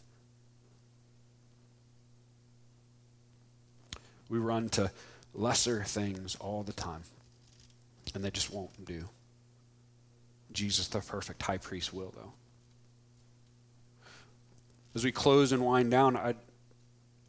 We 4.30 4.38
run 4.38 4.70
to 4.70 4.90
lesser 5.34 5.84
things 5.84 6.36
all 6.36 6.62
the 6.62 6.72
time, 6.72 7.02
and 8.14 8.24
they 8.24 8.30
just 8.30 8.50
won't 8.50 8.84
do. 8.86 9.08
Jesus, 10.52 10.88
the 10.88 11.00
perfect 11.00 11.42
high 11.42 11.58
priest, 11.58 11.92
will, 11.92 12.14
though. 12.16 12.32
As 14.94 15.04
we 15.04 15.12
close 15.12 15.52
and 15.52 15.62
wind 15.62 15.90
down, 15.90 16.16
I'd 16.16 16.36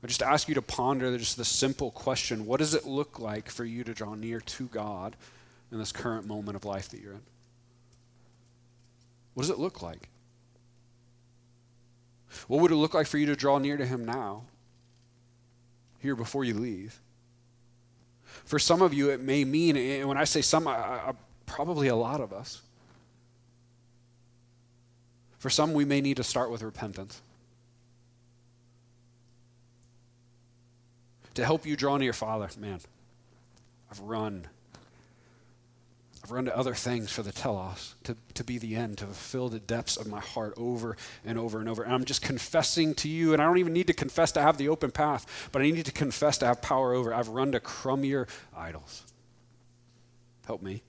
I 0.04 0.08
just 0.08 0.24
ask 0.24 0.47
you 0.47 0.56
to 0.56 0.62
ponder 0.62 1.16
just 1.18 1.38
the 1.38 1.45
simple 1.45 1.91
question 1.91 2.45
what 2.45 2.58
does 2.58 2.74
it 2.74 2.86
look 2.88 3.20
like 3.20 3.49
for 3.49 3.64
you 3.64 3.84
to 3.84 3.93
draw 3.93 4.16
near 4.16 4.41
to 4.41 4.68
God 4.68 5.16
in 5.72 5.78
this 5.78 5.91
current 5.91 6.26
moment 6.28 6.56
of 6.56 6.66
life 6.66 6.89
that 6.89 7.02
you're 7.02 7.14
in? 7.14 7.22
What 9.34 9.43
does 9.43 9.52
it 9.52 9.60
look 9.60 9.82
like? 9.82 10.10
What 12.47 12.62
would 12.62 12.72
it 12.72 12.76
look 12.76 12.93
like 12.93 13.08
for 13.08 13.18
you 13.18 13.28
to 13.28 13.36
draw 13.36 13.60
near 13.60 13.78
to 13.78 13.86
Him 13.86 14.06
now, 14.06 14.43
here 16.02 16.16
before 16.16 16.43
you 16.43 16.54
leave? 16.54 16.99
For 18.45 18.60
some 18.60 18.82
of 18.82 18.93
you, 18.93 19.10
it 19.10 19.22
may 19.22 19.43
mean, 19.43 19.78
and 19.78 20.08
when 20.08 20.18
I 20.18 20.24
say 20.24 20.41
some, 20.41 20.68
I, 20.68 20.74
I, 20.74 21.14
probably 21.45 21.88
a 21.88 21.95
lot 21.95 22.22
of 22.22 22.34
us. 22.34 22.62
For 25.38 25.49
some, 25.49 25.74
we 25.74 25.86
may 25.86 26.02
need 26.02 26.18
to 26.18 26.24
start 26.24 26.52
with 26.52 26.62
repentance. 26.62 27.22
to 31.36 31.45
help 31.45 31.66
you 31.66 31.76
draw 31.76 31.97
near 31.97 32.06
your 32.06 32.14
Father. 32.14 32.49
Man, 32.60 32.80
I've 33.89 33.99
run. 34.02 34.47
I've 36.24 36.32
run 36.32 36.45
to 36.45 36.55
other 36.55 36.76
things 36.76 37.11
for 37.11 37.24
the 37.24 37.32
telos, 37.32 37.95
to, 38.03 38.15
to 38.36 38.43
be 38.43 38.59
the 38.59 38.76
end, 38.76 38.99
to 38.99 39.05
fulfill 39.05 39.49
the 39.49 39.59
depths 39.59 39.97
of 39.97 40.07
my 40.07 40.19
heart 40.19 40.53
over 40.55 40.95
and 41.26 41.39
over 41.39 41.59
and 41.59 41.67
over. 41.67 41.82
And 41.82 41.93
I'm 41.93 42.05
just 42.05 42.22
confessing 42.22 42.93
to 42.95 43.09
you, 43.09 43.34
and 43.34 43.41
I 43.41 43.45
don't 43.45 43.57
even 43.57 43.74
need 43.74 43.88
to 43.88 43.93
confess 43.93 44.32
to 44.34 44.41
have 44.41 44.57
the 44.57 44.69
open 44.69 44.91
path, 44.91 45.49
but 45.51 45.63
I 45.63 45.72
need 45.72 45.86
to 45.86 45.91
confess 45.91 46.38
to 46.39 46.45
have 46.45 46.61
power 46.61 46.93
over. 46.93 47.13
I've 47.13 47.30
run 47.30 47.51
to 47.53 47.59
crummier 47.59 48.28
idols. 48.55 49.03
Help 50.45 50.61
me. 50.61 50.84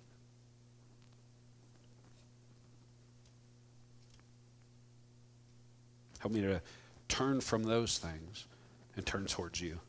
Help 6.18 6.34
me 6.34 6.42
to 6.42 6.60
turn 7.08 7.40
from 7.40 7.64
those 7.64 7.98
things 7.98 8.44
and 8.96 9.04
turn 9.06 9.26
towards 9.26 9.60
you. 9.60 9.80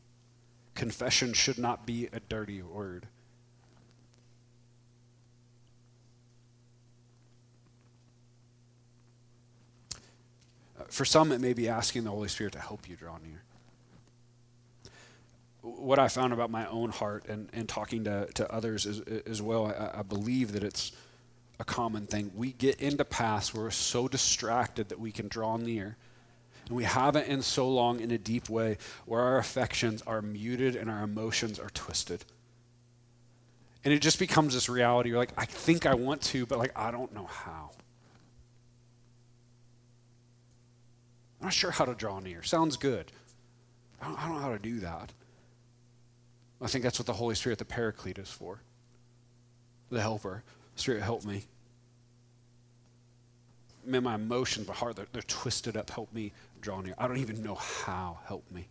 Confession 0.74 1.32
should 1.32 1.58
not 1.58 1.86
be 1.86 2.08
a 2.12 2.20
dirty 2.20 2.60
word. 2.62 3.06
For 10.94 11.04
some, 11.04 11.32
it 11.32 11.40
may 11.40 11.54
be 11.54 11.68
asking 11.68 12.04
the 12.04 12.10
Holy 12.10 12.28
Spirit 12.28 12.52
to 12.52 12.60
help 12.60 12.88
you 12.88 12.94
draw 12.94 13.18
near. 13.18 13.42
What 15.60 15.98
I 15.98 16.06
found 16.06 16.32
about 16.32 16.52
my 16.52 16.68
own 16.68 16.90
heart 16.90 17.26
and, 17.28 17.48
and 17.52 17.68
talking 17.68 18.04
to, 18.04 18.28
to 18.34 18.52
others 18.54 18.86
as, 18.86 19.00
as 19.26 19.42
well, 19.42 19.66
I, 19.66 19.98
I 19.98 20.02
believe 20.02 20.52
that 20.52 20.62
it's 20.62 20.92
a 21.58 21.64
common 21.64 22.06
thing. 22.06 22.30
We 22.36 22.52
get 22.52 22.80
into 22.80 23.04
paths 23.04 23.52
where 23.52 23.64
we're 23.64 23.70
so 23.72 24.06
distracted 24.06 24.90
that 24.90 25.00
we 25.00 25.10
can 25.10 25.26
draw 25.26 25.56
near 25.56 25.96
and 26.68 26.76
we 26.76 26.84
haven't 26.84 27.26
in 27.26 27.42
so 27.42 27.68
long 27.68 27.98
in 27.98 28.12
a 28.12 28.18
deep 28.18 28.48
way 28.48 28.78
where 29.04 29.20
our 29.20 29.38
affections 29.38 30.00
are 30.06 30.22
muted 30.22 30.76
and 30.76 30.88
our 30.88 31.02
emotions 31.02 31.58
are 31.58 31.70
twisted. 31.70 32.24
And 33.82 33.92
it 33.92 33.98
just 33.98 34.20
becomes 34.20 34.54
this 34.54 34.68
reality. 34.68 35.08
You're 35.08 35.18
like, 35.18 35.34
I 35.36 35.44
think 35.44 35.86
I 35.86 35.94
want 35.94 36.22
to, 36.22 36.46
but 36.46 36.60
like, 36.60 36.78
I 36.78 36.92
don't 36.92 37.12
know 37.12 37.26
how. 37.26 37.72
I'm 41.44 41.48
not 41.48 41.52
sure 41.52 41.70
how 41.70 41.84
to 41.84 41.92
draw 41.92 42.20
near. 42.20 42.42
Sounds 42.42 42.78
good. 42.78 43.12
I 44.00 44.06
don't, 44.08 44.18
I 44.18 44.28
don't 44.28 44.36
know 44.36 44.40
how 44.40 44.52
to 44.52 44.58
do 44.58 44.80
that. 44.80 45.12
I 46.62 46.68
think 46.68 46.82
that's 46.82 46.98
what 46.98 47.04
the 47.04 47.12
Holy 47.12 47.34
Spirit, 47.34 47.58
the 47.58 47.66
Paraclete, 47.66 48.16
is 48.16 48.30
for. 48.30 48.62
The 49.90 50.00
helper. 50.00 50.42
Spirit, 50.74 51.02
help 51.02 51.22
me 51.26 51.44
man, 53.84 54.04
my 54.04 54.14
emotions, 54.14 54.66
my 54.66 54.72
heart, 54.72 54.96
they're, 54.96 55.06
they're 55.12 55.20
twisted 55.20 55.76
up. 55.76 55.90
Help 55.90 56.10
me 56.14 56.32
draw 56.62 56.80
near. 56.80 56.94
I 56.96 57.06
don't 57.06 57.18
even 57.18 57.42
know 57.42 57.56
how. 57.56 58.20
Help 58.24 58.50
me. 58.50 58.66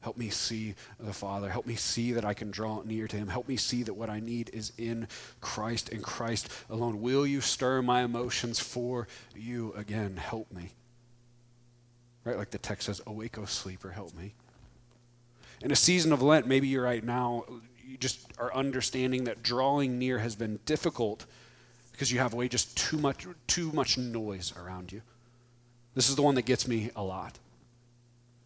Help 0.00 0.16
me 0.16 0.30
see 0.30 0.74
the 0.98 1.12
Father. 1.12 1.48
Help 1.48 1.64
me 1.64 1.76
see 1.76 2.10
that 2.10 2.24
I 2.24 2.34
can 2.34 2.50
draw 2.50 2.82
near 2.82 3.06
to 3.06 3.16
Him. 3.16 3.28
Help 3.28 3.46
me 3.46 3.56
see 3.56 3.84
that 3.84 3.94
what 3.94 4.10
I 4.10 4.18
need 4.18 4.50
is 4.52 4.72
in 4.76 5.06
Christ 5.40 5.90
and 5.90 6.02
Christ 6.02 6.48
alone. 6.68 7.00
Will 7.00 7.24
you 7.24 7.40
stir 7.40 7.82
my 7.82 8.02
emotions 8.02 8.58
for 8.58 9.06
you 9.36 9.72
again? 9.76 10.16
Help 10.16 10.50
me. 10.50 10.72
Right? 12.24 12.36
Like 12.36 12.50
the 12.50 12.58
text 12.58 12.86
says, 12.86 13.00
Awake, 13.06 13.38
O 13.38 13.44
sleeper, 13.44 13.90
help 13.90 14.14
me. 14.14 14.34
In 15.60 15.70
a 15.70 15.76
season 15.76 16.12
of 16.12 16.22
Lent, 16.22 16.46
maybe 16.46 16.68
you're 16.68 16.84
right 16.84 17.04
now, 17.04 17.44
you 17.86 17.96
just 17.96 18.26
are 18.38 18.52
understanding 18.54 19.24
that 19.24 19.42
drawing 19.42 19.98
near 19.98 20.18
has 20.18 20.34
been 20.34 20.58
difficult 20.66 21.26
because 21.92 22.10
you 22.10 22.18
have 22.18 22.34
way 22.34 22.48
just 22.48 22.76
too 22.76 22.98
much 22.98 23.26
too 23.46 23.70
much 23.72 23.96
noise 23.96 24.52
around 24.56 24.92
you. 24.92 25.00
This 25.94 26.08
is 26.08 26.16
the 26.16 26.22
one 26.22 26.34
that 26.34 26.42
gets 26.42 26.66
me 26.66 26.90
a 26.96 27.02
lot. 27.02 27.38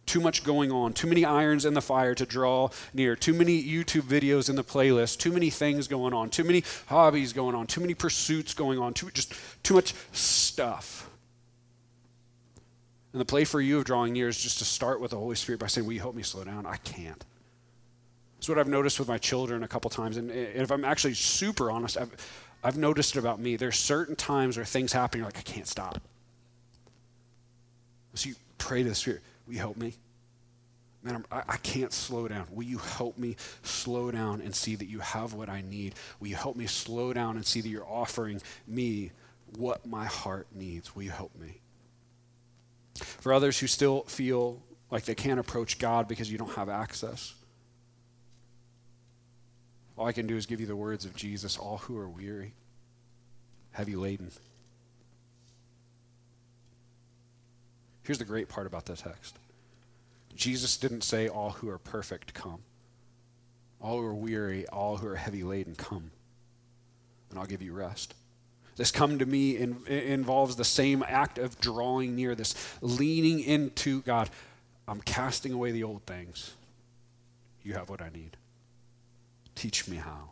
Too 0.05 0.19
much 0.19 0.43
going 0.43 0.71
on, 0.71 0.93
too 0.93 1.07
many 1.07 1.25
irons 1.25 1.65
in 1.65 1.73
the 1.73 1.81
fire 1.81 2.15
to 2.15 2.25
draw 2.25 2.69
near, 2.93 3.15
too 3.15 3.33
many 3.33 3.63
YouTube 3.63 4.03
videos 4.03 4.49
in 4.49 4.55
the 4.55 4.63
playlist, 4.63 5.17
too 5.17 5.31
many 5.31 5.49
things 5.49 5.87
going 5.87 6.13
on, 6.13 6.29
too 6.29 6.43
many 6.43 6.63
hobbies 6.87 7.33
going 7.33 7.55
on, 7.55 7.67
too 7.67 7.81
many 7.81 7.93
pursuits 7.93 8.53
going 8.53 8.79
on, 8.79 8.93
too 8.93 9.09
just 9.11 9.33
too 9.63 9.75
much 9.75 9.93
stuff. 10.11 11.08
And 13.11 13.19
the 13.19 13.25
play 13.25 13.43
for 13.43 13.59
you 13.59 13.77
of 13.77 13.85
drawing 13.85 14.13
near 14.13 14.27
is 14.27 14.37
just 14.37 14.59
to 14.59 14.65
start 14.65 15.01
with 15.01 15.11
the 15.11 15.17
Holy 15.17 15.35
Spirit 15.35 15.59
by 15.59 15.67
saying, 15.67 15.87
Will 15.87 15.93
you 15.93 15.99
help 15.99 16.15
me 16.15 16.23
slow 16.23 16.43
down? 16.43 16.65
I 16.65 16.77
can't. 16.77 17.23
That's 18.37 18.47
what 18.47 18.57
I've 18.57 18.67
noticed 18.67 18.99
with 18.99 19.07
my 19.07 19.17
children 19.17 19.63
a 19.63 19.67
couple 19.67 19.89
times. 19.89 20.17
And 20.17 20.31
if 20.31 20.71
I'm 20.71 20.85
actually 20.85 21.15
super 21.15 21.71
honest, 21.71 21.97
I've, 21.97 22.15
I've 22.63 22.77
noticed 22.77 23.15
it 23.15 23.19
about 23.19 23.39
me. 23.39 23.55
There's 23.55 23.77
certain 23.77 24.15
times 24.15 24.57
where 24.57 24.65
things 24.65 24.93
happen, 24.93 25.19
you're 25.19 25.27
like, 25.27 25.37
I 25.37 25.41
can't 25.41 25.67
stop. 25.67 25.99
So 28.13 28.29
you 28.29 28.35
pray 28.57 28.83
to 28.83 28.89
the 28.89 28.95
Spirit, 28.95 29.21
will 29.45 29.53
you 29.53 29.59
help 29.59 29.77
me? 29.77 29.93
Man, 31.03 31.25
I, 31.31 31.43
I 31.49 31.57
can't 31.57 31.91
slow 31.91 32.27
down. 32.27 32.47
Will 32.51 32.63
you 32.63 32.77
help 32.77 33.17
me 33.17 33.35
slow 33.63 34.11
down 34.11 34.41
and 34.41 34.53
see 34.53 34.75
that 34.75 34.87
you 34.87 34.99
have 34.99 35.33
what 35.33 35.49
I 35.49 35.61
need? 35.61 35.95
Will 36.19 36.27
you 36.27 36.35
help 36.35 36.55
me 36.55 36.65
slow 36.67 37.13
down 37.13 37.35
and 37.37 37.45
see 37.45 37.61
that 37.61 37.69
you're 37.69 37.87
offering 37.87 38.41
me 38.67 39.11
what 39.57 39.85
my 39.85 40.05
heart 40.05 40.47
needs? 40.53 40.95
Will 40.95 41.03
you 41.03 41.11
help 41.11 41.35
me? 41.39 41.59
For 42.99 43.33
others 43.33 43.59
who 43.59 43.67
still 43.67 44.03
feel 44.03 44.61
like 44.91 45.05
they 45.05 45.15
can't 45.15 45.39
approach 45.39 45.79
God 45.79 46.07
because 46.07 46.31
you 46.31 46.37
don't 46.37 46.53
have 46.53 46.69
access, 46.69 47.33
all 49.97 50.07
I 50.07 50.13
can 50.13 50.27
do 50.27 50.35
is 50.35 50.45
give 50.45 50.59
you 50.59 50.67
the 50.67 50.75
words 50.75 51.05
of 51.05 51.15
Jesus 51.15 51.57
all 51.57 51.77
who 51.79 51.97
are 51.97 52.07
weary, 52.07 52.53
heavy 53.71 53.95
laden, 53.95 54.31
Here's 58.09 58.17
the 58.17 58.25
great 58.25 58.49
part 58.49 58.65
about 58.65 58.85
the 58.85 58.95
text 58.95 59.37
Jesus 60.35 60.77
didn't 60.77 61.03
say, 61.03 61.27
All 61.27 61.51
who 61.51 61.69
are 61.69 61.77
perfect 61.77 62.33
come. 62.33 62.63
All 63.79 63.99
who 63.99 64.05
are 64.07 64.15
weary, 64.15 64.67
all 64.69 64.97
who 64.97 65.05
are 65.05 65.15
heavy 65.15 65.43
laden, 65.43 65.75
come, 65.75 66.09
and 67.29 67.37
I'll 67.37 67.45
give 67.45 67.61
you 67.61 67.71
rest. 67.71 68.15
This 68.79 68.91
come 68.91 69.19
to 69.19 69.25
me 69.25 69.57
in, 69.57 69.85
involves 69.87 70.55
the 70.55 70.63
same 70.63 71.03
act 71.05 71.37
of 71.37 71.59
drawing 71.59 72.15
near, 72.15 72.33
this 72.33 72.55
leaning 72.79 73.41
into 73.41 74.01
God. 74.03 74.29
I'm 74.87 75.01
casting 75.01 75.51
away 75.51 75.71
the 75.71 75.83
old 75.83 76.03
things. 76.03 76.53
You 77.61 77.73
have 77.73 77.89
what 77.89 78.01
I 78.01 78.07
need. 78.07 78.37
Teach 79.53 79.89
me 79.89 79.97
how. 79.97 80.29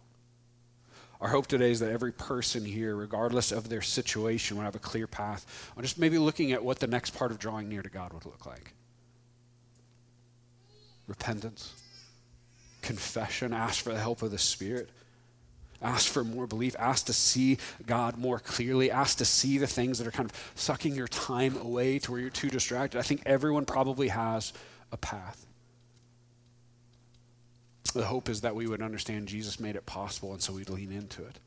Our 1.20 1.28
hope 1.28 1.48
today 1.48 1.72
is 1.72 1.82
that 1.82 1.92
every 1.92 2.14
person 2.14 2.64
here, 2.64 2.96
regardless 2.96 3.52
of 3.52 3.68
their 3.68 3.82
situation, 3.82 4.56
will 4.56 4.64
have 4.64 4.76
a 4.76 4.80
clear 4.80 5.08
path 5.08 5.74
on 5.76 5.84
just 5.84 6.00
maybe 6.00 6.18
looking 6.18 6.54
at 6.54 6.64
what 6.64 6.80
the 6.80 6.88
next 6.88 7.18
part 7.18 7.32
of 7.32 7.40
drawing 7.40 7.68
near 7.68 7.82
to 7.82 7.90
God 7.90 8.14
would 8.14 8.24
look 8.26 8.46
like 8.46 8.74
repentance, 11.06 11.74
confession, 12.82 13.52
ask 13.52 13.84
for 13.84 13.92
the 13.92 14.00
help 14.00 14.22
of 14.22 14.32
the 14.32 14.38
Spirit. 14.38 14.90
Ask 15.82 16.12
for 16.12 16.24
more 16.24 16.48
belief. 16.48 16.76
Ask 16.80 17.06
to 17.06 17.14
see 17.14 17.58
God 17.86 18.18
more 18.18 18.40
clearly. 18.40 18.90
Ask 18.90 19.20
to 19.20 19.26
see 19.26 19.58
the 19.58 19.68
things 19.68 20.00
that 20.00 20.08
are 20.08 20.12
kind 20.12 20.30
of 20.30 20.52
sucking 20.56 20.96
your 20.96 21.08
time 21.08 21.56
away 21.58 22.00
to 22.00 22.12
where 22.12 22.20
you're 22.20 22.30
too 22.30 22.50
distracted. 22.50 22.98
I 22.98 23.04
think 23.04 23.22
everyone 23.26 23.66
probably 23.66 24.08
has 24.08 24.54
a 24.92 24.98
path. 24.98 25.46
The 27.94 28.06
hope 28.06 28.30
is 28.30 28.42
that 28.42 28.56
we 28.56 28.68
would 28.68 28.82
understand 28.82 29.28
Jesus 29.28 29.60
made 29.60 29.76
it 29.76 29.86
possible, 29.86 30.34
and 30.34 30.42
so 30.42 30.54
we'd 30.54 30.70
lean 30.70 30.92
into 30.92 31.24
it. 31.24 31.40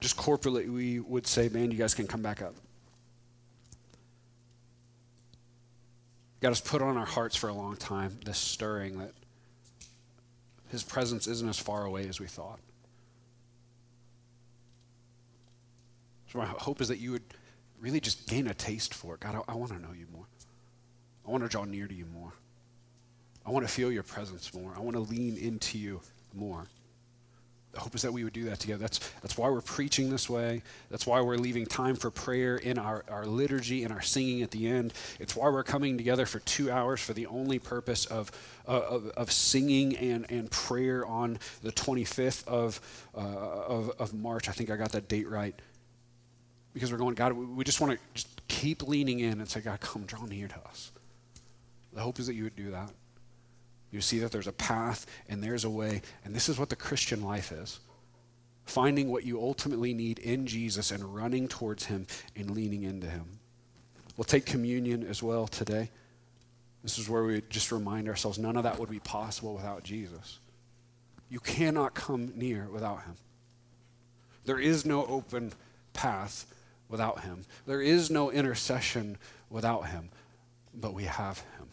Just 0.00 0.16
corporately, 0.16 0.68
we 0.68 1.00
would 1.00 1.26
say, 1.26 1.48
man, 1.48 1.70
you 1.70 1.78
guys 1.78 1.94
can 1.94 2.06
come 2.06 2.22
back 2.22 2.40
up. 2.42 2.54
God 6.40 6.48
has 6.48 6.60
put 6.60 6.82
on 6.82 6.96
our 6.96 7.06
hearts 7.06 7.36
for 7.36 7.48
a 7.48 7.54
long 7.54 7.76
time 7.76 8.18
this 8.24 8.38
stirring 8.38 8.98
that 8.98 9.12
his 10.70 10.82
presence 10.82 11.26
isn't 11.26 11.48
as 11.48 11.58
far 11.58 11.84
away 11.84 12.08
as 12.08 12.18
we 12.18 12.26
thought. 12.26 12.58
So 16.32 16.38
my 16.38 16.46
hope 16.46 16.80
is 16.80 16.88
that 16.88 16.98
you 16.98 17.12
would 17.12 17.24
really 17.78 18.00
just 18.00 18.26
gain 18.26 18.46
a 18.46 18.54
taste 18.54 18.94
for 18.94 19.14
it. 19.14 19.20
God, 19.20 19.42
I, 19.46 19.52
I 19.52 19.54
want 19.54 19.72
to 19.72 19.78
know 19.78 19.92
you 19.92 20.06
more. 20.12 20.24
I 21.26 21.30
want 21.30 21.42
to 21.42 21.48
draw 21.48 21.64
near 21.64 21.86
to 21.86 21.94
you 21.94 22.06
more. 22.06 22.32
I 23.44 23.50
want 23.50 23.66
to 23.66 23.72
feel 23.72 23.92
your 23.92 24.02
presence 24.02 24.54
more. 24.54 24.72
I 24.74 24.80
want 24.80 24.94
to 24.94 25.00
lean 25.00 25.36
into 25.36 25.78
you 25.78 26.00
more. 26.32 26.66
The 27.72 27.80
hope 27.80 27.94
is 27.94 28.02
that 28.02 28.12
we 28.12 28.22
would 28.24 28.32
do 28.32 28.44
that 28.44 28.60
together. 28.60 28.80
That's, 28.80 28.98
that's 29.20 29.36
why 29.36 29.48
we're 29.48 29.62
preaching 29.62 30.10
this 30.10 30.28
way. 30.28 30.62
That's 30.90 31.06
why 31.06 31.20
we're 31.22 31.36
leaving 31.36 31.66
time 31.66 31.96
for 31.96 32.10
prayer 32.10 32.56
in 32.56 32.78
our, 32.78 33.04
our 33.08 33.24
liturgy 33.24 33.84
and 33.84 33.92
our 33.92 34.02
singing 34.02 34.42
at 34.42 34.50
the 34.50 34.66
end. 34.68 34.92
It's 35.20 35.34
why 35.34 35.48
we're 35.48 35.62
coming 35.62 35.96
together 35.96 36.26
for 36.26 36.38
two 36.40 36.70
hours 36.70 37.00
for 37.00 37.14
the 37.14 37.26
only 37.26 37.58
purpose 37.58 38.04
of, 38.06 38.30
of, 38.66 39.08
of, 39.08 39.32
singing 39.32 39.96
and, 39.96 40.30
and 40.30 40.50
prayer 40.50 41.06
on 41.06 41.38
the 41.62 41.72
25th 41.72 42.46
of, 42.46 42.80
uh, 43.14 43.18
of, 43.18 43.90
of 43.98 44.14
March. 44.14 44.50
I 44.50 44.52
think 44.52 44.70
I 44.70 44.76
got 44.76 44.92
that 44.92 45.08
date 45.08 45.28
right. 45.28 45.54
Because 46.74 46.90
we're 46.90 46.98
going, 46.98 47.14
God, 47.14 47.32
we 47.32 47.64
just 47.64 47.80
want 47.80 47.92
to 47.92 47.98
just 48.14 48.46
keep 48.48 48.86
leaning 48.86 49.20
in 49.20 49.40
and 49.40 49.48
say, 49.48 49.60
God, 49.60 49.80
come 49.80 50.04
draw 50.04 50.24
near 50.24 50.48
to 50.48 50.58
us. 50.66 50.90
The 51.92 52.00
hope 52.00 52.18
is 52.18 52.26
that 52.26 52.34
you 52.34 52.44
would 52.44 52.56
do 52.56 52.70
that. 52.70 52.90
You 53.90 54.00
see 54.00 54.20
that 54.20 54.32
there's 54.32 54.46
a 54.46 54.52
path 54.52 55.04
and 55.28 55.42
there's 55.42 55.64
a 55.64 55.70
way. 55.70 56.00
And 56.24 56.34
this 56.34 56.48
is 56.48 56.58
what 56.58 56.70
the 56.70 56.76
Christian 56.76 57.22
life 57.22 57.52
is 57.52 57.80
finding 58.64 59.10
what 59.10 59.24
you 59.24 59.40
ultimately 59.40 59.92
need 59.92 60.18
in 60.20 60.46
Jesus 60.46 60.90
and 60.90 61.14
running 61.14 61.48
towards 61.48 61.84
Him 61.84 62.06
and 62.36 62.50
leaning 62.50 62.84
into 62.84 63.06
Him. 63.06 63.24
We'll 64.16 64.24
take 64.24 64.46
communion 64.46 65.06
as 65.06 65.22
well 65.22 65.46
today. 65.46 65.90
This 66.82 66.98
is 66.98 67.08
where 67.08 67.24
we 67.24 67.42
just 67.48 67.72
remind 67.72 68.08
ourselves 68.08 68.38
none 68.38 68.56
of 68.56 68.64
that 68.64 68.78
would 68.78 68.90
be 68.90 68.98
possible 69.00 69.54
without 69.54 69.84
Jesus. 69.84 70.38
You 71.28 71.40
cannot 71.40 71.94
come 71.94 72.32
near 72.36 72.68
without 72.72 73.02
Him. 73.02 73.14
There 74.44 74.58
is 74.58 74.84
no 74.84 75.06
open 75.06 75.52
path 75.92 76.46
without 76.92 77.22
Him, 77.22 77.42
there 77.66 77.82
is 77.82 78.10
no 78.10 78.30
intercession 78.30 79.18
without 79.50 79.88
Him, 79.88 80.10
but 80.72 80.94
we 80.94 81.04
have 81.04 81.38
Him. 81.38 81.68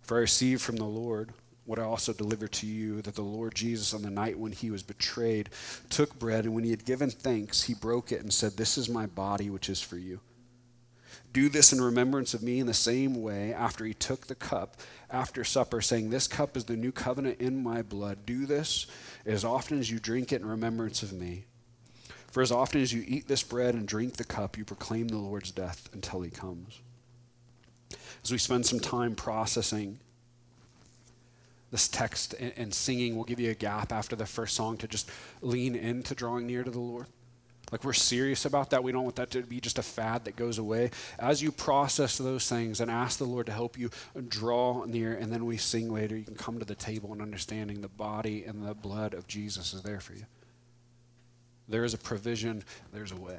For 0.00 0.16
I 0.16 0.20
received 0.22 0.62
from 0.62 0.76
the 0.76 0.84
Lord 0.84 1.32
what 1.66 1.78
I 1.78 1.82
also 1.82 2.12
delivered 2.12 2.50
to 2.54 2.66
you 2.66 3.00
that 3.02 3.14
the 3.14 3.22
Lord 3.22 3.54
Jesus, 3.54 3.94
on 3.94 4.02
the 4.02 4.10
night 4.10 4.36
when 4.36 4.50
he 4.50 4.72
was 4.72 4.82
betrayed, 4.82 5.50
took 5.88 6.18
bread, 6.18 6.44
and 6.44 6.54
when 6.54 6.64
he 6.64 6.70
had 6.70 6.84
given 6.84 7.10
thanks, 7.10 7.62
he 7.62 7.74
broke 7.74 8.10
it 8.10 8.22
and 8.22 8.32
said, 8.32 8.56
This 8.56 8.76
is 8.76 8.88
my 8.88 9.06
body, 9.06 9.50
which 9.50 9.68
is 9.68 9.80
for 9.80 9.96
you. 9.96 10.18
Do 11.32 11.48
this 11.48 11.72
in 11.72 11.80
remembrance 11.80 12.34
of 12.34 12.42
me 12.42 12.58
in 12.58 12.66
the 12.66 12.74
same 12.74 13.22
way 13.22 13.52
after 13.52 13.84
he 13.84 13.94
took 13.94 14.26
the 14.26 14.34
cup 14.34 14.78
after 15.10 15.44
supper, 15.44 15.80
saying, 15.80 16.10
This 16.10 16.26
cup 16.26 16.56
is 16.56 16.64
the 16.64 16.76
new 16.76 16.90
covenant 16.90 17.40
in 17.40 17.62
my 17.62 17.82
blood. 17.82 18.26
Do 18.26 18.46
this 18.46 18.86
as 19.24 19.44
often 19.44 19.78
as 19.78 19.90
you 19.90 20.00
drink 20.00 20.32
it 20.32 20.40
in 20.40 20.48
remembrance 20.48 21.04
of 21.04 21.12
me. 21.12 21.44
For 22.30 22.42
as 22.42 22.52
often 22.52 22.80
as 22.80 22.92
you 22.92 23.04
eat 23.06 23.28
this 23.28 23.42
bread 23.42 23.74
and 23.74 23.86
drink 23.86 24.16
the 24.16 24.24
cup, 24.24 24.56
you 24.56 24.64
proclaim 24.64 25.08
the 25.08 25.18
Lord's 25.18 25.50
death 25.50 25.88
until 25.92 26.22
he 26.22 26.30
comes 26.30 26.80
as 28.22 28.30
we 28.30 28.38
spend 28.38 28.66
some 28.66 28.80
time 28.80 29.14
processing 29.14 29.98
this 31.70 31.86
text 31.86 32.34
and, 32.34 32.74
singing, 32.74 33.14
we'll 33.14 33.24
give 33.24 33.38
you 33.38 33.50
a 33.50 33.54
gap 33.54 33.92
after 33.92 34.16
the 34.16 34.26
first 34.26 34.56
song 34.56 34.76
to 34.78 34.88
just 34.88 35.08
lean 35.40 35.76
into 35.76 36.16
drawing 36.16 36.46
near 36.46 36.64
to 36.64 36.70
the 36.70 36.80
Lord. 36.80 37.06
Like 37.70 37.84
we're 37.84 37.92
serious 37.92 38.44
about 38.44 38.70
that. 38.70 38.82
We 38.82 38.90
don't 38.90 39.04
want 39.04 39.14
that 39.16 39.30
to 39.30 39.42
be 39.42 39.60
just 39.60 39.78
a 39.78 39.82
fad 39.82 40.24
that 40.24 40.34
goes 40.34 40.58
away. 40.58 40.90
As 41.20 41.40
you 41.40 41.52
process 41.52 42.18
those 42.18 42.48
things 42.48 42.80
and 42.80 42.90
ask 42.90 43.18
the 43.18 43.24
Lord 43.24 43.46
to 43.46 43.52
help 43.52 43.78
you 43.78 43.90
draw 44.28 44.84
near, 44.84 45.14
and 45.14 45.32
then 45.32 45.46
we 45.46 45.56
sing 45.56 45.92
later, 45.92 46.16
you 46.16 46.24
can 46.24 46.34
come 46.34 46.58
to 46.58 46.64
the 46.64 46.74
table 46.74 47.12
and 47.12 47.22
understanding 47.22 47.80
the 47.80 47.88
body 47.88 48.42
and 48.42 48.66
the 48.66 48.74
blood 48.74 49.14
of 49.14 49.28
Jesus 49.28 49.72
is 49.72 49.82
there 49.82 50.00
for 50.00 50.14
you. 50.14 50.24
There 51.70 51.84
is 51.84 51.94
a 51.94 51.98
provision, 51.98 52.64
there's 52.92 53.12
a 53.12 53.16
way. 53.16 53.38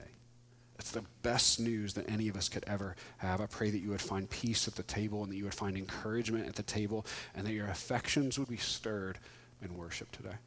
It's 0.80 0.92
the 0.92 1.04
best 1.22 1.60
news 1.60 1.94
that 1.94 2.10
any 2.10 2.28
of 2.30 2.38
us 2.38 2.50
could 2.50 2.64
ever 2.66 2.96
have. 3.18 3.42
I 3.42 3.46
pray 3.46 3.70
that 3.70 3.80
you 3.80 3.90
would 3.90 4.02
find 4.02 4.28
peace 4.30 4.68
at 4.68 4.76
the 4.76 4.84
table 4.84 5.22
and 5.22 5.32
that 5.32 5.36
you 5.36 5.44
would 5.44 5.54
find 5.54 5.78
encouragement 5.78 6.48
at 6.48 6.56
the 6.56 6.64
table 6.64 7.06
and 7.36 7.46
that 7.46 7.54
your 7.54 7.68
affections 7.68 8.40
would 8.40 8.48
be 8.48 8.58
stirred 8.58 9.20
in 9.62 9.76
worship 9.76 10.12
today. 10.12 10.38